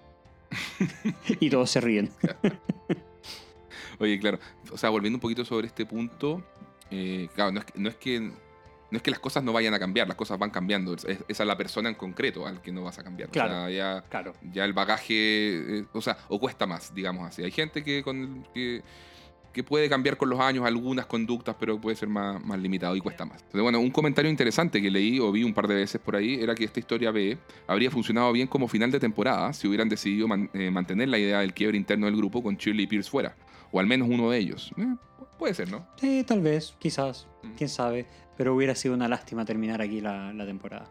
[1.40, 2.10] y todos se ríen.
[3.98, 4.38] Oye, claro.
[4.70, 6.42] O sea, volviendo un poquito sobre este punto,
[6.90, 7.64] eh, claro, no es,
[7.96, 10.94] que, no es, que, las cosas no vayan a cambiar, las cosas van cambiando.
[10.94, 13.30] Es, es a la persona en concreto al que no vas a cambiar.
[13.30, 14.32] Claro, o sea, ya, claro.
[14.52, 17.42] ya el bagaje, eh, o sea, o cuesta más, digamos así.
[17.42, 18.82] Hay gente que, con, que
[19.52, 23.00] que puede cambiar con los años algunas conductas, pero puede ser más, más limitado y
[23.00, 23.38] cuesta más.
[23.38, 26.40] Entonces, bueno, un comentario interesante que leí o vi un par de veces por ahí
[26.40, 30.28] era que esta historia B habría funcionado bien como final de temporada si hubieran decidido
[30.54, 33.36] eh, mantener la idea del quiebre interno del grupo con Shirley y Pierce fuera,
[33.70, 34.72] o al menos uno de ellos.
[34.76, 34.96] Eh,
[35.38, 35.86] puede ser, ¿no?
[35.96, 37.50] Sí, tal vez, quizás, mm.
[37.56, 40.88] quién sabe, pero hubiera sido una lástima terminar aquí la, la temporada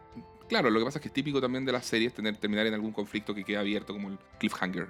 [0.52, 2.74] Claro, lo que pasa es que es típico también de las series tener, terminar en
[2.74, 4.86] algún conflicto que queda abierto como el cliffhanger.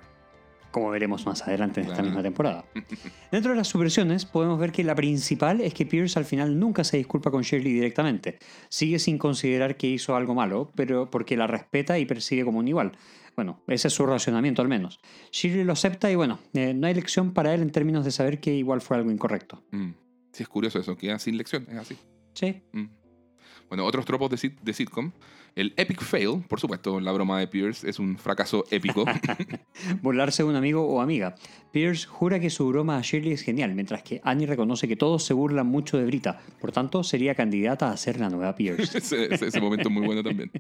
[0.73, 2.09] Como veremos más adelante en esta Claro.
[2.09, 2.65] misma temporada.
[3.31, 6.83] Dentro de las subversiones podemos ver que la principal es que Pierce al final nunca
[6.83, 8.39] se disculpa con Shirley directamente.
[8.69, 12.67] Sigue sin considerar que hizo algo malo, pero porque la respeta y persigue como un
[12.67, 12.93] igual.
[13.37, 14.99] Bueno, ese es su racionamiento al menos.
[15.31, 18.41] Shirley lo acepta y bueno, eh, no hay lección para él en términos de saber
[18.41, 19.63] que igual fue algo incorrecto.
[19.71, 19.91] Mm.
[20.33, 21.97] Sí, es curioso eso, queda sin lección, es así.
[22.35, 22.87] Sí, Mm.
[23.69, 25.13] Bueno, otros tropos de, sit- de sitcom.
[25.55, 29.05] El epic fail, por supuesto, la broma de Pierce es un fracaso épico.
[30.03, 31.35] burlarse de un amigo o amiga.
[31.73, 35.25] Pierce jura que su broma a Shirley es genial, mientras que Annie reconoce que todos
[35.25, 36.41] se burlan mucho de Brita.
[36.61, 38.83] Por tanto, sería candidata a ser la nueva Pierce.
[38.99, 40.51] ese, ese- ese momento es muy bueno también.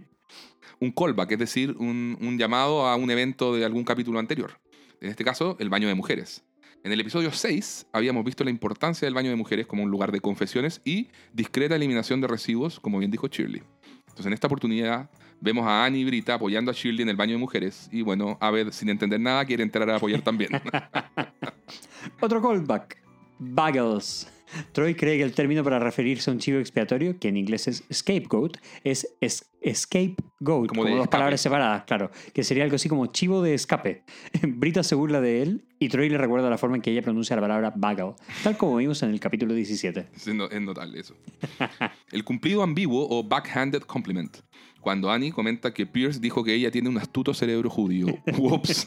[0.78, 4.58] Un callback, es decir, un, un llamado a un evento de algún capítulo anterior.
[5.00, 6.44] En este caso, el baño de mujeres.
[6.84, 10.10] En el episodio 6 habíamos visto la importancia del baño de mujeres como un lugar
[10.10, 13.62] de confesiones y discreta eliminación de residuos, como bien dijo Shirley.
[14.12, 15.08] Entonces, en esta oportunidad
[15.40, 18.36] vemos a Annie y Brita apoyando a Shirley en el baño de mujeres y bueno,
[18.40, 20.50] Abed, sin entender nada, quiere entrar a apoyar también.
[22.20, 23.02] Otro callback.
[23.38, 24.28] Bagels.
[24.72, 27.84] Troy cree que el término para referirse a un chivo expiatorio, que en inglés es
[27.92, 31.08] scapegoat, es, es scapegoat, Como dos escape.
[31.10, 34.04] palabras separadas, claro, que sería algo así como chivo de escape.
[34.42, 37.36] Brita se burla de él y Troy le recuerda la forma en que ella pronuncia
[37.36, 40.08] la palabra bagel, tal como vimos en el capítulo 17.
[40.14, 41.14] Es, no- es notable eso.
[42.12, 44.36] El cumplido ambiguo o backhanded compliment.
[44.82, 48.06] Cuando Annie comenta que Pierce dijo que ella tiene un astuto cerebro judío.
[48.38, 48.86] Ups.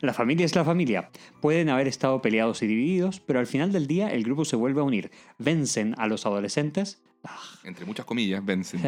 [0.00, 1.10] La familia es la familia.
[1.40, 4.80] Pueden haber estado peleados y divididos, pero al final del día el grupo se vuelve
[4.80, 5.10] a unir.
[5.38, 7.00] Vencen a los adolescentes
[7.64, 8.80] Entre muchas comillas, Benson.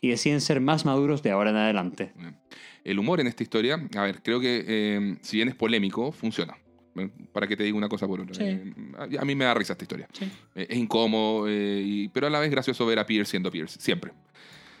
[0.00, 2.12] y deciden ser más maduros de ahora en adelante.
[2.82, 6.56] El humor en esta historia, a ver, creo que eh, si bien es polémico, funciona.
[7.32, 8.34] Para que te diga una cosa por otra.
[8.34, 8.42] Sí.
[8.44, 8.72] Eh,
[9.18, 10.08] a, a mí me da risa esta historia.
[10.14, 10.24] Sí.
[10.54, 13.78] Eh, es incómodo, eh, y- pero a la vez gracioso ver a Pierce siendo Pierce,
[13.78, 14.12] siempre.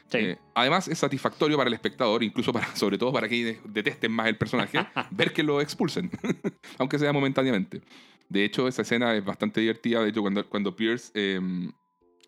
[0.08, 0.18] Sí.
[0.18, 4.28] Eh, además, es satisfactorio para el espectador, incluso para, sobre todo para quienes detesten más
[4.28, 4.78] el personaje,
[5.10, 6.10] ver que lo expulsen,
[6.78, 7.82] aunque sea momentáneamente.
[8.28, 10.02] De hecho, esa escena es bastante divertida.
[10.02, 11.40] De hecho, cuando, cuando Pierce eh,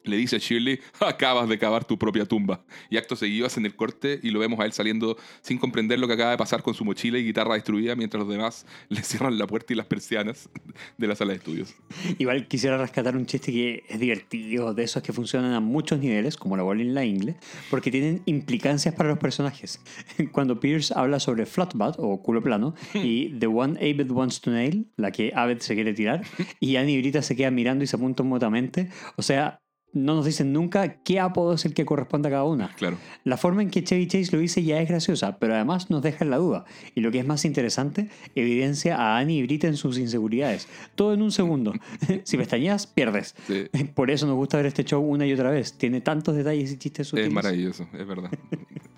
[0.09, 2.65] le dice a Shirley, acabas de cavar tu propia tumba.
[2.91, 6.07] Y acto seguido hacen el corte y lo vemos a él saliendo sin comprender lo
[6.07, 9.39] que acaba de pasar con su mochila y guitarra destruida, mientras los demás le cierran
[9.39, 10.49] la puerta y las persianas
[10.97, 11.75] de la sala de estudios.
[12.19, 16.37] Igual quisiera rescatar un chiste que es divertido, de esos que funcionan a muchos niveles,
[16.37, 17.37] como la bola en la ingle,
[17.71, 19.81] porque tienen implicancias para los personajes.
[20.33, 24.87] Cuando Pierce habla sobre Flatbutt o culo plano y The One Abed Wants to Nail,
[24.97, 26.23] la que Abed se quiere tirar,
[26.61, 29.61] y Annie y Brita se quedan mirando y se apuntan mutuamente, o sea,
[29.93, 32.69] no nos dicen nunca qué apodo es el que corresponde a cada una.
[32.77, 32.99] Claro.
[33.25, 36.25] La forma en que Chevy Chase lo dice ya es graciosa, pero además nos deja
[36.25, 36.65] en la duda.
[36.95, 40.69] Y lo que es más interesante, evidencia a Annie y Brita en sus inseguridades.
[40.95, 41.73] Todo en un segundo.
[42.25, 43.35] si pestañeas, pierdes.
[43.47, 43.69] Sí.
[43.95, 45.73] Por eso nos gusta ver este show una y otra vez.
[45.77, 47.29] Tiene tantos detalles y chistes sutiles.
[47.29, 48.31] Es maravilloso, es verdad.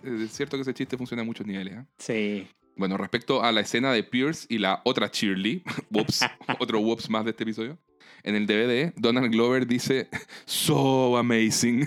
[0.02, 1.74] es cierto que ese chiste funciona a muchos niveles.
[1.74, 1.84] ¿eh?
[1.98, 2.48] Sí.
[2.76, 6.24] Bueno, respecto a la escena de Pierce y la otra Shirley, whoops,
[6.58, 7.78] otro whoops más de este episodio.
[8.22, 10.08] En el DVD, Donald Glover dice,
[10.44, 11.86] so amazing.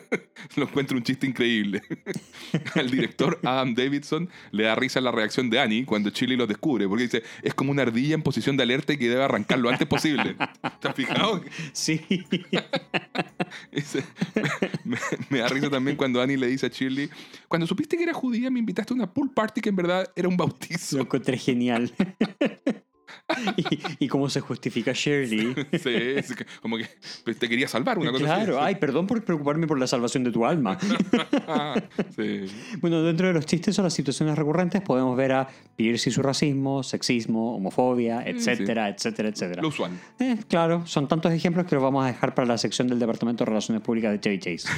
[0.56, 1.82] Lo encuentro un chiste increíble.
[2.74, 6.86] Al director Adam Davidson le da risa la reacción de Annie cuando Shirley lo descubre,
[6.88, 9.68] porque dice, es como una ardilla en posición de alerta y que debe arrancar lo
[9.68, 10.36] antes posible.
[10.80, 11.42] ¿Te has fijado?
[11.72, 12.00] Sí.
[13.72, 14.04] Dice,
[14.84, 14.98] me,
[15.30, 17.10] me da risa también cuando Annie le dice a Shirley,
[17.48, 20.28] cuando supiste que era judía me invitaste a una pool party que en verdad era
[20.28, 20.96] un bautizo.
[20.96, 21.92] Lo encontré genial.
[23.56, 25.54] y, y cómo se justifica Shirley.
[25.72, 26.86] Sí, es como que
[27.24, 28.66] pues, te quería salvar una cosa Claro, así.
[28.68, 30.78] ay, perdón por preocuparme por la salvación de tu alma.
[32.14, 32.44] Sí.
[32.80, 36.22] Bueno, dentro de los chistes o las situaciones recurrentes podemos ver a Pierce y su
[36.22, 39.62] racismo, sexismo, homofobia, etcétera, etcétera, etcétera.
[39.62, 39.92] Lo usual.
[40.20, 43.44] Eh, claro, son tantos ejemplos que los vamos a dejar para la sección del Departamento
[43.44, 44.68] de Relaciones Públicas de Chevy Chase.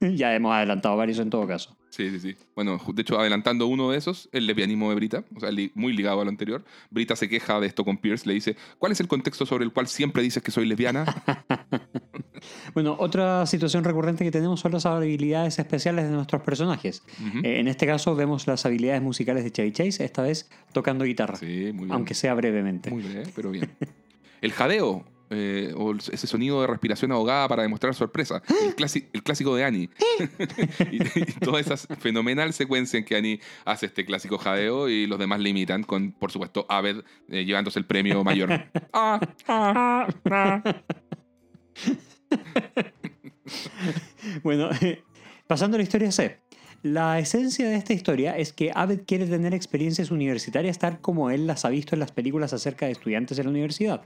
[0.00, 1.76] ya hemos adelantado varios en todo caso.
[1.94, 2.36] Sí, sí, sí.
[2.56, 5.92] Bueno, de hecho, adelantando uno de esos, el lesbianismo de Brita, o sea, li- muy
[5.92, 6.64] ligado a lo anterior.
[6.90, 9.72] Brita se queja de esto con Pierce, le dice, ¿cuál es el contexto sobre el
[9.72, 11.04] cual siempre dices que soy lesbiana?
[12.74, 17.02] Bueno, otra situación recurrente que tenemos son las habilidades especiales de nuestros personajes.
[17.42, 21.36] Eh, en este caso vemos las habilidades musicales de Chevy Chase, esta vez tocando guitarra,
[21.36, 21.92] Sí, muy bien.
[21.92, 22.90] aunque sea brevemente.
[22.90, 23.70] Muy breve, pero bien.
[24.42, 28.42] El jadeo, eh, o ese sonido de respiración ahogada para demostrar sorpresa.
[28.62, 29.90] El, clasi- el clásico de Annie.
[30.90, 35.18] y, y toda esa fenomenal secuencia en que Annie hace este clásico jadeo y los
[35.18, 38.50] demás le imitan con, por supuesto, Aved eh, llevándose el premio mayor.
[38.92, 40.62] Ah, ah, ah.
[44.42, 44.70] Bueno,
[45.46, 46.40] pasando a la historia C.
[46.84, 51.46] La esencia de esta historia es que Abed quiere tener experiencias universitarias tal como él
[51.46, 54.02] las ha visto en las películas acerca de estudiantes en la universidad.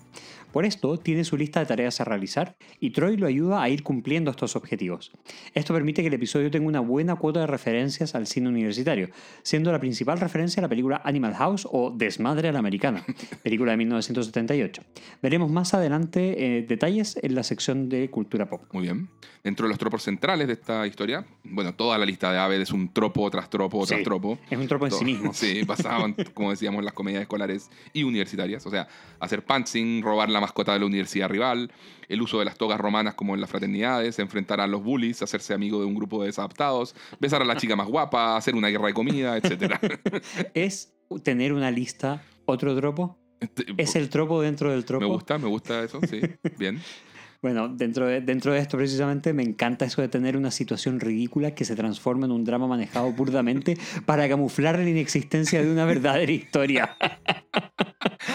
[0.53, 3.83] Por esto, tiene su lista de tareas a realizar y Troy lo ayuda a ir
[3.83, 5.11] cumpliendo estos objetivos.
[5.55, 9.11] Esto permite que el episodio tenga una buena cuota de referencias al cine universitario,
[9.43, 13.05] siendo la principal referencia la película Animal House o Desmadre a la Americana,
[13.43, 14.83] película de 1978.
[15.21, 18.63] Veremos más adelante eh, detalles en la sección de cultura pop.
[18.71, 19.09] Muy bien.
[19.43, 22.73] Dentro de los tropos centrales de esta historia, bueno, toda la lista de Aved es
[22.73, 24.39] un tropo tras tropo tras Sí, tropo.
[24.51, 25.33] Es un tropo en sí mismo.
[25.39, 28.67] Sí, basado en, como decíamos, en las comedias escolares y universitarias.
[28.67, 28.89] O sea,
[29.21, 31.73] hacer pantsing, robar la mascota de la universidad rival,
[32.09, 35.55] el uso de las togas romanas como en las fraternidades, enfrentar a los bullies, hacerse
[35.55, 38.89] amigo de un grupo de desadaptados, besar a la chica más guapa, hacer una guerra
[38.89, 39.75] de comida, etc.
[40.55, 43.19] Es tener una lista, otro tropo.
[43.77, 45.07] Es el tropo dentro del tropo.
[45.07, 46.21] Me gusta, me gusta eso, sí.
[46.59, 46.81] Bien.
[47.41, 51.55] Bueno, dentro de, dentro de esto precisamente me encanta eso de tener una situación ridícula
[51.55, 56.33] que se transforma en un drama manejado burdamente para camuflar la inexistencia de una verdadera
[56.33, 56.97] historia.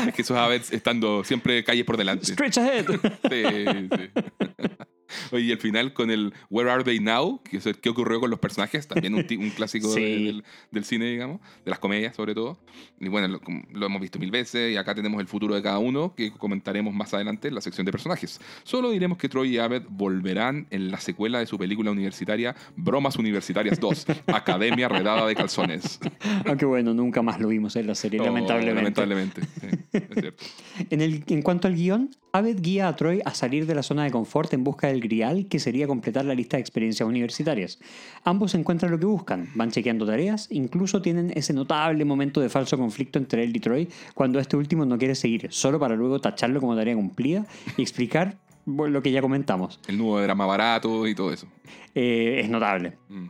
[0.07, 2.27] Es que estando siempre calles por delante.
[2.27, 2.85] Stretch ahead.
[3.29, 3.43] Sí,
[3.89, 4.83] sí.
[5.31, 7.41] Oye, y el final con el Where Are They Now?
[7.43, 8.87] Que es el- ¿Qué ocurrió con los personajes?
[8.87, 10.25] También un, un clásico de- Sí.
[10.25, 12.57] del, del cine, digamos, de las comedias sobre todo.
[12.99, 15.79] Y bueno, lo, lo hemos visto mil veces y acá tenemos el futuro de cada
[15.79, 18.39] uno que comentaremos más adelante en la sección de personajes.
[18.63, 23.17] Solo diremos que Troy y Abed volverán en la secuela de su película universitaria Bromas
[23.17, 25.99] Universitarias 2, Academia Redada de Calzones.
[26.45, 29.01] Aunque bueno, nunca más lo vimos en la serie, Oh, lamentablemente.
[29.01, 30.43] Lamentablemente, sí, es cierto.
[30.89, 34.03] En, el, en cuanto al guion, Abed guía a Troy a salir de la zona
[34.05, 37.79] de confort en busca del grial que sería completar la lista de experiencias universitarias.
[38.23, 42.77] Ambos encuentran lo que buscan, van chequeando tareas, incluso tienen ese notable momento de falso
[42.77, 46.59] conflicto entre él y Troy cuando este último no quiere seguir, solo para luego tacharlo
[46.59, 47.45] como tarea cumplida
[47.77, 49.79] y explicar lo que ya comentamos.
[49.87, 51.47] El nudo de drama barato y todo eso.
[51.93, 52.97] Eh, es notable.
[53.09, 53.27] Mm,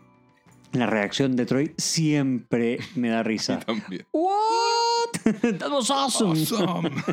[0.74, 3.60] La reacción de Troy siempre me da risa.
[3.66, 4.06] También.
[4.12, 4.34] What?
[5.60, 6.32] That was awesome.
[6.32, 6.90] Awesome.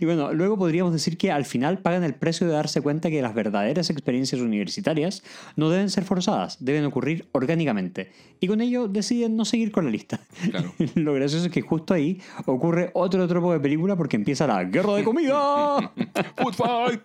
[0.00, 3.20] Y bueno, luego podríamos decir que al final pagan el precio de darse cuenta que
[3.20, 5.22] las verdaderas experiencias universitarias
[5.56, 8.12] no deben ser forzadas, deben ocurrir orgánicamente.
[8.40, 10.20] Y con ello deciden no seguir con la lista.
[10.50, 10.72] Claro.
[10.94, 14.94] Lo gracioso es que justo ahí ocurre otro tropo de película porque empieza la guerra
[14.94, 15.92] de comida.
[16.36, 17.00] Food fight.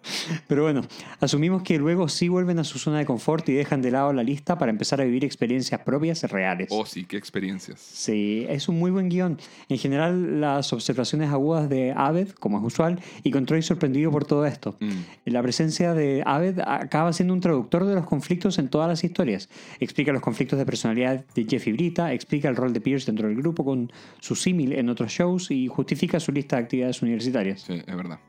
[0.47, 0.83] Pero bueno,
[1.19, 4.23] asumimos que luego sí vuelven a su zona de confort y dejan de lado la
[4.23, 6.69] lista para empezar a vivir experiencias propias reales.
[6.71, 7.79] Oh, sí, qué experiencias.
[7.79, 9.37] Sí, es un muy buen guion.
[9.69, 14.25] En general, las observaciones agudas de Aved, como es usual, y con Troy sorprendido por
[14.25, 14.77] todo esto.
[14.79, 15.31] Mm.
[15.31, 19.49] La presencia de Aved acaba siendo un traductor de los conflictos en todas las historias.
[19.79, 23.27] Explica los conflictos de personalidad de Jeff y Brita, explica el rol de Pierce dentro
[23.27, 27.61] del grupo con su símil en otros shows y justifica su lista de actividades universitarias.
[27.61, 28.19] Sí, es verdad.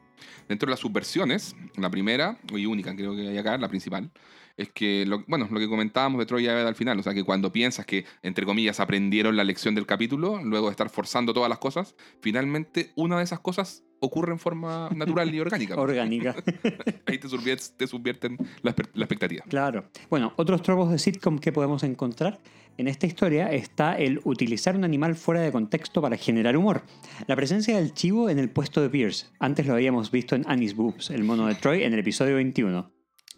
[0.48, 4.10] Dentro de las subversiones, la primera y única creo que hay acá, la principal,
[4.56, 7.24] es que, lo, bueno, lo que comentábamos de Troy Aved al final, o sea, que
[7.24, 11.48] cuando piensas que, entre comillas, aprendieron la lección del capítulo, luego de estar forzando todas
[11.50, 15.76] las cosas, finalmente una de esas cosas ocurre en forma natural y orgánica.
[15.76, 16.34] Orgánica.
[17.06, 19.44] Ahí te, subvier- te subvierten la, la expectativa.
[19.48, 19.84] Claro.
[20.10, 22.38] Bueno, otros tropos de sitcom que podemos encontrar
[22.78, 26.82] en esta historia está el utilizar un animal fuera de contexto para generar humor.
[27.26, 29.26] La presencia del chivo en el puesto de Pierce.
[29.38, 32.90] Antes lo habíamos visto en Annie's Boobs, el mono de Troy, en el episodio 21.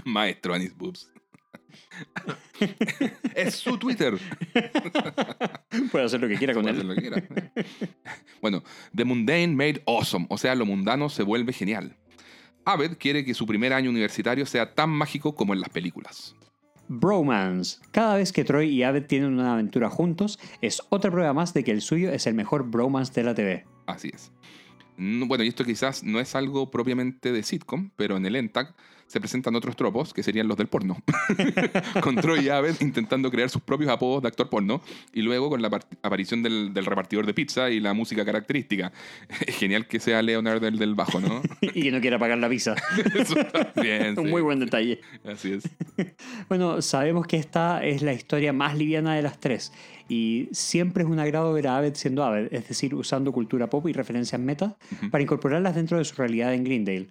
[0.04, 1.10] Maestro Anis Boobs.
[3.34, 4.14] es su Twitter.
[5.92, 6.88] Puede hacer lo que quiera con Puede hacer él.
[6.88, 7.22] lo que quiera.
[8.42, 8.62] bueno,
[8.94, 11.96] The Mundane Made Awesome, o sea, lo mundano se vuelve genial.
[12.64, 16.34] Abed quiere que su primer año universitario sea tan mágico como en las películas.
[16.88, 17.78] Bromance.
[17.90, 21.64] Cada vez que Troy y Abed tienen una aventura juntos, es otra prueba más de
[21.64, 23.64] que el suyo es el mejor bromance de la TV.
[23.86, 24.32] Así es.
[24.96, 28.74] No- Bueno, y esto quizás no es algo propiamente de sitcom, pero en el ENTAC
[29.08, 30.96] se presentan otros tropos que serían los del porno.
[32.02, 34.80] con Troy y Abed intentando crear sus propios apodos de actor porno
[35.12, 38.92] y luego con la par- aparición del, del repartidor de pizza y la música característica.
[39.46, 41.42] Es genial que sea Leonard el del bajo, ¿no?
[41.60, 42.76] y que no quiera pagar la visa.
[43.14, 44.18] Eso está bien.
[44.18, 44.30] Un sí.
[44.30, 45.00] muy buen detalle.
[45.24, 45.64] Así es.
[46.48, 49.72] Bueno, sabemos que esta es la historia más liviana de las tres
[50.08, 53.88] y siempre es un agrado ver a Abed siendo Abed, es decir, usando cultura pop
[53.88, 54.76] y referencias meta
[55.10, 57.08] para incorporarlas dentro de su realidad en Greendale.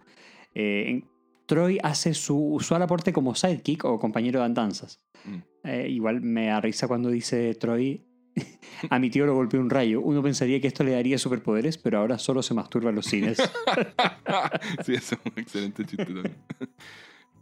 [0.55, 1.16] Eh, en-
[1.47, 4.99] Troy hace su usual aporte como sidekick o compañero de andanzas.
[5.25, 5.37] Mm.
[5.63, 8.05] Eh, igual me da risa cuando dice Troy,
[8.89, 10.01] a mi tío lo golpeó un rayo.
[10.01, 13.37] Uno pensaría que esto le daría superpoderes, pero ahora solo se masturba en los cines.
[14.85, 16.35] sí, eso es un excelente chiste también.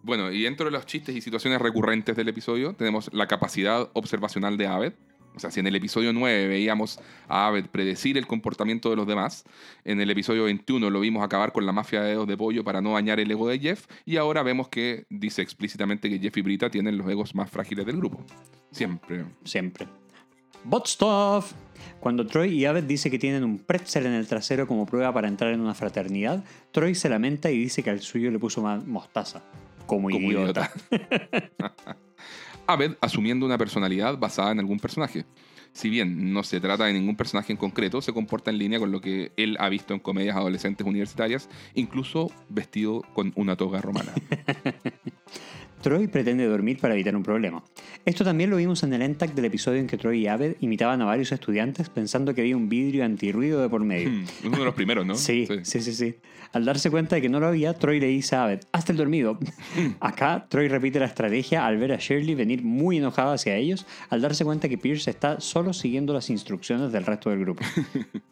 [0.03, 4.55] Bueno, y dentro de los chistes y situaciones recurrentes del episodio tenemos la capacidad observacional
[4.55, 4.93] de Abed,
[5.35, 9.07] O sea, si en el episodio 9 veíamos a Abed predecir el comportamiento de los
[9.07, 9.43] demás,
[9.83, 12.81] en el episodio 21 lo vimos acabar con la mafia de dedos de pollo para
[12.81, 16.41] no dañar el ego de Jeff, y ahora vemos que dice explícitamente que Jeff y
[16.41, 18.23] Brita tienen los egos más frágiles del grupo.
[18.71, 19.25] Siempre.
[19.43, 19.87] Siempre.
[20.63, 21.53] Bot stuff.
[21.99, 25.27] Cuando Troy y Abed dice que tienen un pretzel en el trasero como prueba para
[25.27, 28.85] entrar en una fraternidad, Troy se lamenta y dice que al suyo le puso más
[28.85, 29.43] mostaza.
[29.85, 30.71] Como, Como idiota.
[32.67, 35.25] Abed asumiendo una personalidad basada en algún personaje.
[35.71, 38.91] Si bien no se trata de ningún personaje en concreto, se comporta en línea con
[38.91, 44.13] lo que él ha visto en comedias adolescentes universitarias, incluso vestido con una toga romana.
[45.85, 47.63] Troy pretende dormir para evitar un problema.
[48.05, 50.99] Esto también lo vimos en el ENTAC del episodio en que Troy y Abed imitaban
[51.03, 54.09] a varios estudiantes pensando que había un vidrio antirruido de por medio.
[54.09, 55.13] Hmm, Uno de los primeros, ¿no?
[55.13, 56.15] Sí, sí, sí, sí.
[56.53, 58.97] Al darse cuenta de que no lo había, Troy le dice a Abed, hasta el
[58.97, 59.37] dormido.
[59.99, 64.21] Acá, Troy repite la estrategia al ver a Shirley venir muy enojada hacia ellos, al
[64.21, 67.63] darse cuenta que Pierce está solo siguiendo las instrucciones del resto del grupo.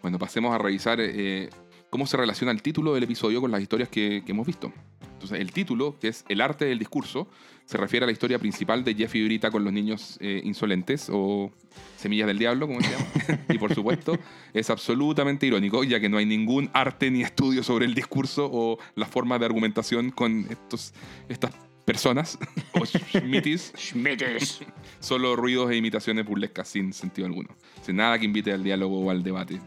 [0.00, 1.50] Bueno, pasemos a revisar eh,
[1.90, 4.72] cómo se relaciona el título del episodio con las historias que, que hemos visto.
[5.18, 7.28] Entonces, el título, que es El arte del discurso,
[7.68, 11.10] se refiere a la historia principal de Jeff y Brita con los niños eh, insolentes
[11.12, 11.52] o
[11.96, 13.04] semillas del diablo, como se llama.
[13.50, 14.16] y por supuesto,
[14.54, 18.78] es absolutamente irónico, ya que no hay ningún arte ni estudio sobre el discurso o
[18.94, 20.94] la forma de argumentación con estos,
[21.28, 21.52] estas
[21.84, 22.38] personas
[22.72, 23.72] o schmittis.
[23.76, 24.60] Schmittes.
[25.00, 27.50] Solo ruidos e imitaciones burlescas sin sentido alguno.
[27.82, 29.60] Sin nada que invite al diálogo o al debate.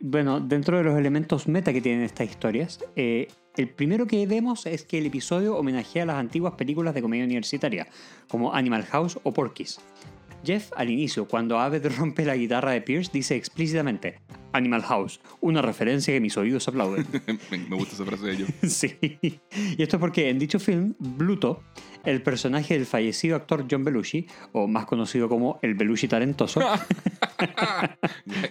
[0.00, 4.66] Bueno, dentro de los elementos meta que tienen estas historias, eh, el primero que vemos
[4.66, 7.88] es que el episodio homenajea a las antiguas películas de comedia universitaria,
[8.28, 9.80] como Animal House o Porky's.
[10.44, 14.20] Jeff, al inicio, cuando Abed rompe la guitarra de Pierce, dice explícitamente
[14.56, 17.06] Animal House, una referencia que mis oídos aplauden.
[17.68, 18.48] me, gusta esa frase de ellos.
[18.62, 18.96] sí.
[19.02, 21.62] Y esto es porque en dicho film, Bluto,
[22.04, 26.60] el personaje del fallecido actor John Belushi, o más conocido como el Belushi talentoso,
[27.40, 27.98] ya,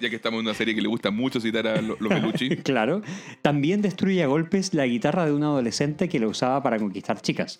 [0.01, 2.49] ya que estamos en una serie que le gusta mucho citar a lo- los Belucci.
[2.57, 3.01] claro,
[3.41, 7.59] también destruye a golpes la guitarra de un adolescente que la usaba para conquistar chicas.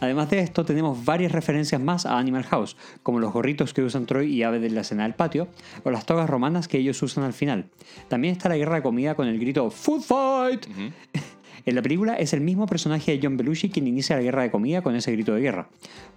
[0.00, 4.06] Además de esto, tenemos varias referencias más a Animal House, como los gorritos que usan
[4.06, 5.48] Troy y Abed en la escena del patio,
[5.84, 7.70] o las togas romanas que ellos usan al final.
[8.08, 10.66] También está la guerra de comida con el grito Food Fight.
[11.68, 14.50] En la película es el mismo personaje de John Belushi quien inicia la guerra de
[14.50, 15.68] comida con ese grito de guerra.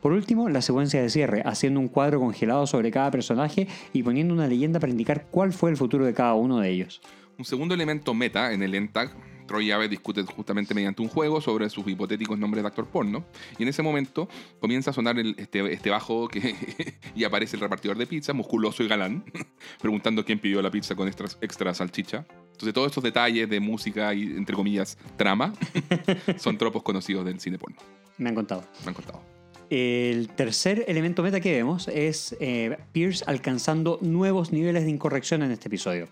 [0.01, 4.33] Por último, la secuencia de cierre, haciendo un cuadro congelado sobre cada personaje y poniendo
[4.33, 7.01] una leyenda para indicar cuál fue el futuro de cada uno de ellos.
[7.37, 9.11] Un segundo elemento meta en el ENTAG,
[9.51, 13.25] Troy y Abed discuten justamente mediante un juego sobre sus hipotéticos nombres de actor porno.
[13.59, 14.29] Y en ese momento
[14.61, 16.55] comienza a sonar el- este, este bajo que,
[17.15, 19.25] y aparece el repartidor de pizza, musculoso y galán,
[19.81, 22.25] preguntando quién pidió la pizza con extra, extra salchicha.
[22.53, 25.53] Entonces todos estos detalles de música y, entre comillas, trama,
[26.37, 27.77] son tropos conocidos del cine porno.
[28.17, 28.63] Me han contado.
[28.83, 29.21] Me han contado.
[29.69, 35.51] El tercer elemento meta que vemos es eh, Pierce alcanzando nuevos niveles de incorrección en
[35.51, 36.07] este episodio.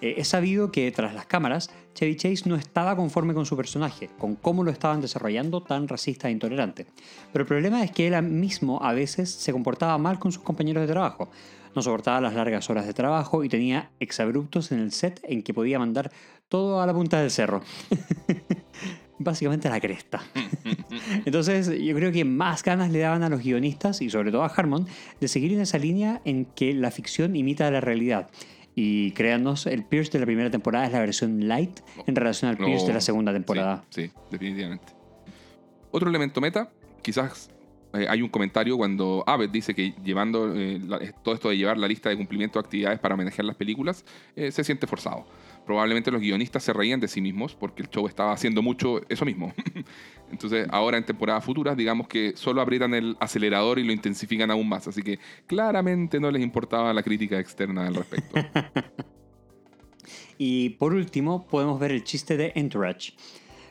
[0.00, 4.10] Eh, es sabido que tras las cámaras, Chevy Chase no estaba conforme con su personaje,
[4.18, 6.86] con cómo lo estaban desarrollando tan racista e intolerante.
[7.32, 10.86] Pero el problema es que él mismo a veces se comportaba mal con sus compañeros
[10.86, 11.30] de trabajo.
[11.74, 15.54] No soportaba las largas horas de trabajo y tenía exabruptos en el set en que
[15.54, 16.10] podía mandar
[16.48, 17.62] todo a la punta del cerro.
[19.18, 20.22] Básicamente a la cresta.
[21.26, 24.46] Entonces, yo creo que más ganas le daban a los guionistas y sobre todo a
[24.46, 24.86] Harmon
[25.20, 28.30] de seguir en esa línea en que la ficción imita a la realidad.
[28.82, 32.56] Y créanos, el Pierce de la primera temporada es la versión light en relación al
[32.56, 33.84] Pierce de la segunda temporada.
[33.90, 34.86] Sí, sí, definitivamente.
[35.90, 36.70] Otro elemento meta,
[37.02, 37.50] quizás
[37.92, 41.58] eh, hay un comentario cuando Abed dice que llevando eh, la- eh, todo esto de
[41.58, 44.02] llevar la lista de cumplimiento de actividades para homenajear las películas
[44.34, 45.26] eh, se siente forzado.
[45.66, 49.26] Probablemente los guionistas se reían de sí mismos porque el show estaba haciendo mucho eso
[49.26, 49.52] mismo.
[50.30, 54.68] Entonces, ahora en temporadas futuras, digamos que solo aprietan el acelerador y lo intensifican aún
[54.68, 54.86] más.
[54.88, 58.40] Así que claramente no les importaba la crítica externa al respecto.
[60.42, 63.12] Y por último, podemos ver el chiste de Entourage.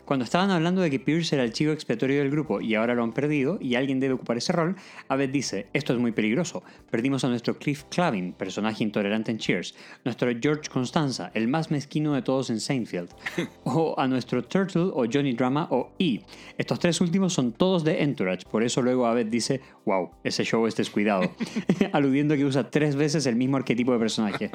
[0.09, 3.03] Cuando estaban hablando de que Pierce era el chico expiatorio del grupo y ahora lo
[3.03, 4.75] han perdido y alguien debe ocupar ese rol,
[5.07, 6.63] Abed dice, esto es muy peligroso.
[6.89, 12.15] Perdimos a nuestro Cliff Clavin, personaje intolerante en Cheers, nuestro George Constanza, el más mezquino
[12.15, 13.11] de todos en Seinfeld,
[13.65, 16.21] o a nuestro Turtle o Johnny Drama o E.
[16.57, 20.65] Estos tres últimos son todos de Entourage, por eso luego Abed dice, wow, ese show
[20.65, 21.35] es descuidado,
[21.93, 24.49] aludiendo que usa tres veces el mismo arquetipo de personaje.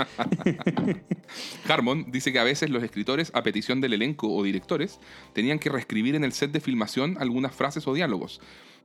[1.68, 4.98] Harmon dice que a veces los escritores, a petición del elenco o directores,
[5.32, 8.40] tenían que reescribir en el set de filmación algunas frases o diálogos.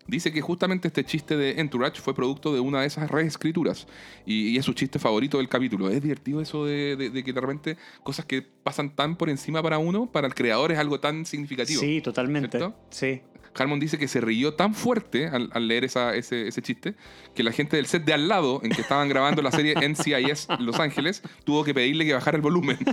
[0.07, 3.85] Dice que justamente este chiste de Entourage fue producto de una de esas reescrituras
[4.25, 5.87] y, y es su chiste favorito del capítulo.
[5.89, 9.61] Es divertido eso de, de- de que de repente cosas que pasan tan por encima
[9.61, 11.79] para uno, para el creador es algo tan significativo.
[11.79, 12.57] Sí, totalmente.
[12.57, 12.75] ¿Cierto?
[12.89, 13.21] Sí.
[13.55, 16.95] Harmon dice que se rió tan fuerte al, al leer esa- ese, ese chiste
[17.35, 20.47] que la gente del set de al lado, en que estaban grabando la serie NCIS
[20.59, 22.77] Los Ángeles, tuvo que pedirle que bajara el volumen.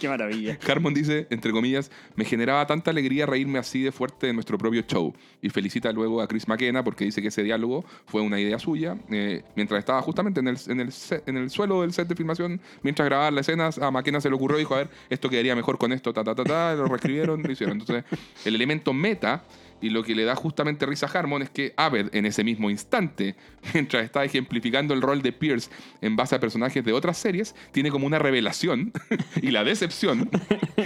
[0.00, 0.58] Qué maravilla.
[0.68, 4.82] Harmon dice, entre comillas, me generaba tanta alegría reírme así de fuerte de nuestro propio
[4.82, 5.12] show.
[5.40, 8.96] Y felicita luego a Chris McKenna porque dice que ese diálogo fue una idea suya.
[9.10, 12.14] Eh, mientras estaba justamente en el, en, el set- en el suelo del set de
[12.16, 15.28] filmación, mientras grababan las escenas, a McKenna se le ocurrió y dijo, a ver, esto
[15.28, 17.80] quedaría mejor con esto, ta, ta, ta, ta, lo reescribieron, lo hicieron.
[17.80, 18.04] Entonces,
[18.44, 19.44] el elemento meta
[19.80, 22.70] y lo que le da justamente risa a Harmon es que Abed, en ese mismo
[22.70, 23.34] instante,
[23.74, 27.90] mientras está ejemplificando el rol de Pierce en base a personajes de otras series, tiene
[27.90, 28.92] como una revelación
[29.42, 30.30] y la decepción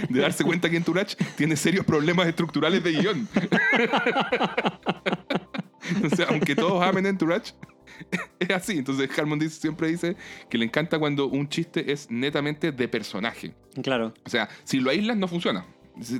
[0.09, 3.27] de darse cuenta que Entourage tiene serios problemas estructurales de guion.
[6.03, 7.53] o sea, aunque todos amen Entourage,
[8.39, 8.79] es así.
[8.79, 10.15] Entonces Harmon dice- siempre dice
[10.49, 13.53] que le encanta cuando un chiste es netamente de personaje.
[13.83, 14.13] Claro.
[14.25, 15.65] O sea, si lo aíslas no funciona.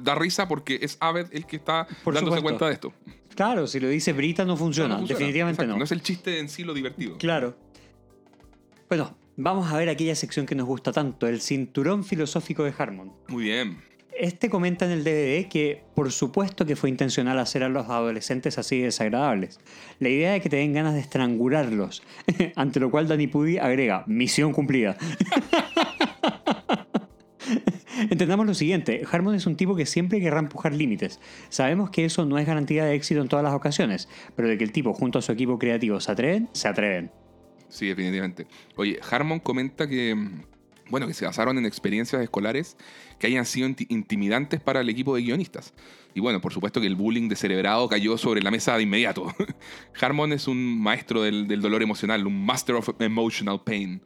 [0.01, 2.43] Da risa porque es Abed el que está Por dándose supuesto.
[2.43, 2.93] cuenta de esto.
[3.35, 4.95] Claro, si lo dice Brita no funciona.
[4.95, 5.19] No funciona.
[5.19, 5.73] Definitivamente Exacto.
[5.73, 5.77] no.
[5.79, 7.17] No es el chiste en sí lo divertido.
[7.17, 7.55] Claro.
[8.89, 13.13] Bueno, vamos a ver aquella sección que nos gusta tanto, el cinturón filosófico de Harmon.
[13.27, 13.81] Muy bien.
[14.19, 18.57] Este comenta en el DVD que por supuesto que fue intencional hacer a los adolescentes
[18.57, 19.59] así desagradables.
[19.99, 22.01] La idea de que te den ganas de estrangularlos.
[22.55, 24.97] Ante lo cual Danny Pudi agrega, misión cumplida.
[28.09, 31.19] Entendamos lo siguiente, Harmon es un tipo que siempre querrá empujar límites.
[31.49, 34.63] Sabemos que eso no es garantía de éxito en todas las ocasiones, pero de que
[34.63, 37.11] el tipo junto a su equipo creativo se atreven, se atreven.
[37.69, 38.47] Sí, definitivamente.
[38.75, 40.41] Oye, Harmon comenta que, mm,
[40.89, 42.77] bueno, que se basaron en experiencias escolares
[43.19, 45.73] que hayan sido inti- intimidantes para el equipo de guionistas.
[46.13, 49.27] Y bueno, por supuesto que el bullying descerebrado cayó sobre la mesa de inmediato.
[50.01, 54.01] Harmon es un maestro del dolor emocional, un master of emotional pain.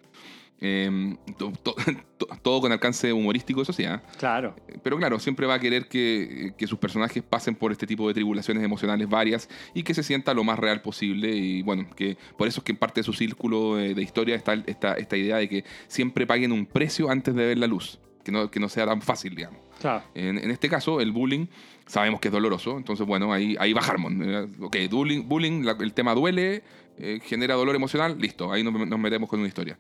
[0.63, 1.75] Em, to- to-
[2.17, 4.01] to- todo con alcance humorístico, eso sí, ¿ah?
[4.19, 4.55] Claro.
[4.83, 8.13] Pero claro, siempre va a querer que, que sus personajes pasen por este tipo de
[8.13, 11.35] tribulaciones emocionales varias y que se sienta lo más real posible.
[11.35, 14.35] Y bueno, que por eso es que en parte de su círculo eh, de historia
[14.35, 17.99] está esta, esta idea de que siempre paguen un precio antes de ver la luz.
[18.23, 19.59] Que no, que no sea tan fácil, digamos.
[19.79, 20.03] Claro.
[20.13, 21.47] En, en este caso, el bullying
[21.87, 24.53] sabemos que es doloroso, entonces bueno, ahí, ahí va Harmon.
[24.61, 26.61] Ok, bullying, bullying la- el tema duele,
[26.99, 29.75] eh, genera dolor emocional, listo, ahí nos, nos metemos con una historia.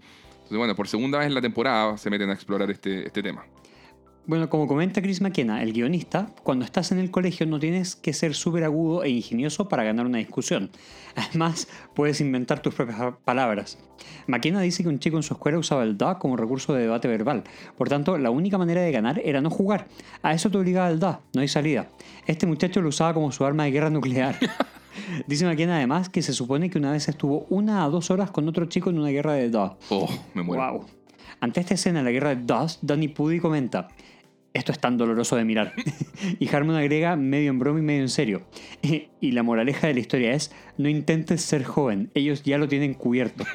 [0.51, 3.45] Entonces bueno, por segunda vez en la temporada se meten a explorar este, este tema.
[4.27, 8.11] Bueno, como comenta Chris McKenna, el guionista, cuando estás en el colegio no tienes que
[8.11, 10.69] ser súper agudo e ingenioso para ganar una discusión.
[11.15, 13.77] Además, puedes inventar tus propias palabras.
[14.27, 17.07] McKenna dice que un chico en su escuela usaba el da como recurso de debate
[17.07, 17.45] verbal.
[17.77, 19.87] Por tanto, la única manera de ganar era no jugar.
[20.21, 21.87] A eso te obligaba el da, no hay salida.
[22.27, 24.37] Este muchacho lo usaba como su arma de guerra nuclear.
[25.27, 28.47] Dice McKenna además que se supone que una vez estuvo una a dos horas con
[28.47, 29.77] otro chico en una guerra de da.
[29.89, 30.71] Oh, me muero.
[30.71, 30.85] Wow.
[31.39, 33.87] Ante esta escena en la guerra de Dust, Danny Pudi comenta:
[34.53, 35.73] Esto es tan doloroso de mirar.
[36.39, 38.43] y Harmon agrega, medio en broma y medio en serio.
[39.21, 42.93] y la moraleja de la historia es: No intentes ser joven, ellos ya lo tienen
[42.93, 43.45] cubierto.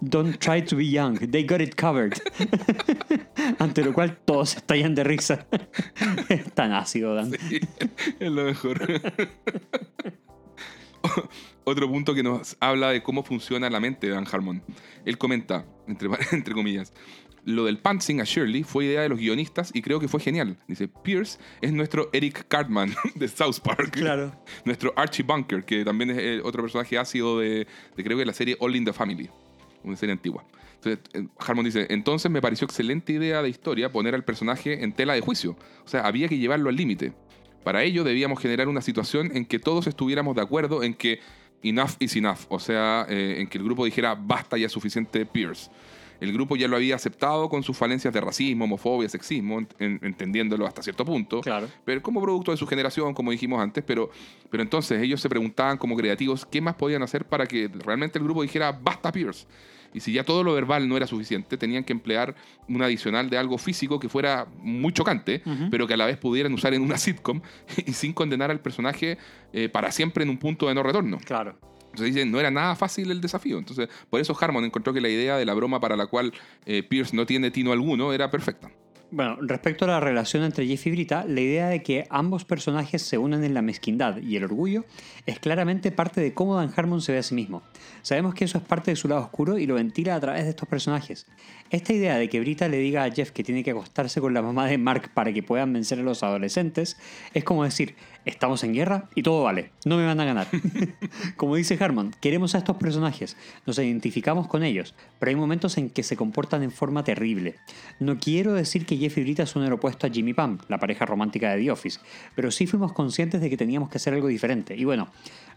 [0.00, 2.14] Don't try to be young, they got it covered.
[3.58, 5.46] Ante lo cual todos estallan de risa.
[6.28, 7.32] es tan ácido, Dan.
[7.34, 8.80] es lo mejor.
[11.64, 14.62] Otro punto que nos habla de cómo funciona la mente de Dan Harmon.
[15.04, 16.92] Él comenta, entre, entre comillas,
[17.44, 20.58] lo del pantsing a Shirley fue idea de los guionistas y creo que fue genial.
[20.66, 23.92] Dice, Pierce es nuestro Eric Cartman de South Park.
[23.92, 24.32] Claro.
[24.64, 27.66] Nuestro Archie Bunker, que también es eh, otro personaje ácido de,
[27.96, 29.30] de creo que la serie All in the Family,
[29.84, 30.44] una serie antigua.
[30.76, 34.92] Entonces, eh, Harmon dice, entonces me pareció excelente idea de historia poner al personaje en
[34.92, 35.56] tela de juicio.
[35.84, 37.12] O sea, había que llevarlo al límite.
[37.64, 41.18] Para ello debíamos generar una situación en que todos estuviéramos de acuerdo en que
[41.62, 42.38] enough is enough.
[42.48, 45.70] O sea, eh, en que el grupo dijera, basta ya suficiente Pierce.
[46.20, 49.98] El grupo ya lo había aceptado con sus falencias de racismo, homofobia, sexismo, en- en-
[50.02, 51.68] entendiéndolo hasta cierto punto Claro.
[51.84, 54.08] pero como producto de su generación, como dijimos antes, pero,
[54.48, 58.24] pero entonces ellos se preguntaban como creativos qué más podían hacer para que realmente el
[58.24, 59.46] grupo dijera basta Pierce.
[59.96, 62.34] Y si ya todo lo verbal no era suficiente, tenían que emplear
[62.68, 65.40] un adicional de algo físico que fuera muy chocante,
[65.70, 67.40] pero que a la vez pudieran usar en una sitcom
[67.86, 69.16] y sin condenar al personaje
[69.54, 71.16] eh, para siempre en un punto de no retorno.
[71.24, 71.58] Claro.
[71.86, 73.56] Entonces dicen, no era nada fácil el desafío.
[73.56, 76.30] Entonces, por eso Harmon encontró que la idea de la broma para la cual
[76.66, 78.70] eh, Pierce no tiene tino alguno era perfecta.
[79.16, 83.00] Bueno, respecto a la relación entre Jeff y Brita, la idea de que ambos personajes
[83.00, 84.84] se unan en la mezquindad y el orgullo
[85.24, 87.62] es claramente parte de cómo Dan Harmon se ve a sí mismo.
[88.02, 90.50] Sabemos que eso es parte de su lado oscuro y lo ventila a través de
[90.50, 91.26] estos personajes.
[91.70, 94.42] Esta idea de que Brita le diga a Jeff que tiene que acostarse con la
[94.42, 96.98] mamá de Mark para que puedan vencer a los adolescentes
[97.32, 97.94] es como decir,
[98.26, 100.48] estamos en guerra y todo vale, no me van a ganar.
[101.36, 105.88] Como dice Harmon, queremos a estos personajes, nos identificamos con ellos, pero hay momentos en
[105.88, 107.54] que se comportan en forma terrible.
[108.00, 111.06] No quiero decir que Jeff y Brita son el opuesto a Jimmy Pam, la pareja
[111.06, 112.00] romántica de The Office,
[112.34, 114.76] pero sí fuimos conscientes de que teníamos que hacer algo diferente.
[114.76, 115.08] Y bueno,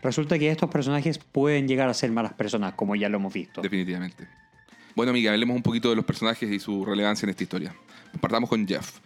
[0.01, 3.61] resulta que estos personajes pueden llegar a ser malas personas, como ya lo hemos visto.
[3.61, 4.27] Definitivamente.
[4.95, 7.75] Bueno, amiga, hablemos un poquito de los personajes y su relevancia en esta historia.
[8.19, 8.99] Partamos con Jeff.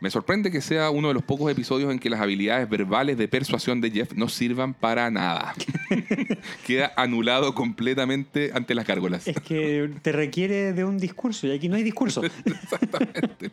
[0.00, 3.28] Me sorprende que sea uno de los pocos episodios en que las habilidades verbales de
[3.28, 5.54] persuasión de Jeff no sirvan para nada.
[6.66, 9.26] Queda anulado completamente ante las gárgolas.
[9.26, 12.22] Es que te requiere de un discurso y aquí no hay discurso.
[12.44, 13.50] Exactamente.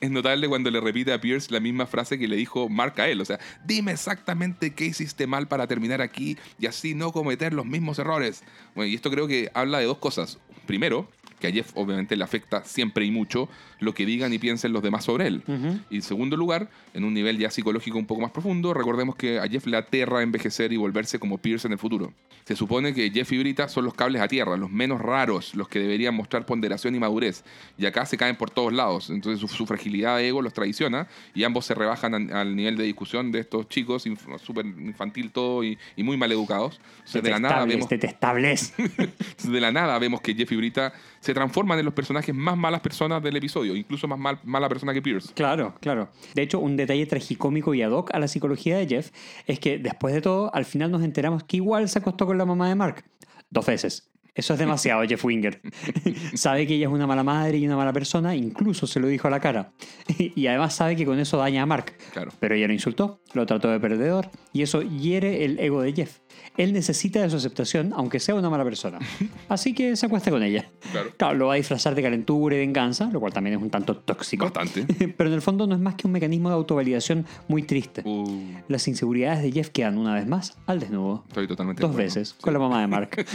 [0.00, 3.08] Es notable cuando le repite a Pierce la misma frase que le dijo Mark a
[3.08, 3.20] él.
[3.20, 7.66] O sea, dime exactamente qué hiciste mal para terminar aquí y así no cometer los
[7.66, 8.44] mismos errores.
[8.76, 10.38] Bueno, y esto creo que habla de dos cosas.
[10.66, 11.08] Primero,
[11.44, 13.48] que a Jeff obviamente le afecta siempre y mucho
[13.80, 15.42] lo que digan y piensen los demás sobre él.
[15.90, 19.38] Y en segundo lugar, en un nivel ya psicológico un poco más profundo, recordemos que
[19.38, 22.12] a Jeff le aterra envejecer y volverse como Pierce en el futuro.
[22.46, 25.66] Se supone que Jeff y Brita son los cables a tierra, los menos raros, los
[25.68, 27.42] que deberían mostrar ponderación y madurez.
[27.78, 29.08] Y acá se caen por todos lados.
[29.10, 32.76] Entonces su, su fragilidad de ego los traiciona y ambos se rebajan an- al nivel
[32.76, 36.80] de discusión de estos chicos, inf- súper infantil todo y, y muy mal educados.
[36.98, 38.74] Entonces, de la nada vemos detestables.
[39.42, 40.92] de la nada vemos que Jeff y Brita
[41.24, 44.92] se transforman en los personajes más malas personas del episodio, incluso más mal- mala persona
[44.92, 45.32] que Pierce.
[45.34, 46.10] Claro, claro.
[46.34, 49.10] De hecho, un detalle tragicómico y ad hoc a la psicología de Jeff
[49.46, 52.44] es que después de todo, al final nos enteramos que igual se acostó con la
[52.44, 53.04] mamá de Mark.
[53.48, 54.10] Dos veces.
[54.34, 55.60] Eso es demasiado, Jeff Winger.
[56.34, 59.28] sabe que ella es una mala madre y una mala persona, incluso se lo dijo
[59.28, 59.72] a la cara.
[60.18, 61.94] y además sabe que con eso daña a Mark.
[62.12, 62.32] Claro.
[62.40, 66.18] Pero ella lo insultó, lo trató de perdedor y eso hiere el ego de Jeff.
[66.56, 69.00] Él necesita de su aceptación, aunque sea una mala persona.
[69.48, 70.70] Así que se acuesta con ella.
[71.16, 71.34] Claro.
[71.34, 74.44] lo va a disfrazar de calentura y venganza, lo cual también es un tanto tóxico.
[74.44, 74.86] Bastante.
[75.16, 78.02] Pero en el fondo no es más que un mecanismo de autovalidación muy triste.
[78.04, 81.24] Uh, Las inseguridades de Jeff quedan una vez más al desnudo.
[81.28, 82.04] estoy totalmente Dos acuerdo.
[82.06, 82.34] veces, Sí.
[82.40, 83.10] con la mamá de Mark.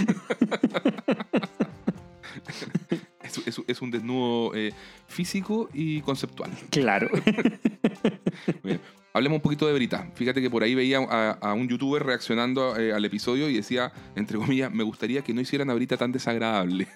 [3.24, 4.74] Es, es- es un desnudo eh,
[5.08, 6.50] físico y conceptual.
[6.72, 7.10] claro.
[8.64, 8.80] Bien.
[9.20, 10.08] Hablemos un poquito de Brita.
[10.16, 13.92] Fíjate que por ahí veía a, a un youtuber reaccionando eh, al episodio y decía,
[14.16, 16.88] entre comillas, me gustaría que no hicieran a Brita tan desagradable.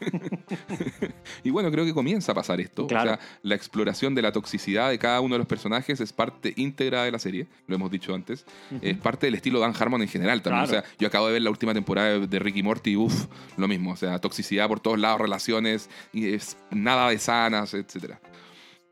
[1.44, 2.88] y bueno, creo que comienza a pasar esto.
[2.88, 3.12] Claro.
[3.12, 6.54] O sea, la exploración de la toxicidad de cada uno de los personajes es parte
[6.56, 8.46] íntegra de la serie, lo hemos dicho antes.
[8.82, 10.66] Es parte del estilo Dan Harmon en general también.
[10.66, 10.80] Claro.
[10.80, 13.26] O sea, yo acabo de ver la última temporada de, de Ricky Morty y uff,
[13.58, 13.92] lo mismo.
[13.92, 18.22] O sea, toxicidad por todos lados, relaciones, y es nada de sanas, etcétera.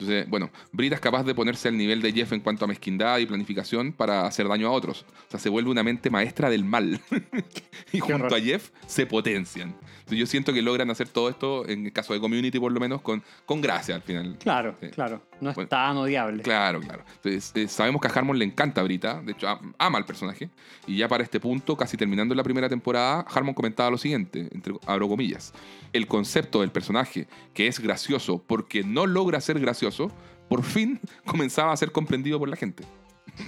[0.02, 3.20] Entonces, bueno, Brita es capaz de ponerse al nivel de Jeff en cuanto a mezquindad
[3.20, 5.06] y planificación para hacer daño a otros.
[5.28, 7.00] O sea, se vuelve una mente maestra del mal.
[7.94, 9.76] y junto a Jeff se potencian.
[10.00, 12.80] Entonces, yo siento que logran hacer todo esto, en el caso de Community por lo
[12.80, 14.38] menos, con, con gracia al final.
[14.40, 14.88] Claro, Sí.
[14.90, 15.22] claro.
[15.42, 15.68] No es Bueno.
[15.70, 16.42] tan odiable.
[16.44, 17.04] Claro, claro.
[17.16, 20.06] Entonces, eh, sabemos que a Harmon le encanta a Brita, de hecho am- ama al
[20.06, 20.50] personaje,
[20.88, 24.76] y ya para este punto, casi terminando la primera temporada, Harmon comentaba lo siguiente, entre
[24.86, 25.54] abro comillas,
[25.94, 30.12] el concepto del personaje, que es gracioso porque no logra ser gracioso,
[30.48, 32.84] por fin comenzaba a ser comprendido por la gente.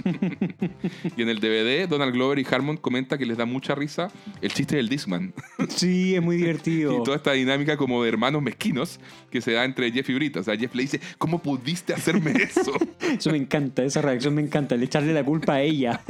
[1.17, 4.09] y en el DVD, Donald Glover y Harmon comenta que les da mucha risa
[4.41, 5.33] el chiste del Discman.
[5.69, 6.99] Sí, es muy divertido.
[6.99, 8.99] Y toda esta dinámica como de hermanos mezquinos
[9.31, 10.41] que se da entre Jeff y Brita.
[10.41, 12.73] O sea, Jeff le dice, ¿cómo pudiste hacerme eso?
[13.17, 14.75] Eso me encanta, esa reacción me encanta.
[14.75, 16.01] El echarle la culpa a ella.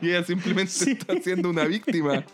[0.00, 2.24] Y ella simplemente está siendo una víctima.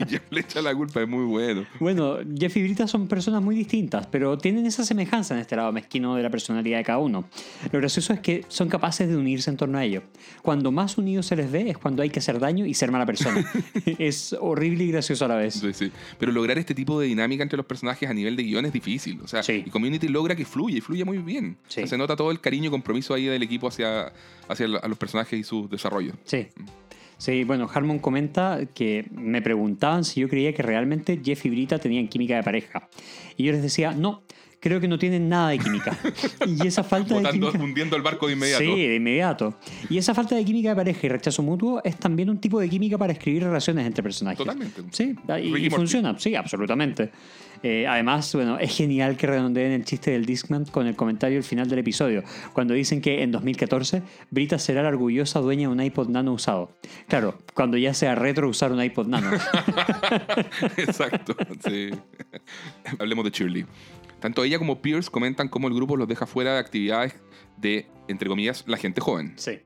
[0.00, 1.66] Y Jeff le echa la culpa, es muy bueno.
[1.80, 5.72] Bueno, Jeff y Brita son personas muy distintas, pero tienen esa semejanza en este lado
[5.72, 7.28] mezquino de la personalidad de cada uno.
[7.72, 10.02] Lo gracioso es que son capaces de unirse en torno a ello.
[10.42, 13.06] Cuando más unidos se les ve es cuando hay que hacer daño y ser mala
[13.06, 13.44] persona.
[13.98, 15.54] es horrible y gracioso a la vez.
[15.54, 15.90] Sí, sí.
[16.18, 19.20] Pero lograr este tipo de dinámica entre los personajes a nivel de guion es difícil.
[19.22, 19.62] O sea, Sí.
[19.66, 21.56] y Community logra que fluya y fluye muy bien.
[21.66, 21.90] O sea, Sí.
[21.90, 24.12] se nota todo el cariño y compromiso ahí del equipo hacia,
[24.48, 26.12] hacia a los personajes y su desarrollo.
[26.24, 26.48] Sí.
[27.18, 31.78] Sí, bueno, Harmon comenta que me preguntaban si yo creía que realmente Jeff y Brita
[31.78, 32.88] tenían química de pareja.
[33.38, 34.22] Y yo les decía, no,
[34.60, 35.96] creo que no tienen nada de química.
[36.46, 37.58] y esa falta de química...
[37.58, 38.64] hundiendo el barco de inmediato.
[38.64, 39.58] Sí, de inmediato.
[39.88, 42.68] Y esa falta de química de pareja y rechazo mutuo es también un tipo de
[42.68, 44.38] química para escribir relaciones entre personajes.
[44.38, 44.82] Totalmente.
[44.90, 47.10] Sí, y, funciona, sí, absolutamente.
[47.62, 51.44] Eh, además, bueno, es genial que redondeen el chiste del Discman con el comentario al
[51.44, 52.22] final del episodio,
[52.52, 56.70] cuando dicen que en 2014 Brita será la orgullosa dueña de un iPod Nano usado.
[57.08, 59.30] Claro, cuando ya sea retro usar un iPod Nano.
[60.76, 61.34] Exacto,
[61.66, 61.90] sí.
[62.98, 63.66] Hablemos de Shirley.
[64.20, 67.14] Tanto ella como Pierce comentan cómo el grupo los deja fuera de actividades
[67.56, 69.34] de, entre comillas, la gente joven.
[69.36, 69.60] sí.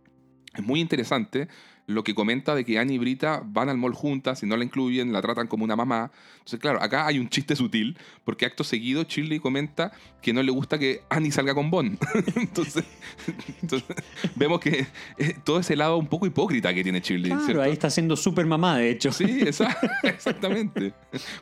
[0.53, 1.47] Es muy interesante
[1.87, 4.65] lo que comenta de que Annie y Brita van al mall juntas y no la
[4.65, 6.11] incluyen, la tratan como una mamá.
[6.41, 10.51] Entonces, claro, acá hay un chiste sutil, porque acto seguido Shirley comenta que no le
[10.51, 11.99] gusta que Annie salga con Bond.
[12.37, 12.85] entonces,
[13.63, 13.97] entonces,
[14.35, 14.87] vemos que
[15.19, 17.31] eh, todo ese lado un poco hipócrita que tiene Shirley.
[17.31, 17.63] Claro, ¿cierto?
[17.63, 19.13] ahí está siendo super mamá, de hecho.
[19.13, 20.93] Sí, esa- exactamente.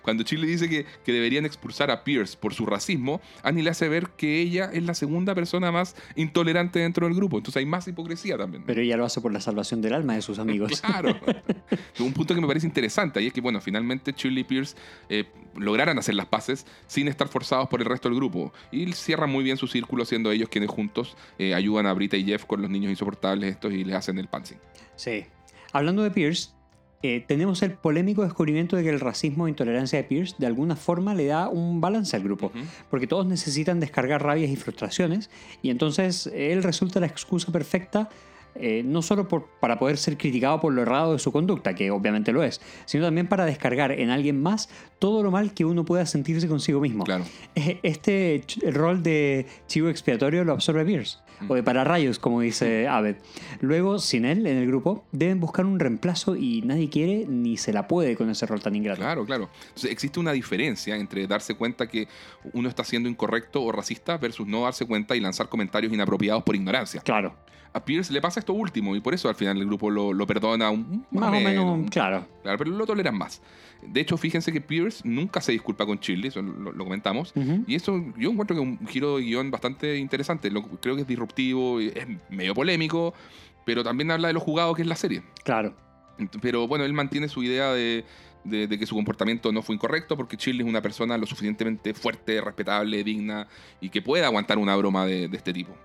[0.03, 3.89] Cuando Chile dice que, que deberían expulsar a Pierce por su racismo, Annie le hace
[3.89, 7.39] ver que ella es la segunda persona más intolerante dentro del grupo.
[7.39, 8.65] Entonces hay más hipocresía también.
[8.67, 10.81] Pero ella lo hace por la salvación del alma de sus amigos.
[10.81, 11.19] Claro.
[11.99, 14.77] Un punto que me parece interesante, y es que, bueno, finalmente Shirley Pierce
[15.09, 15.25] eh,
[15.57, 18.53] lograran hacer las paces sin estar forzados por el resto del grupo.
[18.71, 22.25] Y cierran muy bien su círculo, siendo ellos quienes juntos eh, ayudan a Brita y
[22.25, 24.59] Jeff con los niños insoportables estos y les hacen el pantsing.
[24.97, 25.25] Sí.
[25.73, 26.51] Hablando de Pierce,
[27.03, 30.75] eh, tenemos el polémico descubrimiento de que el racismo e intolerancia de Pierce de alguna
[30.75, 32.51] forma le da un balance al grupo,
[32.91, 35.31] porque todos necesitan descargar rabias y frustraciones,
[35.63, 38.09] y entonces él resulta la excusa perfecta.
[38.61, 41.91] Eh, no solo por- para poder ser criticado por lo errado de su conducta, que
[41.91, 44.69] obviamente lo es, sino también para descargar en alguien más
[44.99, 47.05] todo lo mal que uno pueda sentirse consigo mismo.
[47.05, 47.25] Claro.
[47.55, 51.19] Eh, Este el rol de chivo expiatorio lo absorbe Pierce,
[51.49, 53.17] o de pararrayos, como dice Abed.
[53.61, 57.73] Luego, sin él en el grupo, deben buscar un reemplazo y nadie quiere ni se
[57.73, 59.01] la puede con ese rol tan ingrato.
[59.01, 59.49] Claro, claro.
[59.69, 62.09] Entonces existe una diferencia entre darse cuenta que
[62.53, 66.57] uno está siendo incorrecto o racista versus no darse cuenta y lanzar comentarios inapropiados por
[66.57, 67.01] ignorancia.
[67.03, 67.35] Claro,
[67.73, 70.27] A Pierce le pasa esto último y por eso al final el grupo lo, lo
[70.27, 72.27] perdona un, más o menos, claro.
[72.43, 73.43] Claro, pero lo toleran más.
[73.83, 77.33] De hecho, fíjense que Pierce nunca se disculpa con Chile, eso lo, lo comentamos.
[77.67, 80.51] Y eso yo encuentro que es un giro de guion bastante interesante.
[80.51, 83.15] Lo- creo que es disruptivo, es medio polémico,
[83.65, 85.23] pero también habla de lo jugado que es la serie.
[85.45, 85.75] Claro.
[86.41, 88.05] Pero bueno, él mantiene su idea de,
[88.45, 91.95] de- de que su comportamiento no fue incorrecto porque Shirley es una persona lo suficientemente
[91.95, 93.47] fuerte, respetable, digna
[93.81, 95.77] y que pueda aguantar una broma de, de este tipo.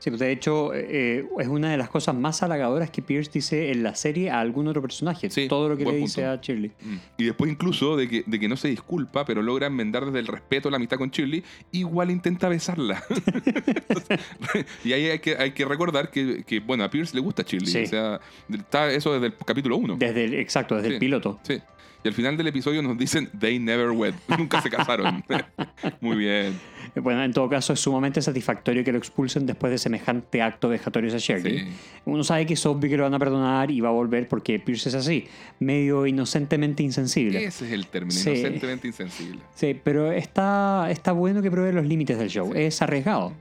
[0.00, 3.70] Sí, pues de hecho, eh, es una de las cosas más halagadoras que Pierce dice
[3.70, 5.28] en la serie a algún otro personaje.
[5.28, 6.30] Sí, todo lo que le dice punto.
[6.38, 6.72] a Shirley.
[7.18, 10.26] Y después incluso de que, de que no se disculpa, pero logra enmendar desde el
[10.26, 13.02] respeto la amistad con Shirley, igual intenta besarla.
[13.44, 14.20] Entonces,
[14.84, 17.70] y ahí hay que, hay que recordar que, que, bueno, a Pierce le gusta Shirley.
[17.70, 17.82] Sí.
[17.82, 18.20] O sea,
[18.50, 19.96] está eso desde el capítulo 1.
[19.98, 20.94] Desde el, exacto, desde Sí.
[20.94, 21.40] el piloto.
[21.42, 21.60] Sí.
[22.02, 24.14] Y al final del episodio nos dicen, they never wed.
[24.38, 25.22] Nunca se casaron.
[26.00, 26.58] Muy bien.
[26.96, 31.14] Bueno, en todo caso, es sumamente satisfactorio que lo expulsen después de semejante acto vejatorio
[31.14, 31.58] a Shirley.
[31.60, 31.66] Sí.
[32.06, 34.58] Uno sabe que es obvio que lo van a perdonar y va a volver porque
[34.58, 35.26] Pierce es así,
[35.60, 37.44] medio inocentemente insensible.
[37.44, 38.30] Ese es el término, Sí.
[38.30, 39.38] inocentemente insensible.
[39.54, 42.52] Sí, pero está, está bueno que pruebe los límites del show.
[42.54, 43.34] Es arriesgado.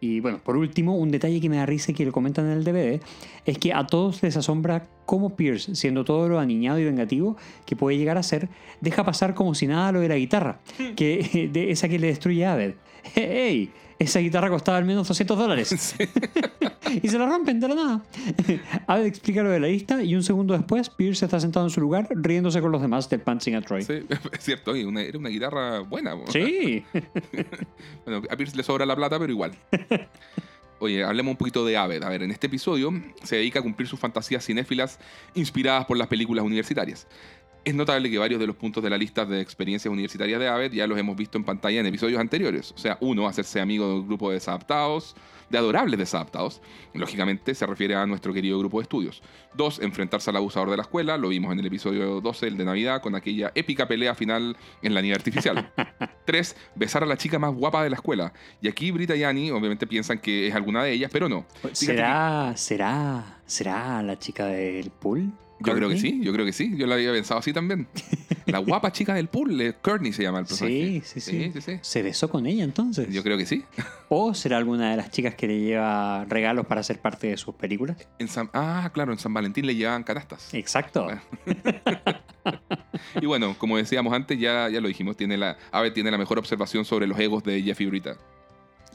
[0.00, 2.52] Y bueno, por último, un detalle que me da risa y que lo comentan en
[2.52, 3.00] el DVD
[3.44, 7.74] es que a todos les asombra cómo Pierce, siendo todo lo aniñado y vengativo que
[7.74, 8.48] puede llegar a ser,
[8.80, 10.60] deja pasar como si nada lo de la guitarra,
[10.94, 12.74] que de esa que le destruye a Abed.
[13.16, 13.70] ¡Ey!
[13.98, 15.96] Esa guitarra costaba al menos 200 dólares.
[17.02, 18.02] y se la rompen de la nada.
[18.86, 21.80] Abed explica lo de la lista y un segundo después Pierce está sentado en su
[21.80, 23.82] lugar riéndose con los demás del Pantsing a Troy.
[23.82, 24.00] Sí,
[24.32, 26.14] es cierto, oye, una- era una guitarra buena.
[26.32, 26.84] Sí.
[28.04, 29.52] Bueno, a Pierce le sobra la plata, pero igual.
[30.80, 32.02] Oye, hablemos un poquito de Aved.
[32.04, 32.92] A ver, en este episodio
[33.24, 35.00] se dedica a cumplir sus fantasías cinéfilas
[35.34, 37.08] inspiradas por las películas universitarias.
[37.68, 40.72] Es notable que varios de los puntos de la lista de experiencias universitarias de Aved
[40.72, 42.72] ya los hemos visto en pantalla en episodios anteriores.
[42.74, 45.14] O sea, uno, hacerse amigo de un grupo de desadaptados,
[45.50, 46.62] de adorables desadaptados.
[46.94, 49.22] Lógicamente se refiere a nuestro querido grupo de estudios.
[49.52, 51.18] Dos, enfrentarse al abusador de la escuela.
[51.18, 54.94] Lo vimos en el episodio 12, el de Navidad, con aquella épica pelea final en
[54.94, 55.70] la nieve artificial.
[56.24, 58.32] Tres, besar a la chica más guapa de la escuela.
[58.62, 61.44] Y aquí Brita y Annie obviamente piensan que es alguna de ellas, pero no.
[61.60, 65.34] Fíjate ¿Será, será, será la chica del pool?
[65.60, 66.72] Yo creo que sí, yo creo que sí.
[66.76, 67.86] Yo la había pensado así también.
[68.46, 70.74] La guapa chica del pool, eh, Courtney se llama el personaje.
[70.74, 71.78] Sí, sí, sí, Sí, sí, sí.
[71.82, 73.12] ¿Se besó con ella entonces?
[73.12, 73.62] Yo creo que sí.
[74.08, 77.54] ¿O será alguna de las chicas que le lleva regalos para ser parte de sus
[77.54, 77.98] películas?
[78.18, 80.54] En San- ah, claro, en San Valentín le llevaban canastas.
[80.54, 81.04] Exacto.
[81.04, 81.20] Bueno.
[83.20, 86.38] Y bueno, como decíamos antes, ya, ya lo dijimos, tiene la, Ave tiene la mejor
[86.38, 88.16] observación sobre los egos de Jeff y Brita.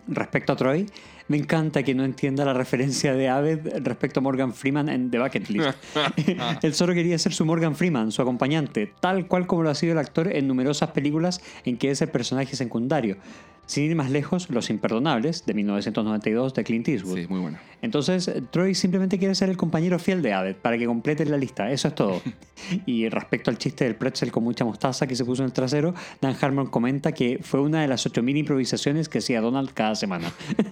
[0.07, 0.85] Respecto a Troy,
[1.27, 5.19] me encanta que no entienda la referencia de Aved respecto a Morgan Freeman en The
[5.19, 5.69] Bucket List.
[6.61, 9.93] Él solo quería ser su Morgan Freeman, su acompañante, tal cual como lo ha sido
[9.93, 13.17] el actor en numerosas películas en que es el personaje secundario.
[13.65, 17.15] Sin ir más lejos, Los Imperdonables, de 1992, de Clint Eastwood.
[17.15, 17.61] Sí, muy buena.
[17.81, 21.71] Entonces, Troy simplemente quiere ser el compañero fiel de Aved para que complete la lista.
[21.71, 22.21] Eso es todo.
[22.85, 25.93] y respecto al chiste del pretzel con mucha mostaza que se puso en el trasero,
[26.19, 30.31] Dan Harmon comenta que fue una de las 8.000 improvisaciones que hacía Donald cada semana.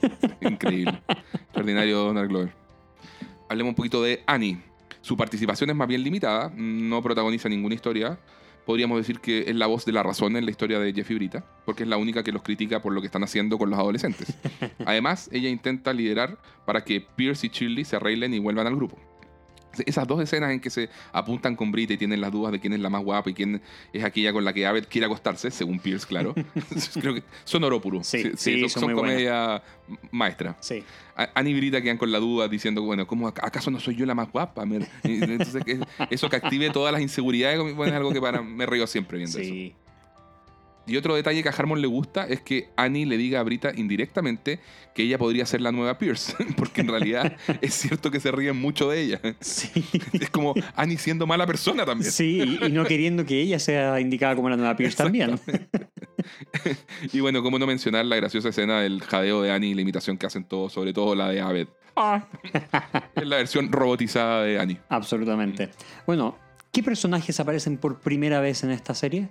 [0.41, 1.01] Increíble.
[1.33, 2.53] Extraordinario Donald Glover.
[3.49, 4.57] Hablemos un poquito de Annie.
[5.01, 8.19] Su participación es más bien limitada, no protagoniza ninguna historia.
[8.65, 11.15] Podríamos decir que es la voz de la razón en la historia de Jeff y
[11.15, 13.79] Brita, porque es la única que los critica por lo que están haciendo con los
[13.79, 14.37] adolescentes.
[14.85, 18.99] Además, ella intenta liderar para que Pierce y Shirley se arreglen y vuelvan al grupo.
[19.85, 22.73] Esas dos escenas en que se apuntan con Brita y tienen las dudas de quién
[22.73, 23.61] es la más guapa y quién
[23.93, 26.33] es aquella con la que Abed quiere acostarse, según Pierce, claro.
[27.01, 28.03] Creo que son oro puro.
[28.03, 29.63] Sí, sí, son, son comedia
[30.11, 30.57] maestra.
[30.59, 30.83] Sí.
[31.35, 34.05] Annie y Brita quedan con la duda diciendo, bueno, ¿cómo, ac- ¿acaso no soy yo
[34.05, 34.63] la más guapa?
[35.03, 35.63] Entonces,
[36.09, 39.37] eso que active todas las inseguridades, bueno, es algo que para, me río siempre viendo
[39.39, 39.75] eso.
[40.87, 43.71] Y otro detalle que a Harmon le gusta es que Annie le diga a Brita
[43.75, 44.59] indirectamente
[44.95, 48.59] que ella podría ser la nueva Pierce, porque en realidad es cierto que se ríen
[48.59, 49.21] mucho de ella.
[49.39, 49.85] Sí.
[50.13, 52.11] Es como Annie siendo mala persona también.
[52.11, 55.39] Sí, y, no queriendo que ella sea indicada como la nueva Pierce también.
[57.11, 60.17] Y bueno, cómo no mencionar la graciosa escena del jadeo de Annie y la imitación
[60.17, 61.67] que hacen todos, sobre todo la de Abed.
[63.15, 64.79] es la versión robotizada de Annie.
[64.89, 65.71] Absolutamente.
[66.05, 66.37] Bueno,
[66.71, 69.29] ¿qué personajes aparecen por primera vez en esta serie?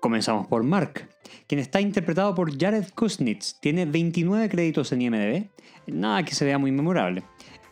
[0.00, 1.08] Comenzamos por Mark,
[1.46, 3.58] quien está interpretado por Jared Kuznits.
[3.60, 5.50] Tiene 29 créditos en IMDb.
[5.86, 7.22] Nada que se vea muy memorable.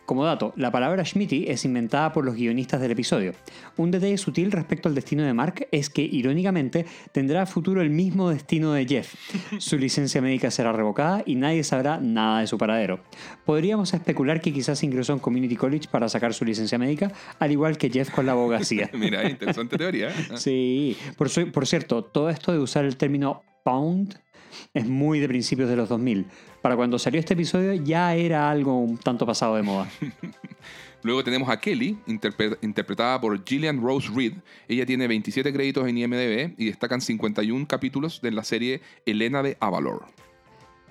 [0.04, 3.32] Como dato, la palabra Schmitty es inventada por los guionistas del episodio.
[3.78, 7.88] Un detalle sutil respecto al destino de Mark es que, irónicamente, tendrá a futuro el
[7.88, 9.14] mismo destino de Jeff.
[9.58, 13.00] Su licencia médica será revocada y nadie sabrá nada de su paradero.
[13.46, 17.78] Podríamos especular que quizás ingresó en Community College para sacar su licencia médica, al igual
[17.78, 18.90] que Jeff con la abogacía.
[18.94, 20.10] Mira, interesante teoría.
[20.10, 20.36] ¿eh?
[20.36, 24.18] Sí, por, cierto, todo esto de usar el término pound
[24.72, 26.26] es muy de principios de los 2000.
[26.62, 29.88] Para cuando salió este episodio ya era algo un tanto pasado de moda.
[31.02, 34.32] Luego tenemos a Kelly, interpre- interpretada por Gillian Rose Reed.
[34.68, 39.58] Ella tiene 27 créditos en IMDb y destacan 51 capítulos de la serie Elena de
[39.60, 40.06] Avalor.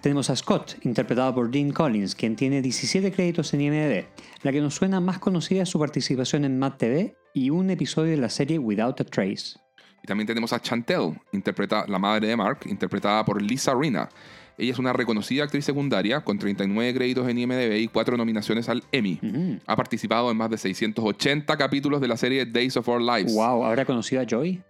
[0.01, 4.05] Tenemos a Scott, interpretado por Dean Collins, quien tiene 17 créditos en IMDb.
[4.43, 8.11] La que nos suena más conocida es su participación en Mad TV y un episodio
[8.11, 9.57] de la serie Without a Trace.
[10.03, 14.09] Y también tenemos a Chantel, interpreta- la madre de Mark, interpretada por Lisa Rina.
[14.55, 18.83] Ella es una reconocida actriz secundaria con 39 créditos en IMDb y 4 nominaciones al
[18.91, 19.17] Emmy.
[19.19, 19.53] Mm.
[19.65, 23.33] Ha participado en más de 680 capítulos de la serie Days of Our Lives.
[23.33, 24.61] Wow, ¿habrá conocido a Joy?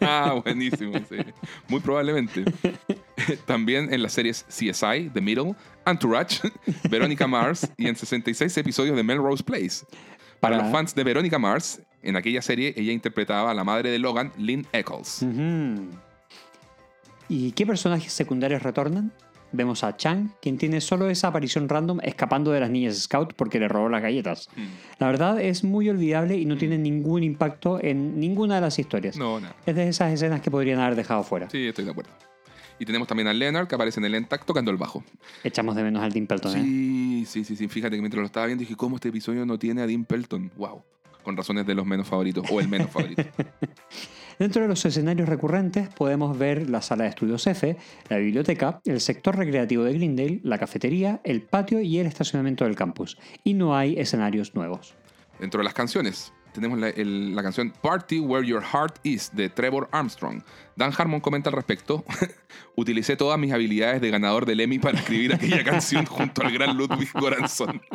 [0.00, 1.16] Ah, buenísimo, sí.
[1.66, 2.44] Muy probablemente.
[3.46, 6.40] También en las series CSI, The Middle, Entourage,
[6.90, 9.84] Veronica Mars y en 66 episodios de Melrose Place.
[10.38, 13.90] Para, Para- los fans de Veronica Mars, en aquella serie ella interpretaba a la madre
[13.90, 15.24] de Logan, Lynn Eccles.
[17.28, 19.12] ¿Y qué personajes secundarios retornan?
[19.50, 23.58] Vemos a Chang, quien tiene solo esa aparición random escapando de las niñas Scout porque
[23.58, 24.50] le robó las galletas.
[24.56, 24.62] Mm.
[24.98, 29.16] La verdad es muy olvidable y no tiene ningún impacto en ninguna de las historias.
[29.16, 29.56] No, nada.
[29.64, 31.48] Es de esas escenas que podrían haber dejado fuera.
[31.48, 32.10] Sí, estoy de acuerdo.
[32.78, 35.02] Y tenemos también a Leonard, que aparece en el Entac tocando el bajo.
[35.42, 36.62] Echamos de menos al Tim Pelton, ¿eh?
[36.62, 37.68] Sí, sí, sí, sí.
[37.68, 40.52] Fíjate que mientras lo estaba viendo dije, ¿cómo este episodio no tiene a Dean Pelton?
[40.56, 40.84] Wow.
[41.28, 43.22] Con razones de los menos favoritos, o el menos favorito.
[44.38, 47.76] Dentro de los escenarios recurrentes podemos ver la sala de estudios F,
[48.08, 52.76] la biblioteca, el sector recreativo de Glendale, la cafetería, el patio y el estacionamiento del
[52.76, 53.18] campus.
[53.44, 54.94] Y no hay escenarios nuevos.
[55.38, 59.48] Dentro de las canciones, tenemos la, el- la canción Party Where Your Heart Is de
[59.48, 60.42] Trevor Armstrong.
[60.76, 62.04] Dan Harmon comenta al respecto:
[62.76, 66.76] Utilicé todas mis habilidades de ganador del Emmy para escribir aquella canción junto al gran
[66.76, 67.80] Ludwig Göransson.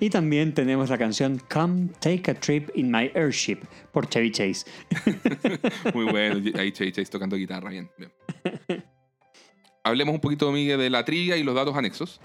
[0.00, 3.58] Y también tenemos la canción Come Take a Trip in My Airship
[3.92, 4.64] por Chevy Chase.
[5.94, 8.12] Muy bueno, ahí Chase Chase tocando guitarra, bien, bien.
[9.84, 12.20] Hablemos un poquito, Miguel, de la trivia y los datos anexos.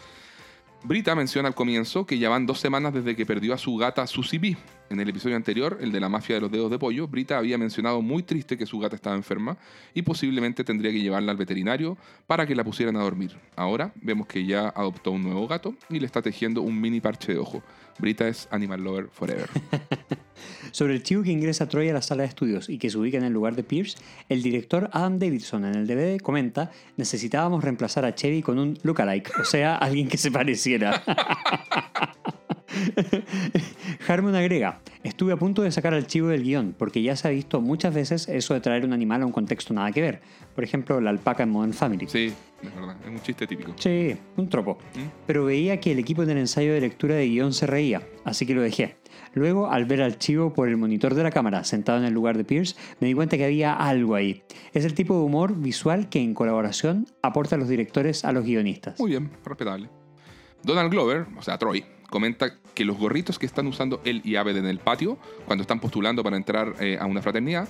[0.81, 4.07] Brita menciona al comienzo que ya van dos semanas desde que perdió a su gata
[4.07, 4.55] Susie B.
[4.89, 7.57] En el episodio anterior, el de la mafia de los dedos de pollo, Brita había
[7.57, 9.57] mencionado muy triste que su gata estaba enferma
[9.93, 11.97] y posiblemente tendría que llevarla al veterinario
[12.27, 13.37] para que la pusieran a dormir.
[13.57, 17.33] Ahora vemos que ya adoptó un nuevo gato y le está tejiendo un mini parche
[17.33, 17.61] de ojo.
[17.99, 19.49] Brita es Animal Lover Forever.
[20.71, 22.97] Sobre el chico que ingresa a Troy a la sala de estudios y que se
[22.97, 23.97] ubica en el lugar de Pierce,
[24.29, 29.39] el director Adam Davidson en el DVD comenta: necesitábamos reemplazar a Chevy con un lookalike,
[29.39, 31.03] o sea, alguien que se pareciera.
[34.07, 37.31] Harmon agrega, estuve a punto de sacar al chivo del guion, porque ya se ha
[37.31, 40.21] visto muchas veces eso de traer un animal a un contexto nada que ver.
[40.55, 42.07] Por ejemplo, la alpaca en Modern Family.
[42.07, 43.73] Sí, es verdad, es un chiste típico.
[43.77, 44.77] Sí, un tropo.
[44.95, 45.07] ¿Mm?
[45.27, 48.53] Pero veía que el equipo del ensayo de lectura de guion se reía, así que
[48.53, 48.97] lo dejé.
[49.33, 52.37] Luego, al ver al chivo por el monitor de la cámara sentado en el lugar
[52.37, 54.43] de Pierce, me di cuenta que había algo ahí.
[54.73, 58.99] Es el tipo de humor visual que en colaboración aporta los directores a los guionistas.
[58.99, 59.89] Muy bien, respetable.
[60.63, 64.57] Donald Glover, o sea, Troy, comenta que los gorritos que están usando él y Abed
[64.57, 67.67] en el patio, cuando están postulando para entrar eh, a una fraternidad,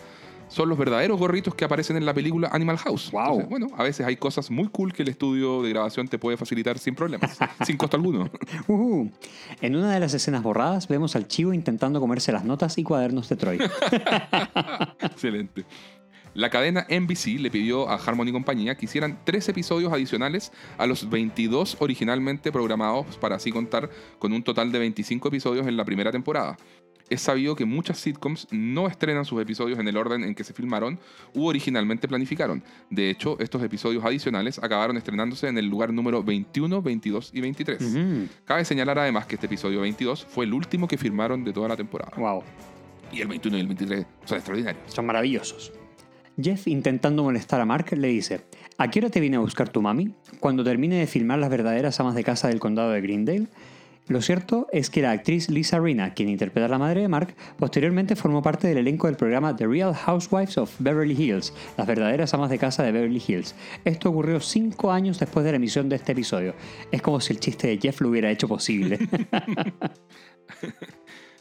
[0.50, 3.12] son los verdaderos gorritos que aparecen en la película Animal House.
[3.12, 3.22] Wow.
[3.22, 6.38] Entonces, bueno, a veces hay cosas muy cool que el estudio de grabación te puede
[6.38, 8.30] facilitar sin problemas, sin costo alguno.
[8.68, 9.12] Ujú.
[9.62, 13.30] En una de las escenas borradas vemos al chivo intentando comerse las notas y cuadernos
[13.30, 13.60] de Troy.
[15.02, 15.66] Excelente.
[16.36, 21.10] La cadena NBC le pidió a Harmony Compañía que hicieran tres episodios adicionales a los
[21.10, 23.90] 22 originalmente programados para así contar
[24.20, 26.58] con un total de 25 episodios en la primera temporada.
[27.10, 30.53] Es sabido que muchas sitcoms no estrenan sus episodios en el orden en que se
[30.53, 30.99] filmaron
[31.34, 32.64] u originalmente planificaron.
[32.90, 37.81] De hecho, estos episodios adicionales acabaron estrenándose en el lugar número 21, 22 y 23.
[37.81, 38.27] Ujú.
[38.45, 41.76] Cabe señalar además que este episodio 22 fue el último que firmaron de toda la
[41.77, 42.11] temporada.
[42.18, 42.44] Wow,
[43.11, 44.84] Y el 21 y el 23 son extraordinarios.
[44.94, 45.72] son maravillosos.
[46.41, 48.45] Jeff, intentando molestar a Mark, le dice:
[48.77, 50.14] ¿A qué hora te viene a buscar tu mami?
[50.40, 53.48] Cuando termine de filmar las verdaderas amas de casa del condado de Greendale.
[54.10, 57.36] Lo cierto es que la actriz Lisa Rina, quien interpreta a la madre de Mark,
[57.57, 62.34] posteriormente formó parte del elenco del programa The Real Housewives of Beverly Hills, las verdaderas
[62.34, 63.53] amas de casa de Beverly Hills.
[63.86, 66.56] Esto ocurrió cinco años después de la emisión de este episodio.
[66.91, 68.98] Es como si el chiste de Jeff lo hubiera hecho posible.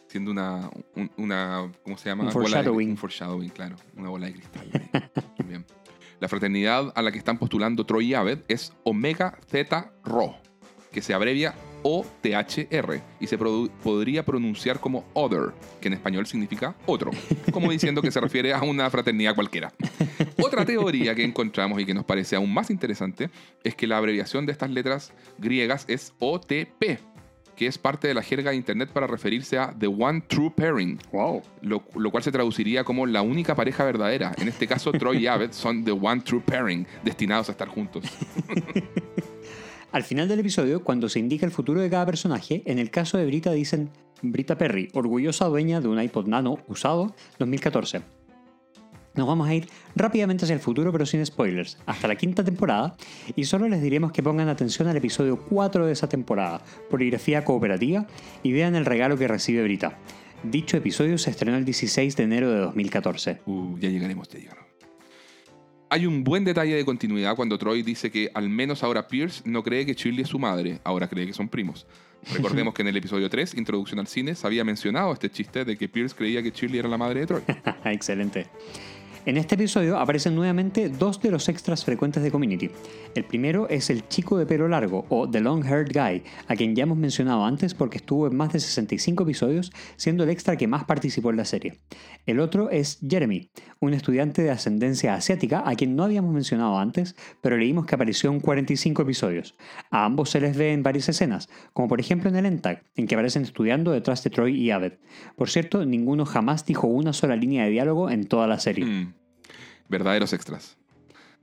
[0.08, 2.24] Siendo una, un- una ¿cómo se llama?
[2.24, 2.90] Un Bola de- foreshadowing.
[2.90, 3.76] un foreshadowing, claro.
[3.96, 4.70] Una bola de cristal.
[5.46, 5.64] Bien.
[6.20, 10.34] La fraternidad a la que están postulando Troy y Abed es Omega Theta Rho,
[10.92, 17.10] que se abrevia OTHR y se podría pronunciar como Other, que en español significa otro,
[17.52, 19.72] como diciendo que se refiere a una fraternidad cualquiera.
[20.42, 23.30] Otra teoría que encontramos y que nos parece aún más interesante
[23.64, 26.98] es que la abreviación de estas letras griegas es OTP,
[27.56, 30.98] que es parte de la jerga de Internet para referirse a The One True Pairing,
[31.10, 31.42] wow.
[31.62, 34.32] lo, lo cual se traduciría como la única pareja verdadera.
[34.38, 38.04] En este caso, Troy y Abed son The One True Pairing, destinados a estar juntos.
[39.90, 43.16] Al final del episodio, cuando se indica el futuro de cada personaje, en el caso
[43.16, 43.88] de Brita dicen
[44.20, 48.02] Brita Perry, orgullosa dueña de un iPod Nano usado 2014.
[49.14, 49.66] Nos vamos a ir
[49.96, 52.96] rápidamente hacia el futuro, pero sin spoilers, hasta la quinta temporada,
[53.34, 58.06] y solo les diremos que pongan atención al episodio 4 de esa temporada, Poligrafía Cooperativa,
[58.42, 59.98] y vean el regalo que recibe Brita.
[60.42, 63.40] Dicho episodio se estrenó el 16 de enero de 2014.
[63.46, 64.67] Uh, ya llegaremos, ya llegaremos.
[65.90, 69.62] Hay un buen detalle de continuidad cuando Troy dice que al menos ahora Pierce no
[69.62, 71.86] cree que Shirley es su madre, ahora cree que son primos.
[72.34, 75.78] Recordemos que en el episodio 3, Introducción al Cine, se había mencionado este chiste de
[75.78, 77.42] que Pierce creía que Shirley era la madre de Troy.
[77.86, 78.48] Excelente.
[79.28, 82.70] En este episodio aparecen nuevamente dos de los extras frecuentes de Community.
[83.14, 86.74] El primero es el chico de pelo largo, o The Long Haired Guy, a quien
[86.74, 90.66] ya hemos mencionado antes porque estuvo en más de 65 episodios, siendo el extra que
[90.66, 91.78] más participó en la serie.
[92.24, 93.50] El otro es Jeremy,
[93.80, 98.30] un estudiante de ascendencia asiática a quien no habíamos mencionado antes, pero leímos que apareció
[98.30, 99.54] en 45 episodios.
[99.90, 103.06] A ambos se les ve en varias escenas, como por ejemplo en el ENTAC, en
[103.06, 104.94] que aparecen estudiando detrás de Troy y Abed.
[105.36, 108.84] Por cierto, ninguno jamás dijo una sola línea de diálogo en toda la serie.
[108.84, 109.14] Mm,
[109.88, 110.76] verdaderos extras.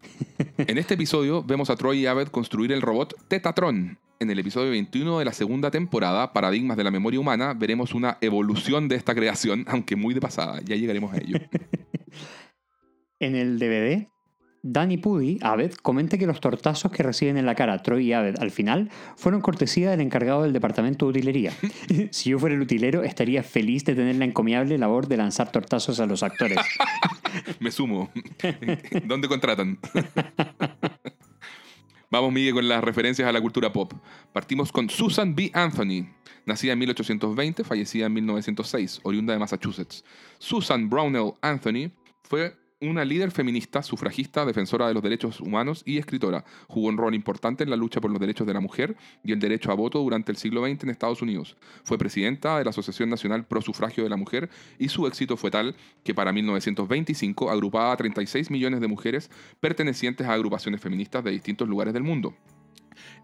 [0.57, 3.97] En este episodio vemos a Troy y Abed construir el robot Tetatron.
[4.19, 8.17] En el episodio 21 de la segunda temporada, Paradigmas de la Memoria Humana, veremos una
[8.21, 10.61] evolución de esta creación, aunque muy de pasada.
[10.63, 11.39] Ya llegaremos a ello.
[13.19, 14.09] En el DVD,
[14.61, 18.35] Danny Pudi, Abed, comenta que los tortazos que reciben en la cara Troy y Abed
[18.39, 21.53] al final fueron cortesía del encargado del departamento de utilería.
[22.11, 25.99] si yo fuera el utilero, estaría feliz de tener la encomiable labor de lanzar tortazos
[25.99, 26.57] a los actores.
[27.59, 28.11] Me sumo.
[29.05, 29.79] ¿Dónde contratan?
[32.09, 33.93] Vamos, Miguel, con las referencias a la cultura pop.
[34.33, 35.51] Partimos con Susan B.
[35.53, 36.07] Anthony,
[36.45, 40.03] nacida en 1820, fallecida en 1906, oriunda de Massachusetts.
[40.39, 41.91] Susan Brownell Anthony
[42.23, 46.43] fue una líder feminista, sufragista, defensora de los derechos humanos y escritora.
[46.67, 49.39] Jugó un rol importante en la lucha por los derechos de la mujer y el
[49.39, 51.55] derecho a voto durante el siglo XX en Estados Unidos.
[51.83, 55.51] Fue presidenta de la Asociación Nacional Pro Sufragio de la Mujer y su éxito fue
[55.51, 61.31] tal que para 1925 agrupaba a 36 millones de mujeres pertenecientes a agrupaciones feministas de
[61.31, 62.35] distintos lugares del mundo.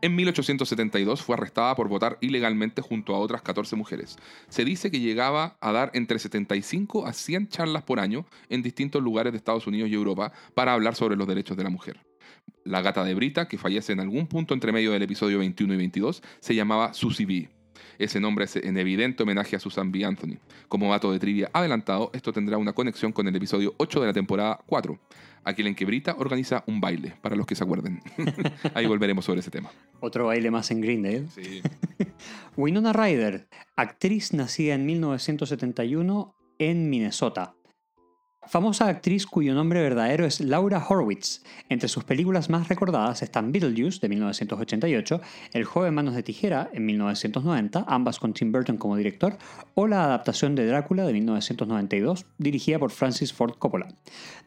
[0.01, 4.17] En 1872 fue arrestada por votar ilegalmente junto a otras 14 mujeres.
[4.49, 9.01] Se dice que llegaba a dar entre 75 a 100 charlas por año en distintos
[9.01, 11.99] lugares de Estados Unidos y Europa para hablar sobre los derechos de la mujer.
[12.63, 15.77] La gata de Brita, que fallece en algún punto entre medio del episodio 21 y
[15.77, 17.60] 22, se llamaba Susie B.
[17.97, 20.05] Ese nombre es en evidente homenaje a Susan B.
[20.05, 20.37] Anthony.
[20.67, 24.13] Como dato de trivia adelantado, esto tendrá una conexión con el episodio 8 de la
[24.13, 24.99] temporada 4,
[25.43, 28.01] aquel en que Brita organiza un baile, para los que se acuerden.
[28.73, 29.71] Ahí volveremos sobre ese tema.
[29.99, 31.27] Otro baile más en Greendale.
[31.29, 31.61] Sí.
[32.57, 37.55] Winona Ryder, actriz nacida en 1971 en Minnesota.
[38.47, 41.43] Famosa actriz cuyo nombre verdadero es Laura Horwitz.
[41.69, 45.21] Entre sus películas más recordadas están Beetlejuice de 1988,
[45.53, 49.37] El joven manos de tijera en 1990, ambas con Tim Burton como director,
[49.75, 53.87] o la adaptación de Drácula de 1992, dirigida por Francis Ford Coppola.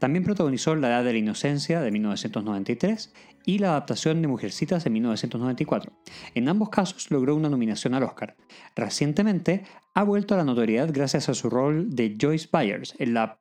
[0.00, 3.14] También protagonizó La edad de la inocencia de 1993
[3.46, 5.92] y la adaptación de Mujercitas en 1994.
[6.34, 8.36] En ambos casos logró una nominación al Oscar.
[8.74, 9.64] Recientemente
[9.94, 13.38] ha vuelto a la notoriedad gracias a su rol de Joyce Byers en la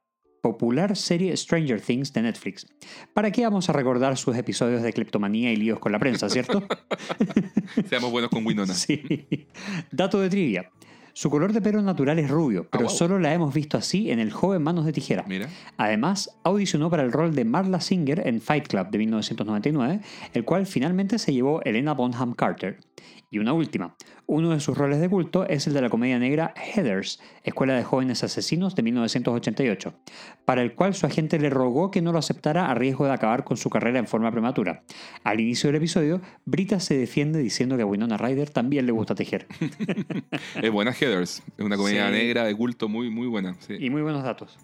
[0.54, 2.68] popular serie Stranger Things de Netflix.
[3.14, 6.62] ¿Para qué vamos a recordar sus episodios de cleptomanía y líos con la prensa, cierto?
[7.90, 8.74] Seamos buenos con Winona.
[8.74, 9.26] sí.
[9.90, 10.70] Dato de trivia.
[11.14, 12.98] Su color de pelo natural es rubio, pero Ah, wow.
[12.98, 15.24] solo la hemos visto así en El joven Manos de Tijera.
[15.28, 15.48] Mira.
[15.78, 20.02] Además, audicionó para el rol de Marla Singer en Fight Club de 1999,
[20.34, 22.80] el cual finalmente se llevó Elena Bonham Carter.
[23.32, 23.96] Y una última.
[24.26, 27.84] Uno de sus roles de culto es el de la comedia negra Heathers, Escuela de
[27.84, 29.94] Jóvenes Asesinos de 1988,
[30.46, 33.44] para el cual su agente le rogó que no lo aceptara a riesgo de acabar
[33.44, 34.84] con su carrera en forma prematura.
[35.24, 39.14] Al inicio del episodio, Brita se defiende diciendo que a Winona Ryder también le gusta
[39.14, 39.46] tejer.
[40.62, 41.44] Es buena Heathers.
[41.58, 42.14] Es una comedia Sí.
[42.14, 43.56] negra de culto muy, muy buena.
[43.60, 43.76] sí.
[43.80, 44.58] Y muy buenos datos.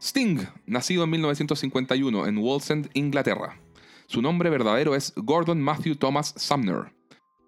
[0.00, 3.58] Sting, nacido en 1951 en Wallsend, Inglaterra.
[4.06, 6.92] Su nombre verdadero es Gordon Matthew Thomas Sumner.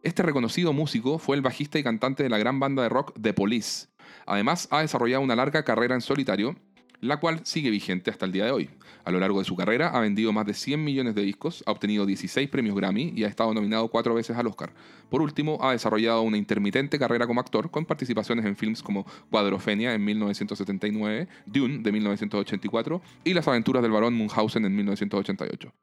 [0.03, 3.35] Este reconocido músico fue el bajista y cantante de la gran banda de rock The
[3.35, 3.89] Police.
[4.25, 6.57] Además, ha desarrollado una larga carrera en solitario,
[7.03, 8.71] la cual sigue vigente hasta el día de hoy.
[9.05, 11.73] A lo largo de su carrera ha vendido más de 100 millones de discos, ha
[11.73, 14.73] obtenido 16 premios Grammy y ha estado nominado cuatro veces al Oscar.
[15.11, 19.93] Por último, ha desarrollado una intermitente carrera como actor con participaciones en films como Cuadrofenia
[19.93, 25.75] en 1979, Dune de 1984 y Las aventuras del barón Munchausen en 1988.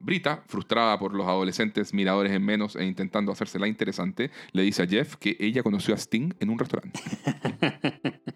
[0.00, 4.86] Brita, frustrada por los adolescentes miradores en menos e intentando hacérsela interesante, le dice a
[4.86, 7.00] Jeff que ella conoció a Sting en un restaurante.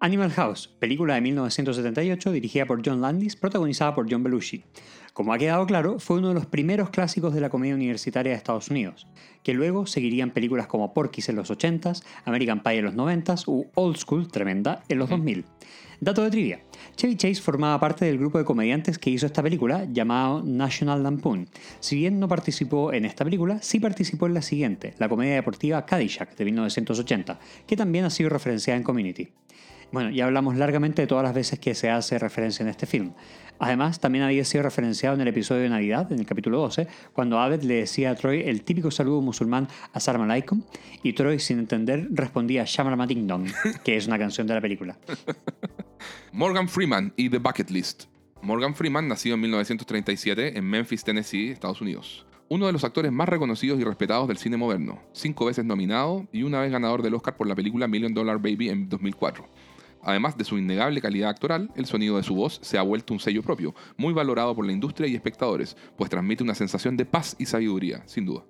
[0.00, 4.64] Animal House, película de 1978 dirigida por John Landis, protagonizada por John Belushi.
[5.12, 8.38] Como ha quedado claro, fue uno de los primeros clásicos de la comedia universitaria de
[8.38, 9.06] Estados Unidos,
[9.42, 13.66] que luego seguirían películas como Porky's en los 80s, American Pie en los 90s u
[13.74, 15.44] Old School, tremenda, en los 2000.
[16.00, 16.60] Dato de trivia.
[16.96, 21.46] Chevy Chase formaba parte del grupo de comediantes que hizo esta película llamado National Lampoon.
[21.78, 25.84] Si bien no participó en esta película, sí participó en la siguiente, la comedia deportiva
[25.84, 29.28] Caddyshack de 1980, que también ha sido referenciada en Community.
[29.92, 33.12] Bueno, ya hablamos largamente de todas las veces que se hace referencia en este film.
[33.58, 37.38] Además, también había sido referenciado en el episodio de Navidad, en el capítulo 12, cuando
[37.38, 40.62] Abed le decía a Troy el típico saludo musulmán Assalamu alaikum,
[41.02, 43.48] y Troy, sin entender, respondía Shamalama Ding Dong,
[43.84, 44.98] que es una canción de la película.
[46.32, 48.04] Morgan Freeman y The Bucket List.
[48.42, 52.26] Morgan Freeman nació en 1937 en Memphis, Tennessee, Estados Unidos.
[52.48, 56.42] Uno de los actores más reconocidos y respetados del cine moderno, cinco veces nominado y
[56.42, 59.46] una vez ganador del Oscar por la película Million Dollar Baby en 2004.
[60.02, 63.20] Además de su innegable calidad actoral, el sonido de su voz se ha vuelto un
[63.20, 67.36] sello propio, muy valorado por la industria y espectadores, pues transmite una sensación de paz
[67.38, 68.42] y sabiduría, sin duda.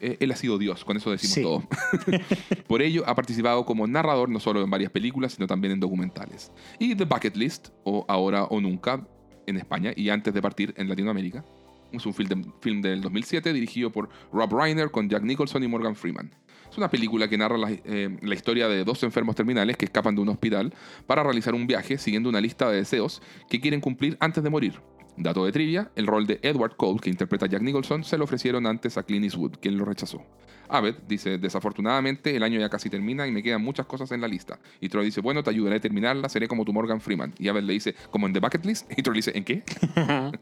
[0.00, 1.42] Eh, él ha sido Dios, con eso decimos Sí.
[1.42, 1.64] todo.
[2.68, 6.52] Por ello, ha participado como narrador no solo en varias películas, sino también en documentales.
[6.78, 9.04] Y The Bucket List, o Ahora o Nunca,
[9.46, 11.44] en España, y antes de partir en Latinoamérica.
[11.90, 15.68] Es un film, de- film del 2007 dirigido por Rob Reiner con Jack Nicholson y
[15.68, 16.30] Morgan Freeman.
[16.70, 20.14] Es una película que narra la, eh, la historia de dos enfermos terminales que escapan
[20.14, 20.72] de un hospital
[21.06, 24.80] para realizar un viaje siguiendo una lista de deseos que quieren cumplir antes de morir.
[25.20, 28.22] Dato de trivia, el rol de Edward Cole, que interpreta a Jack Nicholson, se lo
[28.22, 30.24] ofrecieron antes a Clint Eastwood, quien lo rechazó.
[30.68, 34.28] Abed dice, desafortunadamente el año ya casi termina y me quedan muchas cosas en la
[34.28, 34.60] lista.
[34.80, 37.34] Y Troy dice, bueno, te ayudaré a terminarla, seré como tu Morgan Freeman.
[37.38, 38.92] Y Abed le dice, como en The Bucket List.
[38.96, 39.64] Y Troy dice, ¿en qué?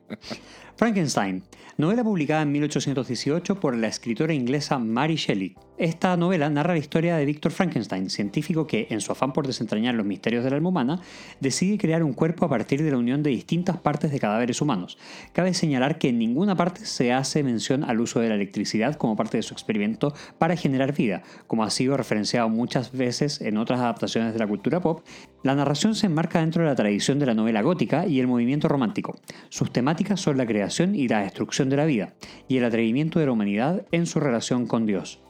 [0.77, 1.43] Frankenstein,
[1.79, 5.57] novela publicada en 1818 por la escritora inglesa Mary Shelley.
[5.79, 9.95] Esta novela narra la historia de Victor Frankenstein, científico que, en su afán por desentrañar
[9.95, 11.03] los misterios del alma humana,
[11.39, 14.97] decide crear un cuerpo a partir de la unión de distintas partes de cadáveres humanos.
[15.35, 19.17] Cabe señalar que en ninguna parte se hace mención al uso de la electricidad como
[19.17, 23.81] parte de su experimento para generar vida, como ha sido referenciado muchas veces en otras
[23.81, 25.05] adaptaciones de la cultura pop.
[25.43, 28.67] La narración se enmarca dentro de la tradición de la novela gótica y el movimiento
[28.69, 29.19] romántico.
[29.51, 32.15] Sus temáticas son la creación y la destrucción de la vida,
[32.49, 35.21] y el atrevimiento de la humanidad en su relación con Dios.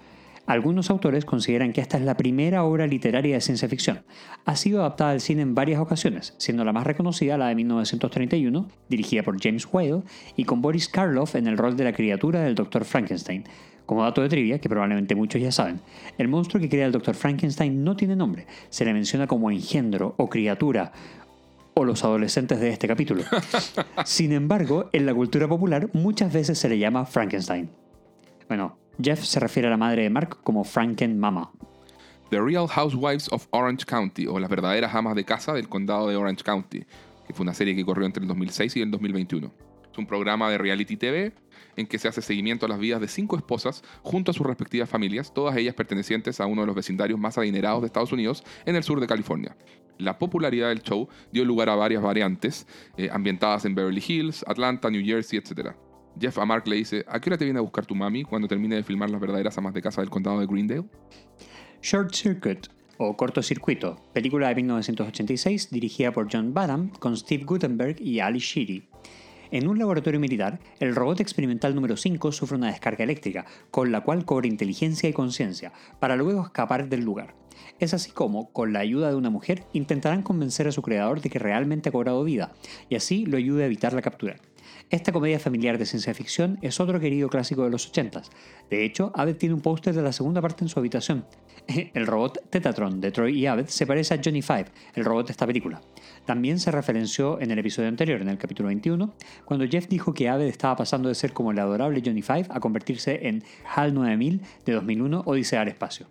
[0.47, 4.05] Algunos autores consideran que esta es la primera obra literaria de ciencia ficción.
[4.45, 8.69] Ha sido adaptada al cine en varias ocasiones, siendo la más reconocida la de 1931,
[8.89, 10.03] dirigida por James Whale,
[10.37, 12.85] y con Boris Karloff en el rol de la criatura del Dr.
[12.85, 13.43] Frankenstein.
[13.87, 15.81] Como dato de trivia, que probablemente muchos ya saben,
[16.17, 17.15] el monstruo que crea el Dr.
[17.15, 20.93] Frankenstein no tiene nombre, se le menciona como engendro o criatura,
[21.75, 23.23] o los adolescentes de este capítulo.
[24.05, 27.69] Sin embargo, en la cultura popular muchas veces se le llama Frankenstein.
[28.49, 31.51] Bueno, Jeff se refiere a la madre de Mark como Franken Mama.
[32.31, 36.17] The Real Housewives of Orange County, o Las verdaderas amas de casa del condado de
[36.17, 36.85] Orange County,
[37.27, 39.53] que fue una serie que corrió entre el 2006 y el 2021.
[39.93, 41.33] Es un programa de reality TV
[41.77, 44.89] en que se hace seguimiento a las vidas de cinco esposas junto a sus respectivas
[44.89, 48.77] familias, todas ellas pertenecientes a uno de los vecindarios más adinerados de Estados Unidos en
[48.77, 49.57] el sur de California.
[49.99, 52.67] La popularidad del show dio lugar a varias variantes,
[52.97, 55.75] eh, ambientadas en Beverly Hills, Atlanta, New Jersey, etc.
[56.19, 58.49] Jeff a Mark le dice, ¿a qué hora te viene a buscar tu mami cuando
[58.49, 60.85] termine de filmar las verdaderas amas de casa del condado de Greendale?
[61.83, 62.69] Short Circuit,
[62.99, 68.89] o Cortocircuito, película de 1986 dirigida por John Badham con Steve Gutenberg y Ali Sheedy.
[69.51, 74.01] En un laboratorio militar, el robot experimental número 5 sufre una descarga eléctrica, con la
[74.01, 77.35] cual cobra inteligencia y conciencia, para luego escapar del lugar.
[77.79, 81.31] Es así como, con la ayuda de una mujer, intentarán convencer a su creador de
[81.31, 82.55] que realmente ha cobrado vida,
[82.89, 84.37] y así lo ayude a evitar la captura.
[84.89, 88.29] Esta comedia familiar de ciencia ficción es otro querido clásico de los 80s.
[88.71, 91.27] De hecho, Abed tiene un póster de la segunda parte en su habitación.
[91.67, 95.33] El robot Tetatron de Troy y Abed se parece a Johnny Five, el robot de
[95.33, 95.81] esta película.
[96.25, 99.13] También se referenció en el episodio anterior, en el capítulo 21,
[99.45, 102.61] cuando Jeff dijo que Abed estaba pasando de ser como el adorable Johnny Five a
[102.61, 103.43] convertirse en
[103.75, 106.07] HAL 9000 de 2001 Odisea al espacio.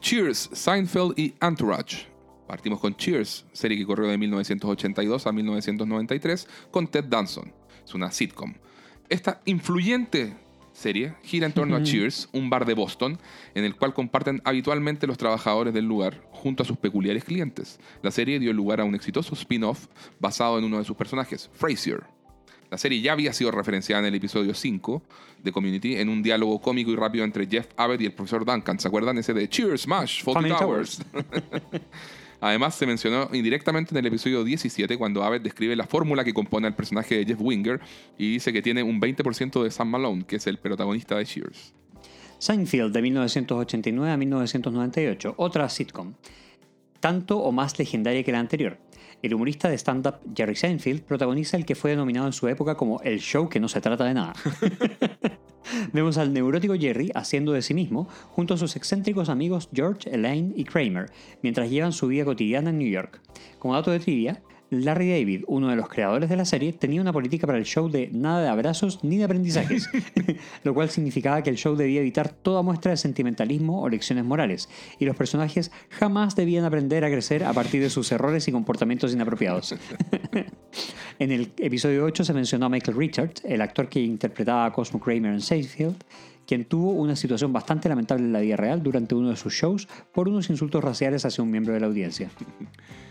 [0.00, 2.06] Cheers, Seinfeld y Entourage.
[2.46, 7.57] Partimos con Cheers, serie que corrió de 1982 a 1993 con Ted Danson.
[7.88, 8.52] Es una sitcom.
[9.08, 10.36] Esta influyente
[10.74, 13.18] serie gira en torno a Cheers, un bar de Boston,
[13.54, 17.80] en el cual comparten habitualmente los trabajadores del lugar junto a sus peculiares clientes.
[18.02, 19.86] La serie dio lugar a un exitoso spin-off
[20.20, 22.04] basado en uno de sus personajes, Frasier.
[22.70, 25.02] La serie ya había sido referenciada en el episodio 5
[25.42, 28.78] de Community en un diálogo cómico y rápido entre Jeff Abbott y el profesor Duncan.
[28.78, 31.02] ¿Se acuerdan ese de Cheers, Smash, Fawlty Towers?
[32.40, 36.66] Además, se mencionó indirectamente en el episodio 17 cuando Abbott describe la fórmula que compone
[36.66, 37.80] al personaje de Jeff Winger
[38.16, 41.74] y dice que tiene un 20% de Sam Malone, que es el protagonista de Cheers.
[42.38, 46.14] Seinfeld de 1989 a 1998, otra sitcom,
[47.00, 48.78] tanto o más legendaria que la anterior.
[49.20, 53.00] El humorista de stand-up Jerry Seinfeld protagoniza el que fue denominado en su época como
[53.00, 54.32] el show que no se trata de nada.
[55.92, 60.52] Vemos al neurótico Jerry haciendo de sí mismo junto a sus excéntricos amigos George, Elaine
[60.56, 61.10] y Kramer,
[61.42, 63.20] mientras llevan su vida cotidiana en New York.
[63.58, 64.40] Como dato de trivia,
[64.70, 67.88] Larry David, uno de los creadores de la serie, tenía una política para el show
[67.88, 69.88] de nada de abrazos ni de aprendizajes,
[70.64, 74.68] lo cual significaba que el show debía evitar toda muestra de sentimentalismo o lecciones morales,
[74.98, 79.12] y los personajes jamás debían aprender a crecer a partir de sus errores y comportamientos
[79.12, 79.74] inapropiados.
[81.18, 85.00] en el episodio 8 se mencionó a Michael Richards, el actor que interpretaba a Cosmo
[85.00, 85.96] Kramer en Seinfeld,
[86.46, 89.88] quien tuvo una situación bastante lamentable en la vida real durante uno de sus shows
[90.12, 92.30] por unos insultos raciales hacia un miembro de la audiencia.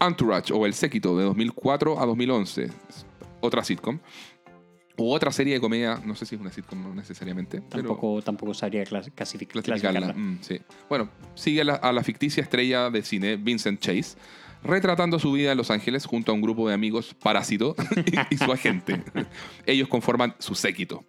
[0.00, 2.70] Entourage o El Séquito de 2004 a 2011,
[3.40, 3.98] otra sitcom.
[4.96, 8.52] O otra serie de comedia, no sé si es una sitcom necesariamente, pero Tampoco, tampoco
[8.52, 10.00] sabría clas- clasific- clasificarla.
[10.00, 10.12] clasificarla.
[10.14, 10.60] Mm, sí.
[10.90, 14.18] Bueno, sigue a la, a la ficticia estrella de cine Vincent Chase,
[14.62, 17.74] retratando su vida en Los Ángeles junto a un grupo de amigos parásito
[18.30, 19.02] y, y su agente.
[19.66, 21.02] Ellos conforman su séquito.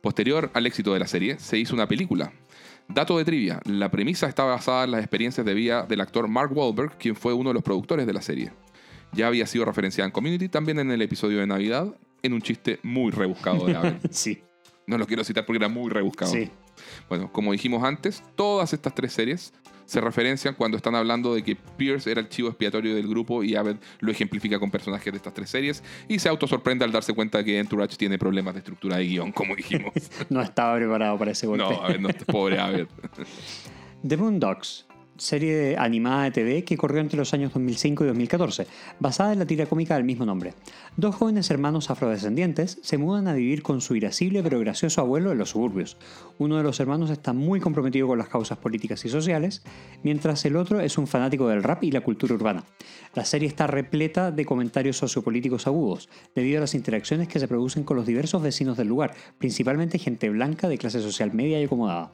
[0.00, 2.32] Posterior al éxito de la serie, se hizo una película.
[2.88, 6.56] Dato de trivia, la premisa está basada en las experiencias de vida del actor Mark
[6.56, 8.52] Wahlberg, quien fue uno de los productores de la serie.
[9.12, 12.80] Ya había sido referenciada en Community, también en el episodio de Navidad, en un chiste
[12.82, 13.98] muy rebuscado de Abel.
[14.10, 14.42] Sí,
[14.86, 16.30] No lo quiero citar porque era muy rebuscado.
[16.32, 16.50] sí.
[17.08, 19.52] Bueno, como dijimos antes, todas estas tres series
[19.86, 23.54] se referencian cuando están hablando de que Pierce era el chivo expiatorio del grupo y
[23.56, 27.38] Abed lo ejemplifica con personajes de estas tres series y se autosorprende al darse cuenta
[27.38, 29.92] de que Entourage tiene problemas de estructura de guion, como dijimos.
[30.30, 31.64] No estaba preparado para ese golpe.
[31.64, 32.86] no, Abed, no, pobre Abed.
[34.06, 34.86] The Boondocks,
[35.16, 38.66] serie animada de TV que corrió entre los años 2005 y 2014,
[39.00, 40.54] basada en la tira cómica del mismo nombre.
[40.96, 45.38] Dos jóvenes hermanos afrodescendientes se mudan a vivir con su irascible pero gracioso abuelo en
[45.38, 45.96] los suburbios.
[46.38, 49.62] Uno de los hermanos está muy comprometido con las causas políticas y sociales,
[50.02, 52.64] mientras el otro es un fanático del rap y la cultura urbana.
[53.14, 57.84] La serie está repleta de comentarios sociopolíticos agudos, debido a las interacciones que se producen
[57.84, 62.12] con los diversos vecinos del lugar, principalmente gente blanca de clase social media y acomodada.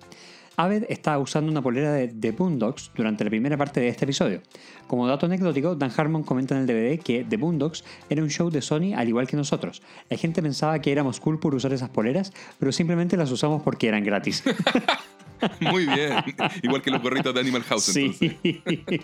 [0.57, 4.43] Aved está usando una polera de The Boondocks durante la primera parte de este episodio.
[4.87, 8.51] Como dato anecdótico, Dan Harmon comenta en el DVD que The Boondocks era un show
[8.51, 9.83] de Sony al igual que nosotros.
[10.09, 13.89] La gente pensaba que éramos cool por usar esas poleras, pero simplemente las usamos porque
[13.89, 14.43] eran gratis.
[15.61, 16.17] Muy bien.
[16.63, 17.85] Igual que los gorritos de Animal House.
[17.85, 18.17] sí.
[18.21, 19.01] entonces.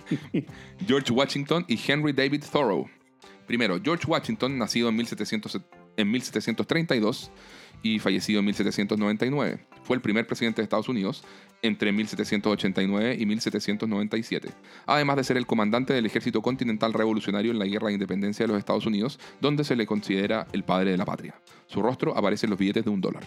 [0.87, 2.87] George Washington y Henry David Thoreau.
[3.47, 5.61] Primero, George Washington, nacido en, 1700
[5.97, 7.31] en 1732
[7.95, 9.67] y fallecido en 1799.
[9.83, 11.23] Fue el primer presidente de Estados Unidos
[11.63, 14.49] entre 1789 y 1797,
[14.87, 18.49] además de ser el comandante del ejército continental revolucionario en la Guerra de Independencia de
[18.49, 21.41] los Estados Unidos, donde se le considera el padre de la patria.
[21.67, 23.25] Su rostro aparece en los billetes de un dólar.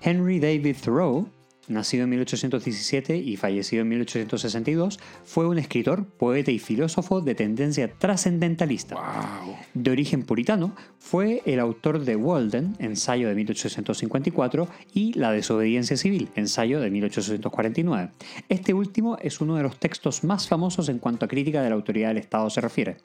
[0.00, 1.28] Henry David Thoreau,
[1.68, 7.88] nacido en 1817 y fallecido en 1862, fue un escritor, poeta y filósofo de tendencia
[7.88, 8.96] trascendentalista.
[8.96, 9.56] ¡Wow!
[9.74, 16.28] De origen puritano, fue el autor de Walden, ensayo de 1854, y La desobediencia civil,
[16.34, 18.10] ensayo de 1849.
[18.48, 21.74] Este último es uno de los textos más famosos en cuanto a crítica de la
[21.74, 22.96] autoridad del Estado se refiere.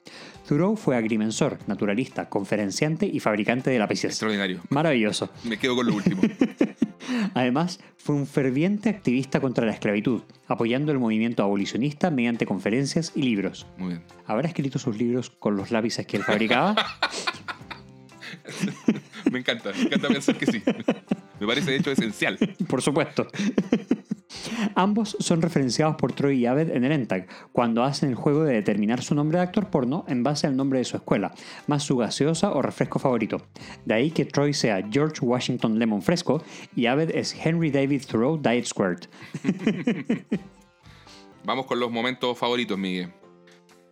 [0.46, 4.12] Thoreau fue agrimensor, naturalista, conferenciante y fabricante de lápices.
[4.12, 4.62] Extraordinario.
[4.70, 5.30] Maravilloso.
[5.44, 6.22] Me quedo con lo último.
[7.34, 8.47] Además, fue un ferviente
[8.88, 13.66] activista contra la esclavitud, apoyando el movimiento abolicionista mediante conferencias y libros.
[13.76, 14.02] Muy bien.
[14.26, 16.74] ¿Habrá escrito sus libros con los lápices que él fabricaba?
[19.30, 20.62] Me encanta, me encanta pensar que sí.
[21.38, 22.38] Me parece de hecho esencial.
[22.66, 23.28] Por supuesto.
[24.74, 28.54] Ambos son referenciados por Troy y Abed en el ENTAG, cuando hacen el juego de
[28.54, 31.32] determinar su nombre de actor porno en base al nombre de su escuela,
[31.66, 33.42] más su gaseosa o refresco favorito.
[33.84, 36.42] De ahí que Troy sea George Washington Lemon Fresco
[36.76, 39.06] y Abed es Henry David Thoreau Diet Squirt.
[41.44, 43.12] Vamos con los momentos favoritos, Miguel.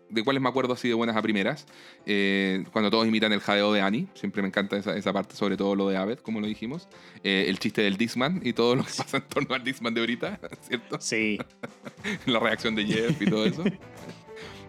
[0.08, 1.66] De cuáles me acuerdo así de buenas a primeras.
[2.06, 4.06] Eh, cuando todos imitan el jadeo de Annie.
[4.14, 6.88] Siempre me encanta esa, esa parte, sobre todo lo de Abed, como lo dijimos.
[7.24, 10.00] Eh, el chiste del Disman y todo lo que pasa en torno al Disman de
[10.00, 10.98] ahorita, ¿cierto?
[11.00, 11.38] Sí.
[12.26, 13.64] La reacción de Jeff y todo eso.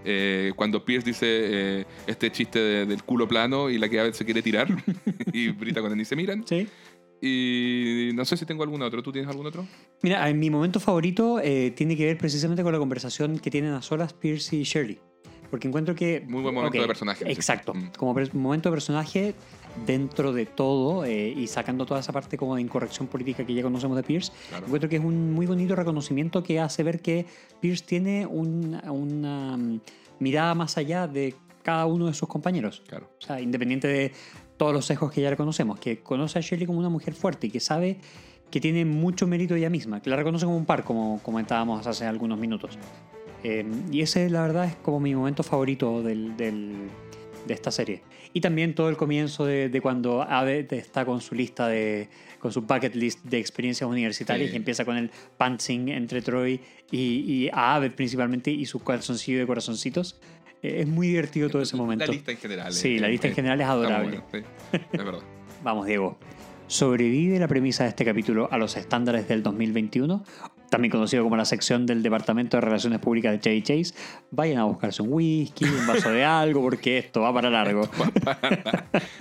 [0.10, 1.26] Eh, cuando Pierce dice
[1.82, 4.68] eh, este chiste de- del culo plano y la que Abed se quiere tirar
[5.34, 6.46] y Brita con Annie se miran.
[6.48, 6.66] Sí.
[7.22, 9.04] Y no sé si tengo algún otro.
[9.04, 9.68] ¿Tú tienes algún otro?
[10.04, 13.74] Mira, en mi momento favorito eh, tiene que ver precisamente con la conversación que tienen
[13.74, 15.00] a solas Pierce y Shirley.
[15.50, 16.24] Porque encuentro que...
[16.28, 17.32] Muy buen momento ok, de personaje.
[17.32, 17.74] Exacto.
[17.74, 17.92] Mm.
[17.98, 19.36] Como momento de personaje
[19.86, 23.62] dentro de todo eh, y sacando toda esa parte como de incorrección política que ya
[23.64, 24.66] conocemos de Pierce, Claro.
[24.66, 27.26] encuentro que es un muy bonito reconocimiento que hace ver que
[27.62, 29.80] Pierce tiene un- una mm,
[30.20, 32.82] mirada más allá de cada uno de sus compañeros.
[32.88, 33.10] Claro.
[33.22, 34.12] O sea, independiente de
[34.58, 37.48] todos los sesgos que ya le conocemos, que conoce a Shirley como una mujer fuerte
[37.48, 38.00] y que sabe
[38.50, 42.06] que tiene mucho mérito ella misma, que la reconoce como un par, como comentábamos hace
[42.06, 42.80] algunos minutos.
[43.44, 46.90] Eh, y ese, la verdad, es como mi momento favorito del, del-
[47.46, 48.02] de esta serie.
[48.34, 52.10] Y también todo el comienzo de, de cuando Abed está con su lista de.
[52.40, 54.54] con su bucket list de experiencias universitarias Sí.
[54.54, 56.60] y empieza con el pantsing entre Troy
[56.92, 60.20] y, y a principalmente y su calzoncillo de corazoncitos.
[60.62, 62.06] Eh, es muy divertido todo ese momento.
[62.06, 62.74] La lista en general.
[62.74, 64.22] Sí, eh, la lista en eh, general es adorable.
[64.32, 64.40] sí.
[64.74, 65.22] Es verdad.
[65.64, 66.18] Vamos, Diego.
[66.68, 70.24] ¿Sobrevive la premisa de este capítulo a los estándares del 2021?
[70.70, 73.94] También conocido como la sección del Departamento de Relaciones Públicas de Chevy Chase.
[74.32, 77.88] Vayan a buscarse un whisky, un vaso de algo, porque esto va para largo.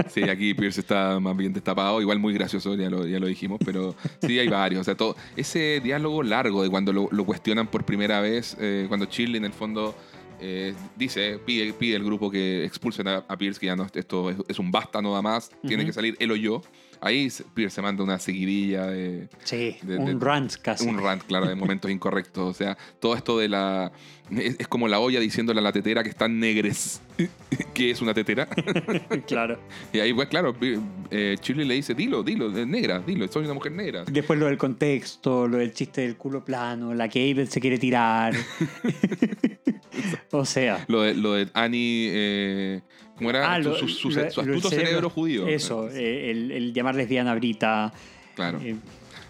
[0.09, 3.59] Sí, aquí Pierce está más bien destapado, igual muy gracioso, ya lo, ya lo dijimos,
[3.63, 3.95] pero
[4.27, 4.81] sí hay varios.
[4.81, 8.87] O sea, todo ese diálogo largo de cuando lo, lo cuestionan por primera vez, eh,
[8.89, 9.95] cuando Shirley en el fondo
[10.41, 14.31] eh, dice, pide, pide el grupo que expulsen a, a Pierce, que ya no, esto
[14.31, 16.63] es, es un basta, no da más, tiene que salir él o yo.
[17.01, 20.87] Ahí Pierce se manda una seguidilla de, Sí, De- un de- rant casi.
[20.89, 22.49] un rant, claro, de momentos incorrectos.
[22.49, 23.93] O sea, todo esto de la.
[24.31, 27.01] Es, es como la olla diciéndole a la tetera que están negres.
[27.75, 28.47] que es una tetera?
[29.27, 29.61] claro.
[29.93, 30.55] y ahí, pues, claro,
[31.11, 34.05] eh, Shirley le dice: Dilo, dilo, es negra, dilo, soy una mujer negra.
[34.11, 37.79] Después lo del contexto, lo del chiste del culo plano, la que Abel se quiere
[37.79, 38.35] tirar.
[40.33, 40.85] o sea.
[40.89, 42.11] Lo de, lo de Annie.
[42.13, 42.81] Eh,
[43.17, 43.55] ¿Cómo era?
[43.55, 45.47] Ah, su, su- su- astuto cerebro, judío.
[45.49, 47.93] Eso, eh, el, el llamar lesbiana a Brita.
[48.35, 48.61] Claro.
[48.63, 48.77] eh,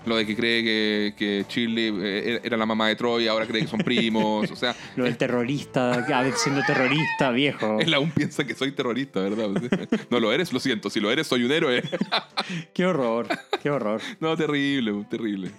[0.07, 3.63] Lo de que cree que, que Shirley eh, era la mamá de Troy, ahora cree
[3.63, 4.51] que son primos.
[4.51, 7.79] o sea, lo del terrorista, a ver, siendo terrorista, viejo.
[7.81, 9.49] él aún piensa que soy terrorista, ¿verdad?
[10.11, 10.91] no lo eres, lo siento.
[10.91, 11.83] Si lo eres, soy un héroe.
[12.75, 13.29] Qué horror,
[13.63, 14.01] qué horror.
[14.21, 15.51] No, terrible, terrible.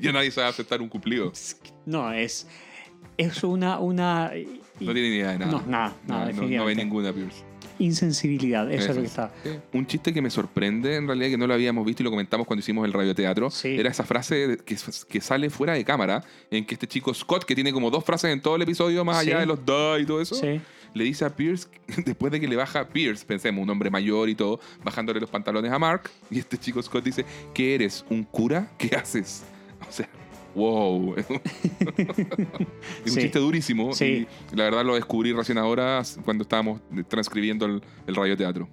[0.00, 1.30] ya nadie sabe aceptar un cumplido.
[1.86, 2.46] No, es.
[3.18, 3.78] Es una.
[3.78, 4.32] una
[4.80, 5.52] No tiene ni idea de nada.
[5.52, 7.42] No, nada, nada, no, no ve ninguna Pierce.
[7.78, 9.32] insensibilidad, eso, es lo que está.
[9.72, 12.46] Un chiste que me sorprende, en realidad, que no lo habíamos visto y lo comentamos
[12.46, 13.68] cuando hicimos el radioteatro, Sí.
[13.78, 14.76] era esa frase que,
[15.08, 18.32] que sale fuera de cámara, en que este chico Scott, que tiene como dos frases
[18.32, 19.30] en todo el episodio, más Sí.
[19.30, 20.60] allá de los da y todo eso, Sí.
[20.94, 21.68] le dice a Pierce,
[22.04, 25.70] después de que le baja Pierce, pensemos, un hombre mayor y todo, bajándole los pantalones
[25.72, 27.24] a Mark, y este chico Scott dice,
[27.54, 28.04] ¿qué eres?
[28.10, 28.70] ¿Un cura?
[28.78, 29.44] ¿Qué haces?
[29.86, 30.08] O sea,
[30.54, 31.14] wow.
[31.16, 31.38] es un
[33.04, 33.20] Sí.
[33.22, 33.92] chiste durísimo.
[33.92, 34.26] Sí.
[34.52, 38.68] Y la verdad lo descubrí recién ahora cuando estábamos transcribiendo el, el radioteatro.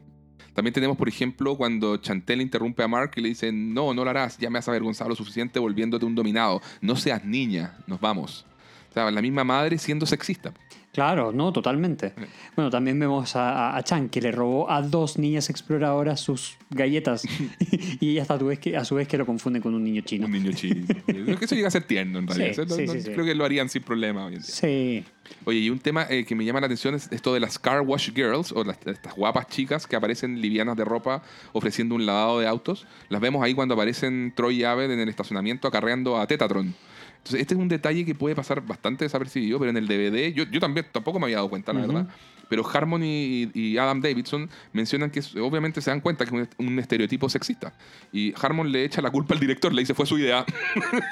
[0.54, 4.10] También tenemos, por ejemplo, cuando Chantel interrumpe a Mark y le dice, no, no lo
[4.10, 6.62] harás, ya me has avergonzado lo suficiente volviéndote un dominado.
[6.82, 8.46] No seas niña, nos vamos.
[8.90, 10.54] O sea, la misma madre siendo sexista.
[10.92, 12.14] Claro, no, totalmente.
[12.56, 17.24] Bueno, también vemos a, Chan que le robó a dos niñas exploradoras sus galletas
[18.00, 19.84] y ella hasta a, tu vez que, a su vez que lo confunde con un
[19.84, 20.26] niño chino.
[20.26, 20.86] Un niño chino.
[21.06, 22.66] Creo que eso llega a ser tierno en realidad.
[22.68, 23.10] Sí, sí, no- sí.
[23.12, 24.50] Creo que lo harían sin problema hoy en día.
[24.50, 25.06] Sí,
[25.46, 27.82] Oye, y un tema eh, que me llama la atención es esto de las car
[27.82, 31.24] wash girls, o las, estas guapas chicas que aparecen livianas de ropa
[31.54, 32.86] ofreciendo un lavado de autos.
[33.10, 36.76] Las vemos ahí cuando aparecen Troy y Abed en el estacionamiento acarreando a Tetatron.
[37.22, 40.44] Entonces, este es un detalle que puede pasar bastante desapercibido, pero en el DVD, yo,
[40.46, 41.94] yo también tampoco me había dado cuenta, la Ujú.
[41.94, 42.10] verdad.
[42.50, 46.68] Pero Harmon y, y Adam Davidson mencionan que obviamente se dan cuenta que es un,
[46.68, 47.74] un estereotipo sexista.
[48.12, 50.44] Y Harmon le echa la culpa al director, le dice fue su idea.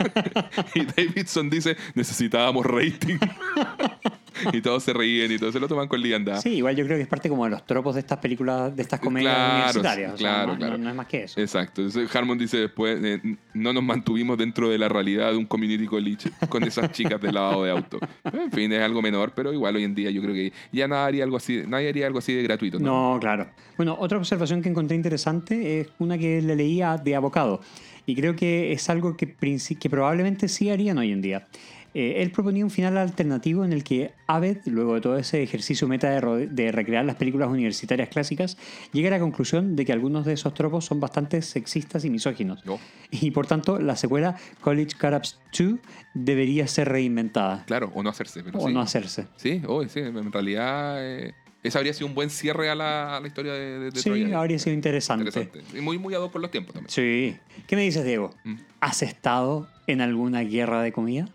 [0.76, 3.18] y Davidson dice necesitábamos rating.
[4.54, 6.42] y todos se ríen y todos se lo toman con liandad.
[6.42, 8.82] Sí, igual yo creo que es parte como de los tropos de estas películas, de
[8.82, 10.14] estas comedias Claro, universitarias.
[10.14, 10.78] o sea, claro, no, claro.
[10.78, 11.40] no- no es más que eso.
[11.40, 11.82] Exacto.
[11.82, 13.22] Entonces Harmon dice después, eh,
[13.54, 17.32] no nos mantuvimos dentro de la realidad de un community college con esas chicas de
[17.32, 18.00] lavado de auto.
[18.32, 21.06] En fin, es algo menor, pero igual hoy en día yo creo que ya nadie
[21.08, 22.80] haría algo así, nadie haría algo así de gratuito.
[22.80, 23.14] ¿no?
[23.14, 23.48] No, claro.
[23.78, 27.62] Bueno, otra observación que encontré interesante es una que le leía de abocado.
[28.06, 29.36] Y creo que es algo que,
[29.80, 31.48] que probablemente sí harían hoy en día.
[31.94, 35.88] Eh, él proponía un final alternativo en el que Abed, luego de todo ese ejercicio
[35.88, 38.58] meta de, recrear las películas universitarias clásicas,
[38.94, 42.64] llega a la conclusión de que algunos de esos tropos son bastante sexistas y misóginos.
[42.66, 42.80] No.
[43.12, 45.80] Y por tanto, la secuela College Cut-Ups 2
[46.14, 48.44] debería ser reinventada Claro, o no hacerse.
[48.44, 48.74] Pero o sí.
[48.74, 49.26] no hacerse.
[49.38, 51.34] Sí, oh, sí, en realidad eh,
[51.64, 54.10] ese habría sido un buen cierre a la, a la historia de, de, de Sí,
[54.10, 54.40] Troya.
[54.40, 55.26] habría sido interesante.
[55.26, 55.78] Interesante.
[55.78, 56.90] Y muy, muy ad hoc con los tiempos también.
[56.92, 57.36] Sí.
[57.68, 58.30] ¿Qué me dices, Diego?
[58.44, 58.56] Mm.
[58.80, 61.28] ¿Has estado en alguna guerra de comida?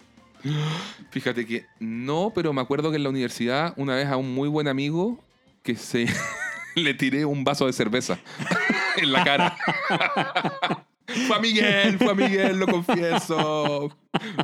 [1.11, 4.49] Fíjate que no, pero me acuerdo que en la universidad una vez a un muy
[4.49, 5.19] buen amigo
[5.62, 6.07] que se
[6.75, 8.19] le tiré un vaso de cerveza
[8.97, 9.57] en la cara.
[11.27, 13.97] fue a Miguel, fue a Miguel, lo confieso.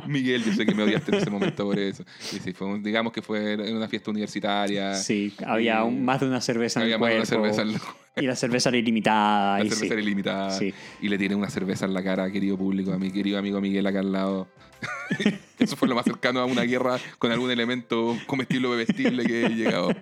[0.07, 2.03] Miguel, yo sé que me odiaste en ese momento por eso.
[2.33, 4.95] Y sí, fue un- digamos que fue en una fiesta universitaria.
[4.95, 8.27] Sí, había un- más de una cerveza en Había el más una cerveza en Y
[8.27, 9.59] la cerveza era ilimitada.
[9.59, 9.91] La y cerveza sí.
[9.93, 10.51] era ilimitada.
[10.51, 10.73] Sí.
[11.01, 13.85] Y le tiré una cerveza en la cara, querido público, a mi querido amigo Miguel
[13.87, 14.47] acá al lado.
[15.59, 19.45] Eso fue lo más cercano a una guerra con algún elemento comestible o bebestible que
[19.45, 19.95] he llegado.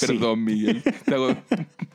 [0.00, 0.82] Perdón, Miguel.
[1.04, 1.36] Te hago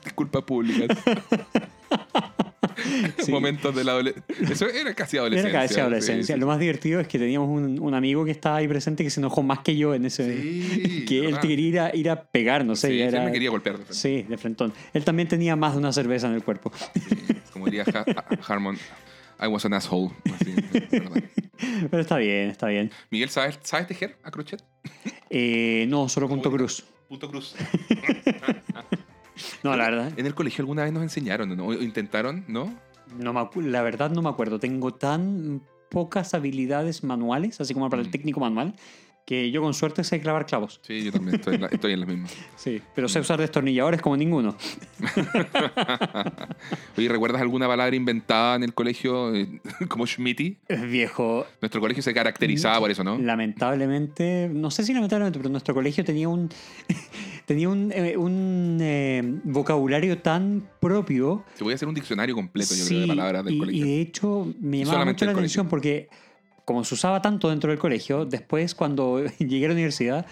[0.03, 0.97] disculpas públicas.
[3.23, 3.31] Sí.
[3.31, 4.35] Momentos de la adolescencia.
[4.51, 5.59] Eso era casi Era adolescencia.
[5.61, 6.35] casi adolescencia.
[6.35, 9.09] sí, Lo más divertido es que teníamos un, un amigo que estaba ahí presente que
[9.09, 10.25] se enojó más que yo en ese.
[11.07, 12.89] Que él te quería ir a, ir a pegar, no sé.
[12.89, 13.77] Sí, era, él me quería golpear.
[13.79, 13.93] de.
[13.93, 14.73] Sí, de frentón.
[14.93, 16.71] Él también tenía más de una cerveza en el cuerpo.
[17.51, 18.77] Como diría Ha- Ha- Harmon,
[19.41, 20.11] I was an asshole.
[21.89, 22.91] Pero está bien, está bien.
[23.09, 24.61] Miguel, ¿sabes, ¿sabes tejer a crochet?
[25.29, 26.83] Eh, no, solo punto cruz.
[27.07, 27.55] Punto cruz.
[29.63, 30.11] No, la verdad.
[30.17, 31.67] En el colegio alguna vez nos enseñaron, ¿no?
[31.67, 32.73] O intentaron, ¿no?
[33.17, 34.59] No me la verdad no me acuerdo.
[34.59, 38.11] Tengo tan pocas habilidades manuales, así como para el Mm.
[38.11, 38.73] técnico manual,
[39.25, 40.79] que yo con suerte sé clavar clavos.
[40.83, 42.33] Sí, yo también estoy en, la, estoy en las mismas.
[42.57, 42.81] Sí.
[42.95, 44.55] Pero sé usar destornilladores como ninguno.
[46.97, 49.59] Oye, ¿recuerdas alguna palabra inventada en el colegio eh,
[49.89, 50.57] como Schmitty?
[50.67, 51.45] Es viejo.
[51.61, 53.17] Nuestro colegio se caracterizaba por eso, ¿no?
[53.17, 56.49] Lamentablemente, no sé si lamentablemente, pero nuestro colegio tenía un
[57.45, 61.43] tenía un, eh, un, eh, vocabulario tan propio.
[61.57, 63.85] Te voy a hacer un diccionario completo, yo Sí, creo, de palabras del y, colegio.
[63.85, 65.69] y de hecho me llamaba mucho la atención colegio.
[65.69, 66.09] porque
[66.65, 70.25] como se usaba tanto dentro del colegio, después cuando llegué a la universidad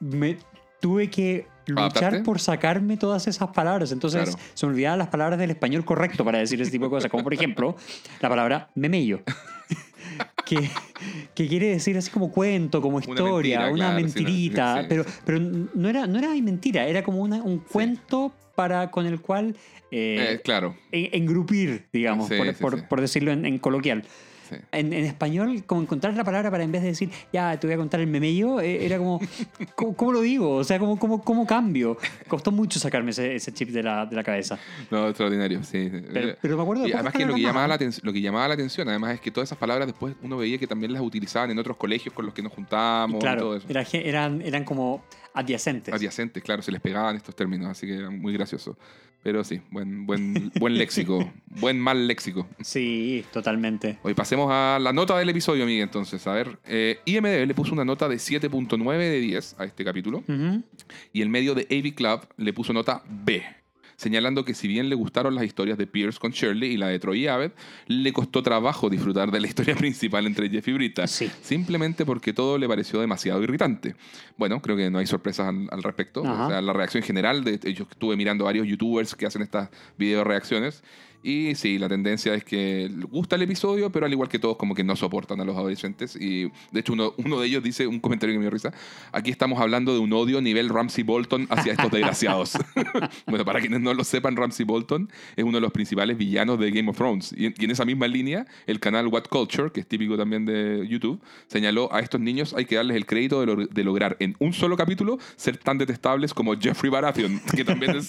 [0.00, 0.36] me
[0.80, 2.20] tuve que luchar ¿Adaptarte?
[2.22, 3.92] por sacarme todas esas palabras.
[3.92, 4.38] Entonces Claro.
[4.54, 7.22] se me olvidaban las palabras del español correcto para decir ese tipo de cosas, como
[7.22, 7.76] por ejemplo
[8.20, 9.20] la palabra memello.
[10.44, 10.68] Que,
[11.34, 14.80] que quiere decir así como cuento, como historia, mentira, una claro, sí, no, mentirita, sí,
[14.82, 14.86] sí.
[14.88, 19.20] pero, pero no, era, no era mentira, era como una- un cuento para, con el
[19.20, 19.56] cual
[19.90, 22.84] eh, Eh, claro, en- engrupir, digamos, Sí, por, sí, por- sí.
[22.88, 24.02] por decirlo en, en coloquial.
[24.52, 24.60] Sí.
[24.72, 27.74] En, en español, como encontrar la palabra para en vez de decir, ya, te voy
[27.74, 29.20] a contar el memello, eh, era como,
[29.74, 30.56] ¿cómo, cómo lo digo?
[30.56, 31.96] O sea, ¿cómo, cómo, cómo cambio?
[32.28, 34.58] Costó mucho sacarme ese, ese chip de la, de la cabeza.
[34.90, 35.90] No, extraordinario, sí.
[36.12, 38.48] Pero, pero me acuerdo de Y además que lo que, llamaba la lo que llamaba
[38.48, 41.50] la atención, además es que todas esas palabras después uno veía que también las utilizaban
[41.50, 43.66] en otros colegios con los que nos juntábamos y todo Claro, eso.
[43.68, 45.04] era eran, eran como
[45.34, 45.92] adyacentes.
[45.94, 48.76] Adyacentes, claro, se les pegaban estos términos, así que era muy gracioso.
[49.22, 52.48] Pero sí, buen, buen, buen léxico, buen mal léxico.
[52.60, 53.98] Sí, totalmente.
[54.02, 56.26] Hoy pasemos a la nota del episodio, Miguel, entonces.
[56.26, 60.24] A ver, eh, IMDB le puso una nota de 7.9 de 10 a este capítulo
[61.12, 63.42] y el medio de AV Club le puso nota B,
[63.96, 66.98] señalando que si bien le gustaron las historias de Pierce con Shirley y la de
[66.98, 67.52] Troy y Abed,
[67.86, 71.30] le costó trabajo disfrutar de la historia principal entre Jeff y Brita, Sí.
[71.42, 73.94] simplemente porque todo le pareció demasiado irritante.
[74.36, 76.24] Bueno, creo que no hay sorpresas al, al respecto.
[76.26, 76.46] Ajá.
[76.46, 80.24] O sea, la reacción general, de, yo estuve mirando varios youtubers que hacen estas video
[80.24, 80.82] reacciones
[81.22, 84.74] y sí, la tendencia es que gusta el episodio, pero al igual que todos, como
[84.74, 86.16] que no soportan a los adolescentes.
[86.16, 88.72] Y de hecho, uno, uno de ellos dice un comentario que me dio risa:
[89.12, 92.52] aquí estamos hablando de un odio nivel Ramsey Bolton hacia estos desgraciados.
[93.26, 96.70] bueno, para quienes no lo sepan, Ramsey Bolton es uno de los principales villanos de
[96.70, 97.34] Game of Thrones.
[97.36, 100.44] Y en, y en esa misma línea, el canal What Culture, que es típico también
[100.44, 104.16] de YouTube, señaló a estos niños hay que darles el crédito de, lo- de lograr
[104.20, 108.08] en un solo capítulo ser tan detestables como Jeffrey Baratheon, que también es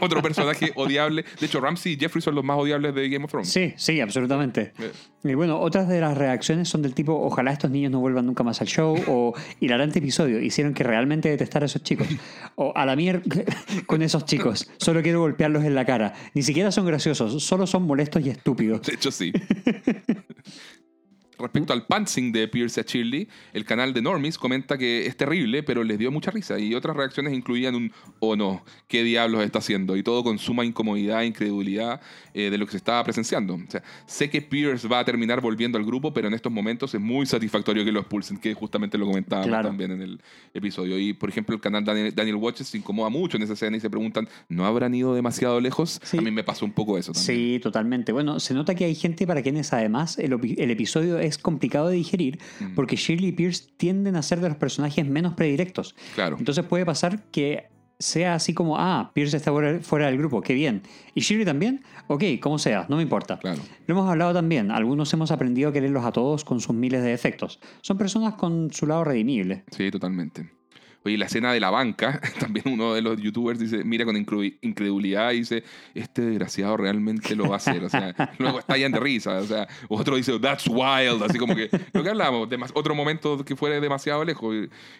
[0.00, 1.24] otro personaje odiable.
[1.40, 3.50] De hecho, Ramsey y Jeffrey son los más odiables de Game of Thrones.
[3.50, 4.72] Sí, sí, absolutamente.
[4.78, 4.92] Eh.
[5.24, 8.42] Y bueno, otras de las reacciones son del tipo, ojalá estos niños no vuelvan nunca
[8.42, 12.08] más al show, o hilarante episodio, hicieron que realmente detestar a esos chicos,
[12.56, 13.22] o a la mierda
[13.86, 17.84] con esos chicos, solo quiero golpearlos en la cara, ni siquiera son graciosos, solo son
[17.84, 18.82] molestos y estúpidos.
[18.82, 19.32] De hecho, sí.
[21.42, 25.62] Respecto al pantsing de Pierce a Shirley, el canal de Normies comenta que es terrible,
[25.62, 26.58] pero les dio mucha risa.
[26.58, 29.96] Y otras reacciones incluían un oh no, ¿qué diablos está haciendo?
[29.96, 32.00] Y todo con suma incomodidad e incredulidad
[32.34, 33.54] eh, de lo que se estaba presenciando.
[33.54, 36.94] O sea, sé que Pierce va a terminar volviendo al grupo, pero en estos momentos
[36.94, 39.68] es muy satisfactorio que lo expulsen, que justamente lo comentábamos Claro.
[39.68, 40.20] también en el
[40.54, 40.98] episodio.
[40.98, 43.80] Y por ejemplo, el canal Daniel, Daniel Watches se incomoda mucho en esa escena y
[43.80, 46.00] se preguntan, ¿no habrán ido demasiado lejos?
[46.04, 46.18] Sí.
[46.18, 47.36] A mí me pasó un poco eso también.
[47.36, 48.12] Sí, totalmente.
[48.12, 51.96] Bueno, se nota que hay gente para quienes además el, el episodio es complicado de
[51.96, 52.74] digerir Mm.
[52.74, 55.94] porque Shirley y Pierce tienden a ser de los personajes menos predilectos.
[56.14, 56.36] Claro.
[56.38, 57.68] Entonces puede pasar que
[57.98, 60.82] sea así como, ah, Pierce está fuera, fuera del grupo, qué bien.
[61.14, 61.84] ¿Y Shirley también?
[62.08, 63.38] Ok, como sea, no me importa.
[63.38, 63.62] Claro.
[63.86, 67.10] Lo hemos hablado también, algunos hemos aprendido a quererlos a todos con sus miles de
[67.10, 67.60] defectos.
[67.80, 69.62] Son personas con su lado redimible.
[69.70, 70.50] Sí, totalmente.
[71.04, 75.32] Oye, la escena de la banca, también uno de los youtubers dice, mira con incredulidad
[75.32, 75.64] y dice,
[75.94, 77.82] este desgraciado realmente lo va a hacer.
[77.84, 79.38] O sea, luego estallan de risa.
[79.38, 81.22] O sea, otro dice, that's wild.
[81.22, 84.54] Así como que lo que hablamos, demas- otro momento que fuera demasiado lejos.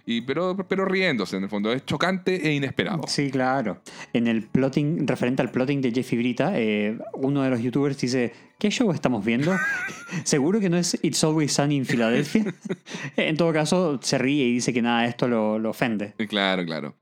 [0.06, 1.72] Y, y- pero, pero riéndose en el fondo.
[1.72, 3.02] Es chocante e inesperado.
[3.06, 3.80] Sí, claro.
[4.12, 8.32] En el plotting, referente al plotting de Jeffy Brita, eh, uno de los youtubers dice,
[8.62, 9.51] ¿qué show estamos viendo?
[10.22, 12.44] ¿Seguro que no es It's Always Sunny in Philadelphia?
[13.16, 16.14] en todo caso, se ríe y dice que nada esto lo, lo ofende.
[16.16, 16.94] Eh, Claro, claro.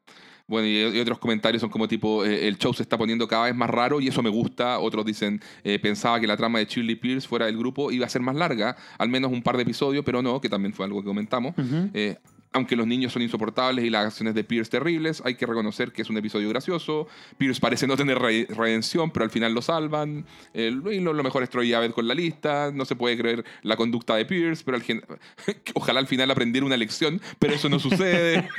[0.47, 3.55] Bueno, y, otros comentarios son como tipo, eh, el show se está poniendo cada vez
[3.55, 4.79] más raro y eso me gusta.
[4.79, 8.09] Otros dicen, eh, pensaba que la trama de Shirley Pierce fuera del grupo iba a
[8.09, 11.03] ser más larga, al menos un par de episodios, pero no, que también fue algo
[11.03, 11.55] que comentamos.
[11.93, 12.17] Eh,
[12.53, 16.03] aunque los niños son insoportables y las acciones de Pierce terribles, hay que reconocer que
[16.03, 17.07] es un episodio gracioso.
[17.39, 20.27] Pierce parece no tener re- redención, pero al final lo salvan.
[20.53, 22.71] Eh, lo, lo mejor es Troy Abbott con la lista.
[22.75, 24.83] No se puede creer la conducta de Pierce, pero al
[25.75, 28.49] ojalá al final aprendiera una lección, pero eso no sucede.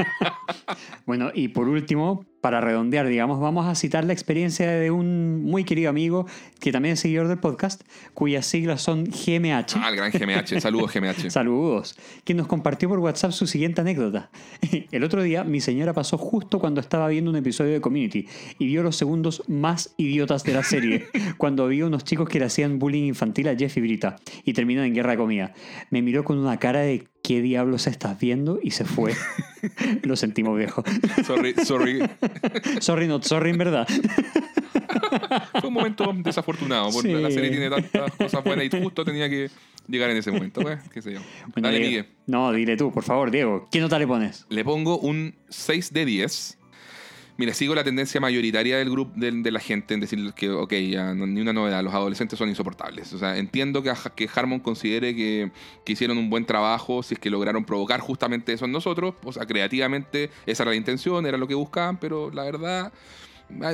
[1.05, 5.63] Bueno, y por último, para redondear, digamos, vamos a citar la experiencia de un muy
[5.63, 6.25] querido amigo
[6.59, 9.75] que también es seguidor del podcast, cuyas siglas son GMH.
[9.75, 10.59] Ah, el gran GMH.
[10.59, 11.29] Saludos, GMH.
[11.29, 11.95] Saludos.
[12.23, 14.31] Que nos compartió por WhatsApp su siguiente anécdota.
[14.91, 18.27] El otro día mi señora pasó justo cuando estaba viendo un episodio de Community
[18.57, 21.07] y vio los segundos más idiotas de la serie,
[21.37, 24.85] cuando vio unos chicos que le hacían bullying infantil a Jeff y Brita y terminan
[24.85, 25.53] en guerra de comida.
[25.89, 28.59] Me miró con una cara de ¿qué diablos estás viendo?
[28.61, 29.13] y se fue.
[30.03, 30.83] Lo sentimos viejo.
[31.25, 32.01] Sorry, sorry.
[32.79, 33.87] Sorry, not sorry, en verdad.
[35.59, 37.21] Fue un momento desafortunado, porque Sí.
[37.21, 39.49] la serie tiene tantas cosas buenas y justo tenía que
[39.87, 40.61] llegar en ese momento.
[40.61, 41.19] Pues, qué sé yo.
[41.53, 41.89] Bueno, Dale, Diego.
[41.89, 42.05] Miguel.
[42.27, 43.67] No, dile tú, por favor, Diego.
[43.71, 44.45] ¿Qué nota le pones?
[44.49, 46.57] Le pongo un 6 de 10.
[47.41, 51.15] Mira, sigo la tendencia mayoritaria del grupo de, la gente en decir que, ok, ya
[51.15, 53.11] ni una novedad, los adolescentes son insoportables.
[53.13, 55.49] O sea, entiendo que, que Harmon considere que,
[55.83, 59.15] que hicieron un buen trabajo, si es que lograron provocar justamente eso en nosotros.
[59.23, 62.93] O sea, creativamente esa era la intención, era lo que buscaban, pero la verdad.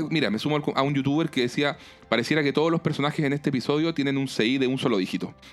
[0.10, 1.77] Mira, me sumo a un youtuber que decía,
[2.07, 5.34] pareciera que todos los personajes en este episodio tienen un CI de un solo dígito.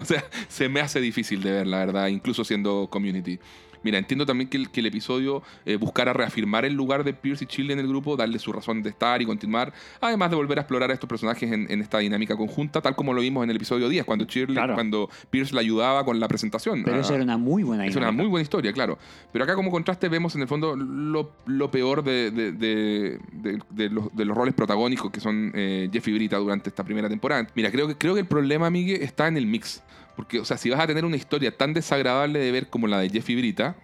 [0.00, 3.40] O sea, se me hace difícil de ver, la verdad, incluso siendo community.
[3.82, 7.44] Mira, entiendo también que el, que el episodio eh, buscara reafirmar el lugar de Pierce
[7.44, 10.58] y Chile en el grupo, darle su razón de estar y continuar, además de volver
[10.58, 13.50] a explorar a estos personajes en, en esta dinámica conjunta, tal como lo vimos en
[13.50, 14.74] el episodio 10, cuando, Shirley- Claro.
[14.74, 16.82] cuando Pierce le ayudaba con la presentación.
[16.84, 18.98] Pero Ah, eso era una muy buena es una muy buena historia, claro.
[19.32, 23.58] Pero acá como contraste vemos en el fondo lo, lo peor de, de- de- de-
[23.70, 27.08] de los, de los roles protagónicos que son eh, Jeff y Brita durante esta primera
[27.08, 27.46] temporada.
[27.54, 29.82] Mira, creo que, creo que el problema, Miguel, está en el mix.
[30.16, 32.98] Porque, o sea, si vas a tener una historia tan desagradable de ver como la
[33.00, 33.76] de Jeff y Brita,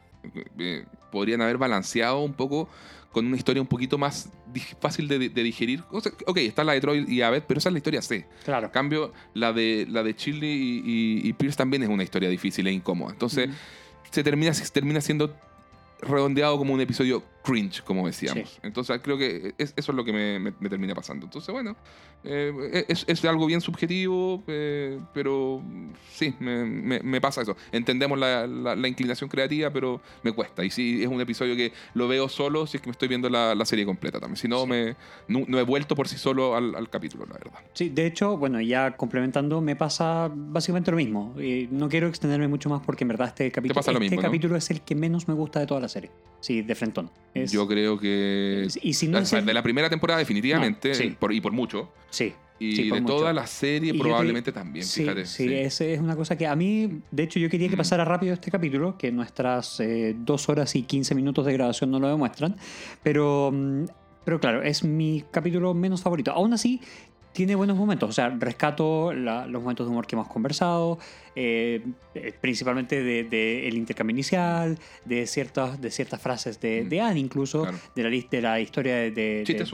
[0.59, 2.69] eh, podrían haber balanceado un poco
[3.13, 4.29] con una historia un poquito más
[4.81, 5.83] fácil de, de digerir.
[5.91, 8.27] O sea, ok, está la de Troy y Abed, pero esa es la historia C.
[8.45, 8.67] Claro.
[8.67, 12.29] En cambio, la de, la de Chile y, y- y Pierce también es una historia
[12.29, 13.13] difícil e incómoda.
[13.13, 13.49] Entonces,
[14.11, 15.35] se termina, se termina siendo
[16.01, 18.51] redondeado como un episodio cringe, como decíamos.
[18.51, 18.59] Sí.
[18.65, 21.27] Entonces, creo que es- eso es lo que me, me- me termina pasando.
[21.27, 21.77] Entonces, bueno,
[22.25, 25.63] eh, es, es algo bien subjetivo, eh, pero
[26.13, 26.65] sí, me,
[27.03, 27.57] me- pasa eso.
[27.73, 30.65] Entendemos la, la- la inclinación creativa, pero me cuesta.
[30.65, 33.31] Y sí, es un episodio que lo veo solo si es que me estoy viendo
[33.31, 34.37] la, la serie completa también.
[34.37, 34.69] Si no, Sí.
[34.69, 34.97] me,
[35.29, 37.61] no, no he vuelto por sí solo al, al capítulo, la verdad.
[37.75, 41.35] Sí, de hecho, bueno, ya complementando, me pasa básicamente lo mismo.
[41.39, 44.23] Eh, no quiero extenderme mucho más porque en verdad este capítulo, pasa este mismo, ¿no?
[44.23, 46.11] capítulo es el que menos me gusta de toda la serie.
[46.41, 47.11] Sí, de frentón.
[47.43, 48.67] Es- Yo creo que...
[48.83, 51.17] y si no el- de la primera temporada definitivamente, No, sí.
[51.19, 51.91] por- y por mucho.
[52.11, 52.33] Sí.
[52.59, 53.17] Y Sí, de mucho.
[53.17, 55.27] toda la serie Y probablemente te- también, sí, fíjate.
[55.27, 55.55] Sí, sí.
[55.55, 58.51] Es, es una cosa que a mí, de hecho, yo quería que pasara rápido este
[58.51, 62.57] capítulo, que nuestras eh, dos horas y 15 minutos de grabación no lo demuestran,
[63.03, 63.85] pero, mm,
[64.25, 66.33] pero claro, es mi capítulo menos favorito.
[66.33, 66.81] Aún así,
[67.37, 70.99] tiene buenos momentos, o sea, rescato la- los momentos de humor que hemos conversado,
[71.35, 71.85] eh,
[72.15, 76.89] eh, principalmente de, de el intercambio inicial, de ciertas, de ciertas frases de, Mm.
[76.89, 77.79] de Anne incluso, Claro.
[77.95, 79.69] de, la, de la historia de, de, Chistes.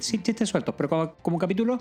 [0.00, 1.78] Sí, chistes sueltos, pero como, como capítulo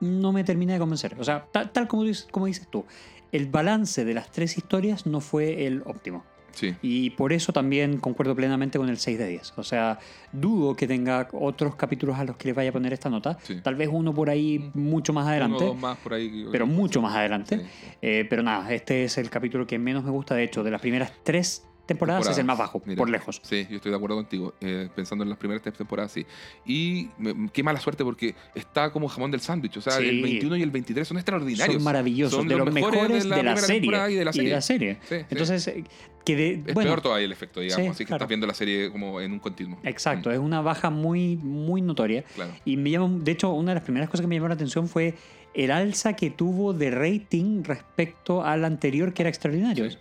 [0.00, 1.14] no me termina de convencer.
[1.20, 2.86] O sea, ta- tal, como, dices, como dices tú,
[3.32, 6.24] el balance de las tres historias no fue el óptimo.
[6.54, 6.74] Sí.
[6.82, 9.52] Y por eso también concuerdo plenamente con el 6 de 10.
[9.56, 9.98] O sea,
[10.32, 13.38] dudo que tenga otros capítulos a los que le vaya a poner esta nota.
[13.42, 13.60] Sí.
[13.62, 15.64] Tal vez uno por ahí mucho más adelante.
[15.64, 16.46] Uno más por ahí.
[16.50, 17.58] Pero mucho más adelante.
[17.58, 17.66] Sí.
[18.02, 20.34] Eh, pero nada, este es el capítulo que menos me gusta.
[20.34, 23.40] De hecho, de las primeras tres temporadas, es el más bajo, Mira, por lejos.
[23.44, 24.54] Sí, yo estoy de acuerdo contigo.
[24.60, 26.24] eh, pensando en las primeras tres temporadas, sí.
[26.64, 29.76] Y me- qué mala suerte porque está como jamón del sándwich.
[29.76, 30.08] O sea, Sí.
[30.08, 31.74] el 21 y el 23 son extraordinarios.
[31.76, 34.32] Son maravillosos, Son de los mejores, de, la, serie, temporada y de la
[34.62, 34.98] serie.
[35.08, 35.14] Sí.
[35.30, 35.84] Entonces, eh,
[36.24, 37.84] que de, Es bueno, peor todavía el efecto, digamos.
[37.84, 38.16] Sí, así que claro.
[38.18, 39.78] estás viendo la serie como en un continuo.
[39.84, 42.22] exacto, es una baja muy, muy notoria.
[42.34, 42.52] Claro.
[42.64, 44.88] Y me llamó, de hecho, una de las primeras cosas que me llamó la atención
[44.88, 45.14] fue
[45.52, 49.90] el alza que tuvo de rating respecto al anterior, que era extraordinario.
[49.90, 49.98] Sí.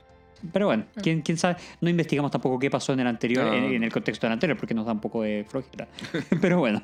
[0.52, 1.56] Pero bueno, ¿quién, quién sabe.
[1.82, 3.54] No investigamos tampoco qué pasó en el anterior, No.
[3.54, 5.88] en, en el contexto del anterior, porque nos da un poco de flojera.
[6.42, 6.82] Pero bueno.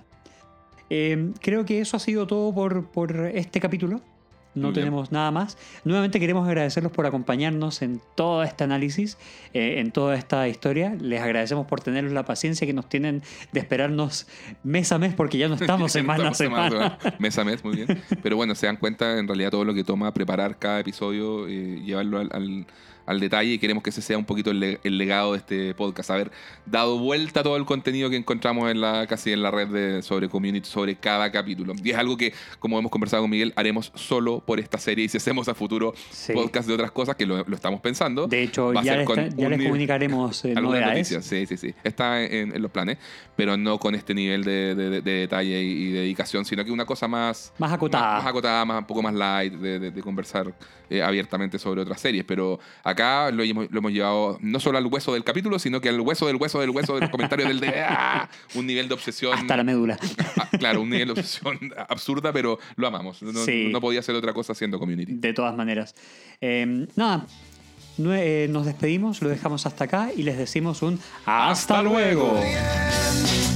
[0.90, 4.02] Eh, creo que eso ha sido todo por, por este capítulo.
[4.56, 4.86] No Muy bien.
[4.86, 5.60] tenemos nada más.
[5.86, 9.16] Nuevamente queremos agradecerlos por acompañarnos en todo este análisis,
[9.54, 10.96] eh, en toda esta historia.
[11.00, 13.22] Les agradecemos por tener la paciencia que nos tienen
[13.52, 14.26] de esperarnos
[14.64, 16.98] mes a mes, porque ya no estamos semana a semana.
[17.20, 18.02] Mes a mes, muy bien.
[18.24, 21.82] Pero bueno, se dan cuenta en realidad todo lo que toma preparar cada episodio, eh,
[21.86, 22.66] llevarlo al, al-
[23.10, 25.74] al detalle y queremos que ese sea un poquito el, le- el legado de este
[25.74, 26.32] podcast, haber
[26.66, 30.02] dado vuelta a todo el contenido que encontramos en la casi en la red de,
[30.04, 31.74] sobre community, sobre cada capítulo.
[31.84, 35.10] Y es algo que, como hemos conversado con Miguel, haremos solo por esta serie y
[35.10, 36.34] si hacemos a futuro Sí.
[36.34, 38.28] podcast de otras cosas, que lo, lo estamos pensando.
[38.28, 41.12] De hecho, ya les, ya comunicaremos eh, algunas novedades.
[41.12, 41.74] noticias, sí, sí, sí.
[41.84, 42.98] Está en, en los planes,
[43.36, 46.86] pero no con este nivel de, de- de detalle y, y dedicación, sino que una
[46.86, 47.54] cosa más...
[47.58, 48.14] Más acotada.
[48.16, 50.54] Más, más acotada, más, un poco más light, de conversar
[50.90, 52.24] eh, abiertamente sobre otras series.
[52.26, 52.99] Pero acá
[53.32, 56.28] lo hemos, lo hemos llevado no solo al hueso del capítulo, sino que al hueso
[56.28, 57.70] del hueso del hueso del comentario del de...
[57.80, 58.30] ¡ah!
[58.56, 59.34] Un nivel de obsesión...
[59.38, 59.98] Hasta la médula.
[60.38, 61.58] Ah, claro, un nivel de obsesión
[61.88, 63.22] absurda, pero lo amamos.
[63.22, 63.70] No, Sí.
[63.72, 65.14] no podía ser otra cosa siendo community.
[65.14, 65.96] De todas maneras.
[66.42, 67.26] Eh, nada,
[68.00, 72.34] eh, nos despedimos, lo dejamos hasta acá y les decimos un hasta, ¡Hasta luego.
[72.34, 73.50] luego!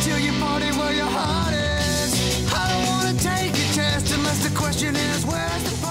[0.00, 2.50] until you party where your heart is.
[2.54, 5.89] I don't wanna take a test unless the question is where's the party?